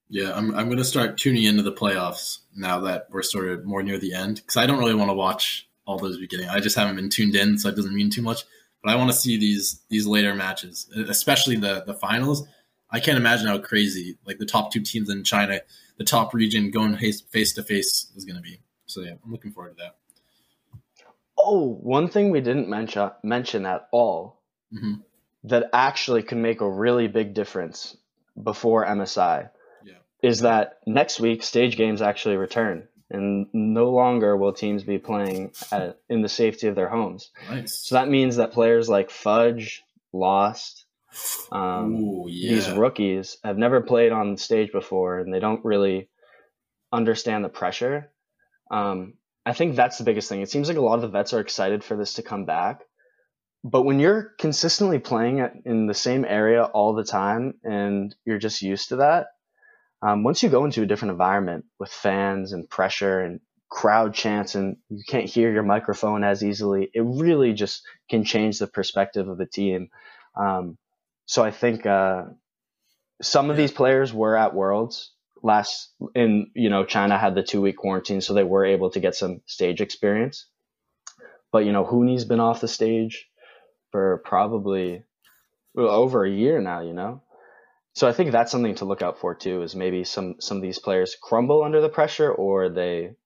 Yeah, 0.09 0.32
I'm, 0.34 0.55
I'm 0.55 0.66
going 0.66 0.78
to 0.78 0.84
start 0.84 1.18
tuning 1.18 1.44
into 1.44 1.62
the 1.62 1.72
playoffs 1.72 2.38
now 2.55 2.80
that 2.80 3.07
we're 3.11 3.22
sort 3.22 3.48
of 3.48 3.64
more 3.64 3.82
near 3.82 3.98
the 3.98 4.14
end 4.14 4.36
because 4.36 4.57
I 4.57 4.66
don't 4.66 4.78
really 4.78 4.94
want 4.94 5.11
to 5.11 5.14
watch 5.14 5.68
all 5.86 5.98
those 5.98 6.18
beginning. 6.18 6.48
I 6.48 6.61
just 6.61 6.76
haven't 6.76 6.96
been 6.96 7.11
tuned 7.11 7.36
in, 7.36 7.59
so 7.59 7.68
it 7.68 7.76
doesn't 7.76 7.94
mean 7.94 8.11
too 8.11 8.22
much. 8.22 8.44
But 8.83 8.93
I 8.93 8.97
want 8.97 9.11
to 9.11 9.16
see 9.16 9.37
these 9.37 9.83
these 9.89 10.07
later 10.07 10.35
matches, 10.35 10.89
especially 10.97 11.57
the 11.57 11.85
the 11.87 11.95
finals. 11.95 12.47
I 12.91 12.99
can't 12.99 13.18
imagine 13.18 13.47
how 13.47 13.59
crazy 13.59 14.18
like 14.26 14.39
the 14.39 14.47
top 14.47 14.72
two 14.72 14.81
teams 14.81 15.09
in 15.11 15.22
China, 15.22 15.61
the 15.97 16.05
top 16.05 16.35
region 16.35 16.70
going 16.70 16.97
face 16.97 17.53
to 17.53 17.62
face 17.62 18.11
is 18.16 18.24
going 18.24 18.37
to 18.37 18.43
be. 18.43 18.61
So 18.87 19.03
yeah, 19.03 19.12
I'm 19.24 19.31
looking 19.31 19.53
forward 19.53 19.76
to 19.76 19.83
that. 19.85 19.97
Oh, 21.39 21.68
one 21.81 22.09
thing 22.09 22.31
we 22.31 22.41
didn't 22.41 22.68
mention 22.68 23.11
mention 23.22 23.66
at 23.66 23.89
all 23.93 24.41
hmm 24.72 24.95
that 25.43 25.70
actually 25.72 26.22
can 26.22 26.43
make 26.43 26.61
a 26.61 26.68
really 26.68 27.09
big 27.09 27.33
difference 27.33 27.97
before 28.43 28.85
MSI 28.85 29.49
Yeah. 29.83 29.95
is 30.22 30.41
that 30.41 30.81
next 30.87 31.18
week 31.18 31.43
stage 31.43 31.78
games 31.78 32.03
actually 32.03 32.37
return 32.37 32.87
and 33.11 33.46
no 33.52 33.90
longer 33.90 34.36
will 34.36 34.52
teams 34.52 34.84
be 34.84 34.98
playing 34.98 35.52
at, 35.72 35.98
in 36.08 36.22
the 36.22 36.28
safety 36.28 36.68
of 36.68 36.74
their 36.74 36.88
homes. 36.88 37.30
Nice. 37.48 37.78
So 37.86 37.96
that 37.96 38.08
means 38.08 38.36
that 38.36 38.52
players 38.52 38.88
like 38.88 39.11
Fudge, 39.11 39.82
Lost, 40.12 40.86
um, 41.50 41.96
Ooh, 41.96 42.26
yeah. 42.28 42.54
these 42.54 42.70
rookies 42.70 43.38
have 43.42 43.58
never 43.58 43.80
played 43.80 44.12
on 44.12 44.36
stage 44.36 44.72
before 44.72 45.18
and 45.18 45.32
they 45.32 45.40
don't 45.40 45.64
really 45.64 46.08
understand 46.92 47.44
the 47.44 47.48
pressure. 47.48 48.11
Um, 48.70 49.14
I 49.44 49.52
think 49.52 49.74
that's 49.74 49.98
the 49.98 50.04
biggest 50.04 50.28
thing. 50.28 50.42
It 50.42 50.50
seems 50.50 50.68
like 50.68 50.76
a 50.76 50.82
lot 50.82 50.96
of 50.96 51.02
the 51.02 51.08
vets 51.08 51.32
are 51.32 51.40
excited 51.40 51.82
for 51.82 51.96
this 51.96 52.14
to 52.14 52.22
come 52.22 52.44
back. 52.44 52.82
But 53.62 53.82
when 53.82 54.00
you're 54.00 54.34
consistently 54.38 54.98
playing 54.98 55.46
in 55.64 55.86
the 55.86 55.94
same 55.94 56.24
area 56.24 56.64
all 56.64 56.94
the 56.94 57.04
time 57.04 57.54
and 57.62 58.14
you're 58.24 58.38
just 58.38 58.62
used 58.62 58.88
to 58.90 58.96
that, 58.96 59.26
um, 60.03 60.22
once 60.22 60.42
you 60.42 60.48
go 60.48 60.64
into 60.64 60.82
a 60.82 60.86
different 60.86 61.12
environment 61.12 61.64
with 61.78 61.90
fans 61.90 62.53
and 62.53 62.68
pressure 62.68 63.20
and 63.20 63.40
crowd 63.68 64.14
chants 64.14 64.55
and 64.55 64.76
you 64.88 65.03
can't 65.07 65.28
hear 65.28 65.53
your 65.53 65.62
microphone 65.62 66.24
as 66.24 66.42
easily, 66.42 66.90
it 66.92 67.03
really 67.03 67.53
just 67.53 67.82
can 68.09 68.24
change 68.24 68.59
the 68.59 68.66
perspective 68.66 69.28
of 69.28 69.38
the 69.38 69.46
team. 69.46 69.90
Um, 70.34 70.78
so 71.26 71.44
I 71.44 71.51
think 71.51 71.86
uh, 71.86 72.24
some 73.22 73.51
of 73.51 73.57
these 73.57 73.72
players 73.72 74.12
were 74.12 74.36
at 74.36 74.55
Worlds 74.55 75.12
last 75.42 75.90
in 76.14 76.51
you 76.55 76.68
know 76.68 76.84
China 76.84 77.18
had 77.18 77.34
the 77.34 77.42
two 77.42 77.61
week 77.61 77.76
quarantine, 77.76 78.20
so 78.20 78.34
they 78.34 78.44
were 78.44 78.64
able 78.64 78.90
to 78.90 79.01
get 79.01 79.14
some 79.14 79.40
stage 79.46 79.80
experience. 79.80 80.46
But 81.53 81.64
you 81.64 81.72
know 81.72 81.84
Huni's 81.84 82.24
been 82.24 82.40
off 82.40 82.61
the 82.61 82.68
stage 82.68 83.28
for 83.90 84.22
probably 84.24 85.05
over 85.76 86.24
a 86.24 86.30
year 86.30 86.61
now. 86.61 86.80
You 86.80 86.92
know, 86.92 87.22
so 87.93 88.09
I 88.09 88.12
think 88.12 88.32
that's 88.32 88.53
something 88.53 88.74
to 88.76 88.84
look 88.84 89.03
out 89.03 89.18
for 89.18 89.34
too. 89.34 89.62
Is 89.62 89.74
maybe 89.74 90.05
some 90.05 90.36
some 90.41 90.57
of 90.57 90.62
these 90.62 90.78
players 90.78 91.16
crumble 91.20 91.62
under 91.62 91.80
the 91.80 91.88
pressure 91.88 92.30
or 92.30 92.68
they 92.68 93.16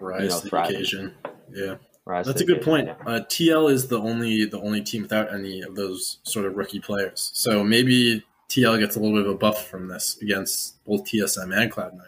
Rise 0.00 0.22
you 0.22 0.28
know, 0.28 0.40
to 0.40 0.48
the 0.48 0.62
occasion. 0.62 1.14
Yeah. 1.52 1.74
rise. 2.06 2.26
That's 2.26 2.40
a 2.40 2.46
good 2.46 2.62
point. 2.62 2.88
occasion, 2.88 3.06
Uh, 3.06 3.20
TL 3.20 3.70
is 3.70 3.88
the 3.88 4.00
only 4.00 4.46
the 4.46 4.60
only 4.60 4.82
team 4.82 5.02
without 5.02 5.32
any 5.32 5.60
of 5.60 5.76
those 5.76 6.18
sort 6.22 6.46
of 6.46 6.56
rookie 6.56 6.80
players. 6.80 7.30
So 7.34 7.62
maybe 7.62 8.24
TL 8.48 8.78
gets 8.78 8.96
a 8.96 9.00
little 9.00 9.16
bit 9.16 9.26
of 9.26 9.34
a 9.34 9.38
buff 9.38 9.68
from 9.68 9.88
this 9.88 10.16
against 10.20 10.82
both 10.84 11.04
TSM 11.04 11.54
and 11.54 11.70
Cloud9. 11.70 12.00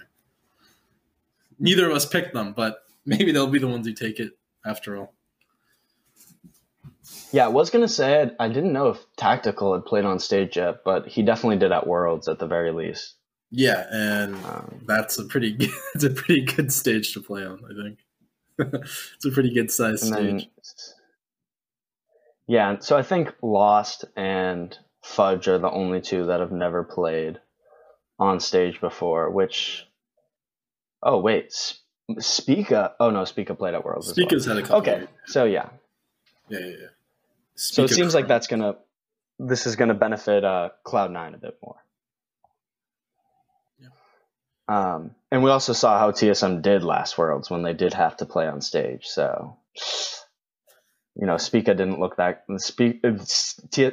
Neither 1.58 1.88
of 1.90 1.94
us 1.94 2.06
picked 2.06 2.32
them, 2.32 2.54
but 2.54 2.82
maybe 3.04 3.30
they'll 3.30 3.46
be 3.46 3.58
the 3.58 3.68
ones 3.68 3.86
who 3.86 3.92
take 3.92 4.18
it 4.18 4.32
after 4.64 4.96
all. 4.96 5.12
Yeah, 7.32 7.46
I 7.46 7.48
was 7.48 7.70
gonna 7.70 7.88
say 7.88 8.30
I, 8.38 8.48
didn't 8.48 8.72
know 8.72 8.88
if 8.88 8.98
Tactical 9.16 9.72
had 9.74 9.86
played 9.86 10.04
on 10.04 10.18
stage 10.18 10.56
yet, 10.56 10.84
but 10.84 11.06
he 11.08 11.22
definitely 11.22 11.56
did 11.58 11.72
at 11.72 11.86
Worlds 11.86 12.28
at 12.28 12.38
the 12.38 12.46
very 12.46 12.72
least. 12.72 13.14
Yeah, 13.50 13.86
and 13.90 14.34
Um, 14.44 14.82
that's 14.86 15.18
a 15.18 15.24
pretty 15.24 15.56
it's 15.94 16.04
a 16.04 16.10
pretty 16.10 16.42
good 16.42 16.72
stage 16.72 17.12
to 17.14 17.20
play 17.20 17.44
on. 17.44 17.60
I 17.64 17.74
think 17.82 17.98
it's 19.14 19.24
a 19.24 19.30
pretty 19.30 19.52
good 19.52 19.70
size 19.70 20.02
and 20.02 20.14
then, 20.14 20.38
stage. 20.40 20.50
yeah, 22.46 22.78
so 22.80 22.96
I 22.96 23.02
think 23.02 23.34
Lost 23.42 24.04
and 24.16 24.76
Fudge 25.02 25.48
are 25.48 25.58
the 25.58 25.70
only 25.70 26.00
two 26.00 26.26
that 26.26 26.40
have 26.40 26.52
never 26.52 26.82
played 26.84 27.40
on 28.18 28.40
stage 28.40 28.80
before. 28.80 29.30
Which, 29.30 29.86
oh 31.02 31.18
wait, 31.18 31.52
Spica. 32.18 32.94
Oh 33.00 33.10
no, 33.10 33.24
Spica 33.24 33.54
played 33.54 33.74
at 33.74 33.84
Worlds. 33.84 34.10
as 34.10 34.16
well. 34.16 34.26
Spica's 34.26 34.44
had 34.46 34.56
a 34.58 34.62
couple. 34.62 34.76
Okay, 34.78 35.06
so 35.26 35.44
yeah, 35.44 35.70
Yeah, 36.48 36.58
yeah, 36.60 36.66
yeah. 36.66 36.86
So 37.54 37.84
it 37.84 37.90
seems 37.90 38.14
like 38.14 38.28
that's 38.28 38.46
gonna, 38.46 38.76
this 39.38 39.66
is 39.66 39.76
gonna 39.76 39.94
benefit 39.94 40.44
uh, 40.44 40.70
Cloud 40.84 41.10
Nine 41.10 41.34
a 41.34 41.38
bit 41.38 41.58
more. 41.62 41.76
Yeah. 43.78 43.88
Um, 44.68 45.14
and 45.30 45.42
we 45.42 45.50
also 45.50 45.72
saw 45.72 45.98
how 45.98 46.10
TSM 46.10 46.62
did 46.62 46.84
last 46.84 47.16
Worlds 47.18 47.50
when 47.50 47.62
they 47.62 47.74
did 47.74 47.94
have 47.94 48.16
to 48.18 48.26
play 48.26 48.46
on 48.46 48.60
stage. 48.60 49.06
So, 49.06 49.56
you 51.14 51.26
know, 51.26 51.36
Spica 51.36 51.74
didn't 51.74 52.00
look 52.00 52.16
that. 52.16 52.44
Speak 52.58 53.04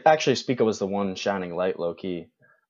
actually, 0.06 0.36
Spica 0.36 0.64
was 0.64 0.80
the 0.80 0.88
one 0.88 1.16
shining 1.16 1.56
light, 1.56 1.80
low 1.80 1.94
key. 1.94 2.28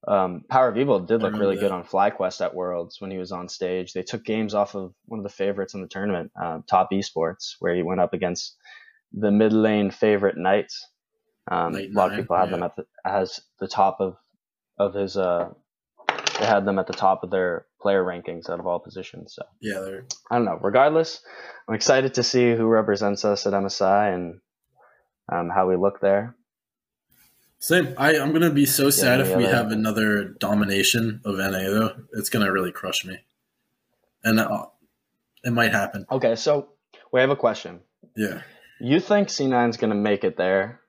Um, 0.07 0.45
Power 0.49 0.69
of 0.69 0.77
Evil 0.77 1.01
did 1.01 1.21
look 1.21 1.33
really 1.33 1.55
that. 1.55 1.61
good 1.61 1.71
on 1.71 1.83
FlyQuest 1.83 2.41
at 2.41 2.55
Worlds 2.55 3.01
when 3.01 3.11
he 3.11 3.17
was 3.17 3.31
on 3.31 3.49
stage. 3.49 3.91
They 3.91 4.03
took 4.03 4.23
games 4.23 4.53
off 4.53 4.73
of 4.75 4.93
one 5.05 5.19
of 5.19 5.23
the 5.23 5.29
favorites 5.29 5.73
in 5.73 5.81
the 5.81 5.87
tournament, 5.87 6.31
uh, 6.41 6.59
Top 6.67 6.91
Esports, 6.91 7.55
where 7.59 7.75
he 7.75 7.83
went 7.83 7.99
up 7.99 8.13
against 8.13 8.55
the 9.13 9.31
mid 9.31 9.53
lane 9.53 9.91
favorite 9.91 10.37
Knights. 10.37 10.87
Um, 11.49 11.75
a 11.75 11.87
lot 11.87 12.11
of 12.11 12.17
people 12.17 12.37
had 12.37 12.45
yeah. 12.45 12.51
them 12.51 12.63
at 12.63 12.75
the 12.75 12.85
as 13.03 13.39
the 13.59 13.67
top 13.67 13.99
of 13.99 14.15
of 14.77 14.93
his. 14.93 15.17
Uh, 15.17 15.49
they 16.39 16.45
had 16.45 16.65
them 16.65 16.79
at 16.79 16.87
the 16.87 16.93
top 16.93 17.23
of 17.23 17.31
their 17.31 17.65
player 17.81 18.03
rankings 18.03 18.49
out 18.49 18.59
of 18.59 18.67
all 18.67 18.79
positions. 18.79 19.33
So 19.35 19.43
yeah, 19.61 19.79
they're 19.79 20.05
I 20.29 20.35
don't 20.35 20.45
know. 20.45 20.59
Regardless, 20.61 21.21
I'm 21.67 21.75
excited 21.75 22.15
to 22.15 22.23
see 22.23 22.55
who 22.55 22.65
represents 22.65 23.25
us 23.25 23.45
at 23.45 23.53
MSI 23.53 24.13
and 24.13 24.39
um, 25.31 25.49
how 25.49 25.67
we 25.67 25.75
look 25.75 25.99
there. 26.01 26.35
Same. 27.59 27.93
I, 27.97 28.17
I'm 28.17 28.31
gonna 28.31 28.51
be 28.51 28.65
so 28.65 28.89
sad 28.89 29.19
any 29.19 29.29
if 29.29 29.37
we 29.37 29.45
other- 29.45 29.55
have 29.55 29.71
another 29.71 30.23
domination 30.39 31.21
of 31.25 31.37
NA 31.37 31.49
though. 31.49 31.95
It's 32.13 32.29
gonna 32.29 32.51
really 32.51 32.71
crush 32.71 33.03
me, 33.05 33.19
and 34.23 34.39
uh, 34.39 34.67
it 35.43 35.51
might 35.51 35.71
happen. 35.71 36.05
Okay, 36.09 36.35
so 36.35 36.69
we 37.11 37.19
have 37.19 37.29
a 37.31 37.35
question. 37.35 37.81
Yeah. 38.15 38.41
You 38.79 38.99
think 38.99 39.27
C9 39.27 39.69
is 39.69 39.77
going 39.77 39.89
to 39.89 39.95
make 39.95 40.23
it 40.23 40.37
there, 40.37 40.81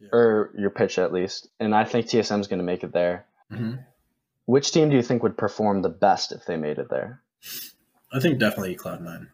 Yeah. 0.00 0.08
or 0.12 0.50
your 0.58 0.70
pitch 0.70 0.98
at 0.98 1.12
least, 1.12 1.48
and 1.58 1.74
I 1.74 1.84
think 1.84 2.06
TSM 2.06 2.40
is 2.40 2.46
going 2.48 2.58
to 2.58 2.64
make 2.64 2.84
it 2.84 2.92
there. 2.92 3.26
hmm 3.50 3.74
Which 4.46 4.72
team 4.72 4.90
do 4.90 4.96
you 4.96 5.02
think 5.02 5.22
would 5.22 5.36
perform 5.38 5.82
the 5.82 5.88
best 5.88 6.32
if 6.32 6.44
they 6.44 6.56
made 6.56 6.78
it 6.78 6.88
there? 6.90 7.22
I 8.12 8.20
think 8.20 8.38
definitely 8.38 8.74
Cloud 8.74 9.02
Nine. 9.02 9.28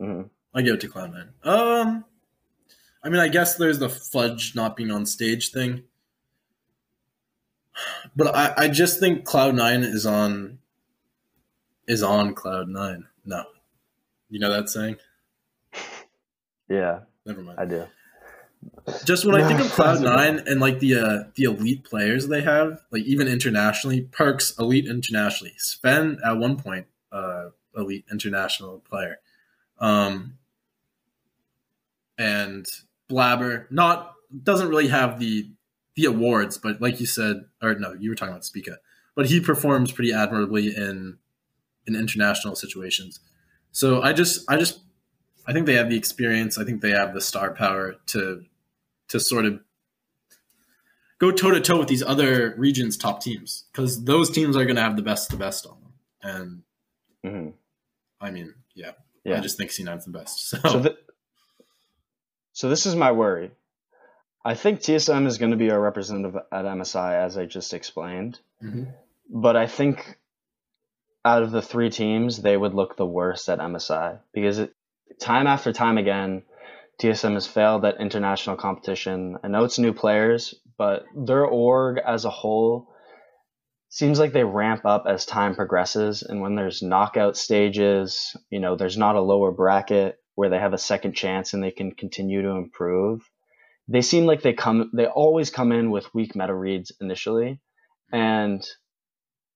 hmm 0.00 0.22
I 0.54 0.62
give 0.62 0.74
it 0.74 0.80
to 0.80 0.88
Cloud 0.88 1.12
Nine. 1.12 1.30
Um, 1.44 2.04
I 3.04 3.08
mean, 3.10 3.20
I 3.20 3.28
guess 3.28 3.56
there's 3.56 3.78
the 3.78 3.88
fudge 3.88 4.54
not 4.56 4.76
being 4.76 4.90
on 4.90 5.06
stage 5.06 5.50
thing, 5.52 5.84
but 8.16 8.34
I, 8.34 8.54
I 8.64 8.68
just 8.68 8.98
think 8.98 9.24
Cloud 9.24 9.54
Nine 9.54 9.82
is 9.84 10.04
on 10.06 10.58
is 11.86 12.02
on 12.02 12.34
Cloud 12.34 12.68
Nine. 12.68 13.06
No, 13.24 13.44
you 14.30 14.40
know 14.40 14.50
that 14.50 14.68
saying. 14.68 14.96
Yeah, 16.68 17.00
Never 17.28 17.42
mind. 17.42 17.60
I 17.60 17.66
do. 17.66 17.86
Just 19.04 19.26
when 19.26 19.40
I 19.40 19.46
think 19.46 19.60
of 19.60 19.66
Cloud 19.72 20.00
Nine 20.00 20.42
and 20.46 20.60
like 20.60 20.80
the 20.80 20.96
uh, 20.96 21.24
the 21.34 21.44
elite 21.44 21.84
players 21.84 22.26
they 22.26 22.40
have, 22.40 22.80
like 22.90 23.04
even 23.04 23.28
internationally, 23.28 24.08
Perkz 24.10 24.58
elite 24.58 24.86
internationally, 24.86 25.52
Zven 25.58 26.16
at 26.26 26.38
one 26.38 26.56
point 26.56 26.86
uh, 27.12 27.50
elite 27.76 28.06
international 28.10 28.80
player, 28.80 29.20
um, 29.78 30.38
and 32.16 32.66
Blabber 33.08 33.66
not 33.70 34.14
doesn't 34.42 34.68
really 34.68 34.88
have 34.88 35.20
the 35.20 35.50
the 35.94 36.06
awards, 36.06 36.56
but 36.56 36.80
like 36.80 36.98
you 36.98 37.06
said, 37.06 37.44
or 37.62 37.74
no, 37.74 37.92
you 37.92 38.08
were 38.08 38.16
talking 38.16 38.32
about 38.32 38.44
Spica, 38.46 38.78
but 39.14 39.26
he 39.26 39.38
performs 39.38 39.92
pretty 39.92 40.14
admirably 40.14 40.74
in 40.74 41.18
in 41.86 41.94
international 41.94 42.56
situations. 42.56 43.20
So 43.70 44.00
I 44.00 44.14
just 44.14 44.50
I 44.50 44.56
just 44.56 44.80
I 45.48 45.52
think 45.54 45.66
they 45.66 45.74
have 45.74 45.88
the 45.88 45.96
experience. 45.96 46.58
I 46.58 46.64
think 46.64 46.82
they 46.82 46.90
have 46.90 47.14
the 47.14 47.20
star 47.20 47.50
power 47.52 47.96
to 48.08 48.44
to 49.08 49.18
sort 49.18 49.46
of 49.46 49.60
go 51.18 51.32
toe 51.32 51.50
to 51.50 51.60
toe 51.60 51.78
with 51.78 51.88
these 51.88 52.02
other 52.02 52.54
regions' 52.58 52.98
top 52.98 53.22
teams 53.22 53.64
because 53.72 54.04
those 54.04 54.30
teams 54.30 54.56
are 54.56 54.64
going 54.64 54.76
to 54.76 54.82
have 54.82 54.96
the 54.96 55.02
best 55.02 55.32
of 55.32 55.38
the 55.38 55.44
best 55.44 55.66
on 55.66 55.76
them. 55.80 56.62
And 57.24 57.32
hmm 57.34 57.48
I 58.20 58.30
mean, 58.30 58.54
yeah, 58.74 58.92
I 59.26 59.40
just 59.40 59.56
think 59.56 59.70
C9's 59.70 60.04
the 60.04 60.10
best. 60.10 60.50
So, 60.50 60.58
So, 60.64 60.82
th- 60.82 60.96
so 62.52 62.68
this 62.68 62.84
is 62.84 62.94
my 62.94 63.12
worry. 63.12 63.50
I 64.44 64.54
think 64.54 64.80
TSM 64.80 65.26
is 65.26 65.38
going 65.38 65.52
to 65.52 65.56
be 65.56 65.70
our 65.70 65.80
representative 65.80 66.36
at 66.52 66.64
MSI, 66.64 67.14
as 67.24 67.38
I 67.38 67.46
just 67.46 67.72
explained. 67.72 68.40
Mhm. 68.62 68.92
But 69.30 69.56
I 69.56 69.66
think 69.66 70.18
out 71.24 71.42
of 71.42 71.50
the 71.52 71.62
three 71.62 71.90
teams, 71.90 72.42
they 72.42 72.56
would 72.56 72.74
look 72.74 72.96
the 72.96 73.06
worst 73.06 73.48
at 73.48 73.60
MSI 73.60 74.18
because 74.32 74.58
it, 74.58 74.74
time 75.20 75.46
after 75.46 75.72
time 75.72 75.98
again, 75.98 76.42
TSM 77.00 77.34
has 77.34 77.46
failed 77.46 77.84
at 77.84 78.00
international 78.00 78.56
competition. 78.56 79.36
I 79.44 79.48
know 79.48 79.64
it's 79.64 79.78
new 79.78 79.92
players, 79.92 80.54
but 80.76 81.04
their 81.14 81.44
org 81.44 81.98
as 82.04 82.24
a 82.24 82.30
whole 82.30 82.88
seems 83.88 84.18
like 84.18 84.32
they 84.32 84.44
ramp 84.44 84.84
up 84.84 85.04
as 85.08 85.24
time 85.24 85.54
progresses. 85.54 86.22
And 86.22 86.40
when 86.40 86.54
there's 86.56 86.82
knockout 86.82 87.36
stages, 87.36 88.36
you 88.50 88.60
know, 88.60 88.76
there's 88.76 88.98
not 88.98 89.16
a 89.16 89.20
lower 89.20 89.52
bracket 89.52 90.16
where 90.34 90.50
they 90.50 90.58
have 90.58 90.72
a 90.72 90.78
second 90.78 91.14
chance 91.14 91.52
and 91.52 91.62
they 91.62 91.70
can 91.70 91.92
continue 91.92 92.42
to 92.42 92.50
improve. 92.50 93.22
They 93.88 94.02
seem 94.02 94.26
like 94.26 94.42
they 94.42 94.52
come, 94.52 94.90
they 94.92 95.06
always 95.06 95.50
come 95.50 95.72
in 95.72 95.90
with 95.90 96.12
weak 96.14 96.36
meta 96.36 96.54
reads 96.54 96.92
initially. 97.00 97.60
And 98.12 98.62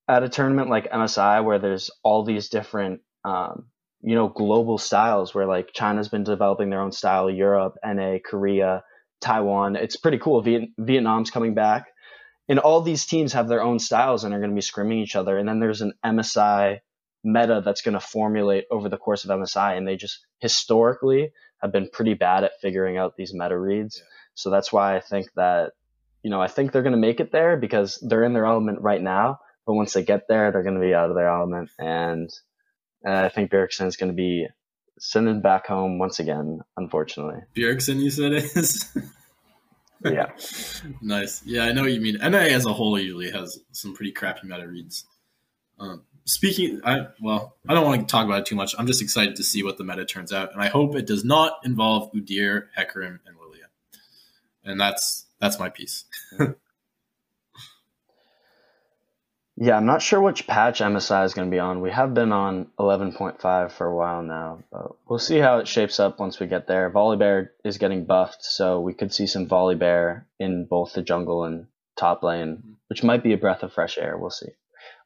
at 0.09 0.23
a 0.23 0.29
tournament 0.29 0.71
like 0.71 0.91
MSI, 0.91 1.45
where 1.45 1.59
there's 1.59 1.91
all 2.03 2.25
these 2.25 2.49
different, 2.49 3.03
um, 3.25 3.67
you 4.03 4.15
know, 4.15 4.29
global 4.29 4.79
styles, 4.79 5.35
where 5.35 5.47
like 5.47 5.73
China's 5.73 6.09
been 6.09 6.25
developing 6.25 6.71
their 6.71 6.81
own 6.81 6.93
style, 6.93 7.31
Europe, 7.31 7.77
NA, 7.85 8.19
Korea, 8.25 8.83
Taiwan, 9.21 9.77
it's 9.77 9.97
pretty 9.97 10.19
cool. 10.19 10.43
Viet- 10.43 10.71
Vietnam's 10.79 11.31
coming 11.31 11.55
back. 11.55 11.87
And 12.49 12.59
all 12.59 12.83
these 12.83 13.07
teams 13.07 13.33
have 13.33 13.49
their 13.49 13.63
own 13.63 13.79
styles 13.79 14.25
and 14.25 14.35
are 14.35 14.39
going 14.39 14.51
to 14.51 14.55
be 14.55 14.61
scrimming 14.61 15.03
each 15.03 15.17
other. 15.17 15.39
And 15.39 15.49
then 15.49 15.61
there's 15.61 15.81
an 15.81 15.93
MSI 16.05 16.81
meta 17.25 17.63
that's 17.65 17.83
going 17.83 17.95
to 17.95 18.01
formulate 18.01 18.65
over 18.71 18.89
the 18.89 18.99
course 18.99 19.25
of 19.25 19.31
MSI. 19.31 19.79
And 19.79 19.87
they 19.87 19.97
just 19.97 20.27
historically 20.41 21.31
have 21.63 21.73
been 21.73 21.89
pretty 21.89 22.15
bad 22.15 22.43
at 22.43 22.61
figuring 22.61 22.99
out 22.99 23.17
these 23.17 23.33
meta 23.33 23.57
reads. 23.57 23.99
Yeah. 23.99 24.05
So 24.35 24.51
that's 24.51 24.73
why 24.73 24.97
I 24.97 25.01
think 25.01 25.29
that, 25.37 25.73
you 26.25 26.31
know, 26.31 26.43
I 26.43 26.49
think 26.49 26.73
they're 26.73 26.83
going 26.83 26.93
to 26.93 26.99
make 26.99 27.21
it 27.21 27.31
there 27.31 27.57
because 27.57 27.99
they're 28.03 28.25
in 28.25 28.33
their 28.33 28.47
element 28.47 28.81
right 28.81 29.01
now. 29.01 29.39
But 29.65 29.75
once 29.75 29.93
they 29.93 30.03
get 30.03 30.27
there, 30.29 30.51
they're 30.51 30.65
going 30.65 30.75
to 30.75 30.81
be 30.81 30.95
out 30.95 31.11
of 31.11 31.15
their 31.17 31.29
element. 31.29 31.71
And 31.79 32.29
uh, 33.07 33.25
I 33.25 33.29
think 33.29 33.51
Bjergsen's 33.51 33.97
going 33.97 34.11
to 34.11 34.17
be 34.17 34.47
sending 34.99 35.41
back 35.41 35.67
home 35.67 35.99
once 35.99 36.21
again, 36.21 36.61
unfortunately. 36.77 37.41
Bjergsen, 37.55 38.01
you 38.01 38.11
said 38.11 38.33
is. 38.33 38.97
Yeah. 40.05 40.33
nice. 41.01 41.43
Yeah, 41.45 41.63
I 41.65 41.73
know 41.73 41.83
what 41.83 41.93
you 41.93 42.01
mean. 42.01 42.19
NA 42.19 42.39
as 42.39 42.67
a 42.67 42.73
whole 42.73 42.99
usually 42.99 43.31
has 43.31 43.61
some 43.71 43.95
pretty 43.95 44.13
crappy 44.13 44.49
meta 44.49 44.67
reads. 44.67 45.05
Um, 45.79 46.03
speaking, 46.25 46.81
I 46.85 47.07
well, 47.21 47.57
I 47.69 47.75
don't 47.75 47.85
want 47.85 48.01
to 48.01 48.07
talk 48.11 48.25
about 48.27 48.41
it 48.41 48.47
too 48.47 48.57
much. 48.57 48.75
I'm 48.79 48.87
just 48.87 49.03
excited 49.03 49.37
to 49.37 49.45
see 49.45 49.63
what 49.63 49.79
the 49.79 49.85
meta 49.85 50.05
turns 50.05 50.33
out, 50.33 50.53
and 50.53 50.63
I 50.63 50.69
hope 50.69 50.97
it 50.97 51.07
does 51.07 51.25
not 51.25 51.61
involve 51.65 52.13
Udyr, 52.13 52.65
Hecarim, 52.77 53.21
and 53.27 53.37
Lilia. 53.41 53.67
And 54.65 54.81
that's 54.81 55.27
that's 55.41 55.59
my 55.59 55.69
piece. 55.69 56.05
Yeah, 59.57 59.77
I'm 59.77 59.87
not 59.87 60.01
sure 60.01 60.21
which 60.21 60.47
patch 60.47 60.81
MSI 60.81 61.25
is 61.25 61.35
going 61.35 61.49
to 61.49 61.55
be 61.55 61.59
on. 61.59 61.83
We 61.83 61.91
have 61.91 62.15
been 62.15 62.33
on 62.33 62.69
11.5 62.79 63.73
for 63.73 63.87
a 63.87 63.95
while 63.95 64.23
now, 64.23 64.65
we'll 65.07 65.19
see 65.19 65.39
how 65.39 65.59
it 65.59 65.69
shapes 65.69 66.01
up 66.01 66.19
once 66.19 66.41
we 66.41 66.47
get 66.47 66.67
there. 66.67 66.91
Volibear 66.91 67.51
is 67.65 67.79
getting 67.79 68.07
buffed, 68.07 68.43
so 68.43 68.81
we 68.81 68.95
could 68.95 69.13
see 69.13 69.27
some 69.27 69.47
Volibear 69.47 70.25
in 70.41 70.67
both 70.69 70.95
the 70.95 71.03
jungle 71.03 71.45
and 71.45 71.67
top 71.99 72.23
lane, 72.23 72.77
which 72.89 73.03
might 73.03 73.23
be 73.23 73.35
a 73.35 73.39
breath 73.39 73.63
of 73.63 73.73
fresh 73.73 73.99
air. 73.99 74.17
We'll 74.17 74.31
see. 74.31 74.49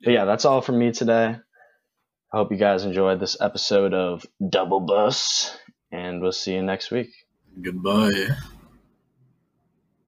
But 0.03 0.13
yeah, 0.13 0.25
that's 0.25 0.45
all 0.45 0.61
from 0.61 0.79
me 0.79 0.93
today. 0.93 1.37
I 2.33 2.37
hope 2.37 2.53
you 2.53 2.57
guys 2.57 2.85
enjoyed 2.85 3.19
this 3.19 3.41
episode 3.41 3.95
of 3.95 4.25
Double 4.49 4.81
Bus, 4.81 5.57
and 5.91 6.21
we'll 6.21 6.33
see 6.33 6.55
you 6.55 6.63
next 6.63 6.91
week. 6.91 7.11
Goodbye. 7.61 8.37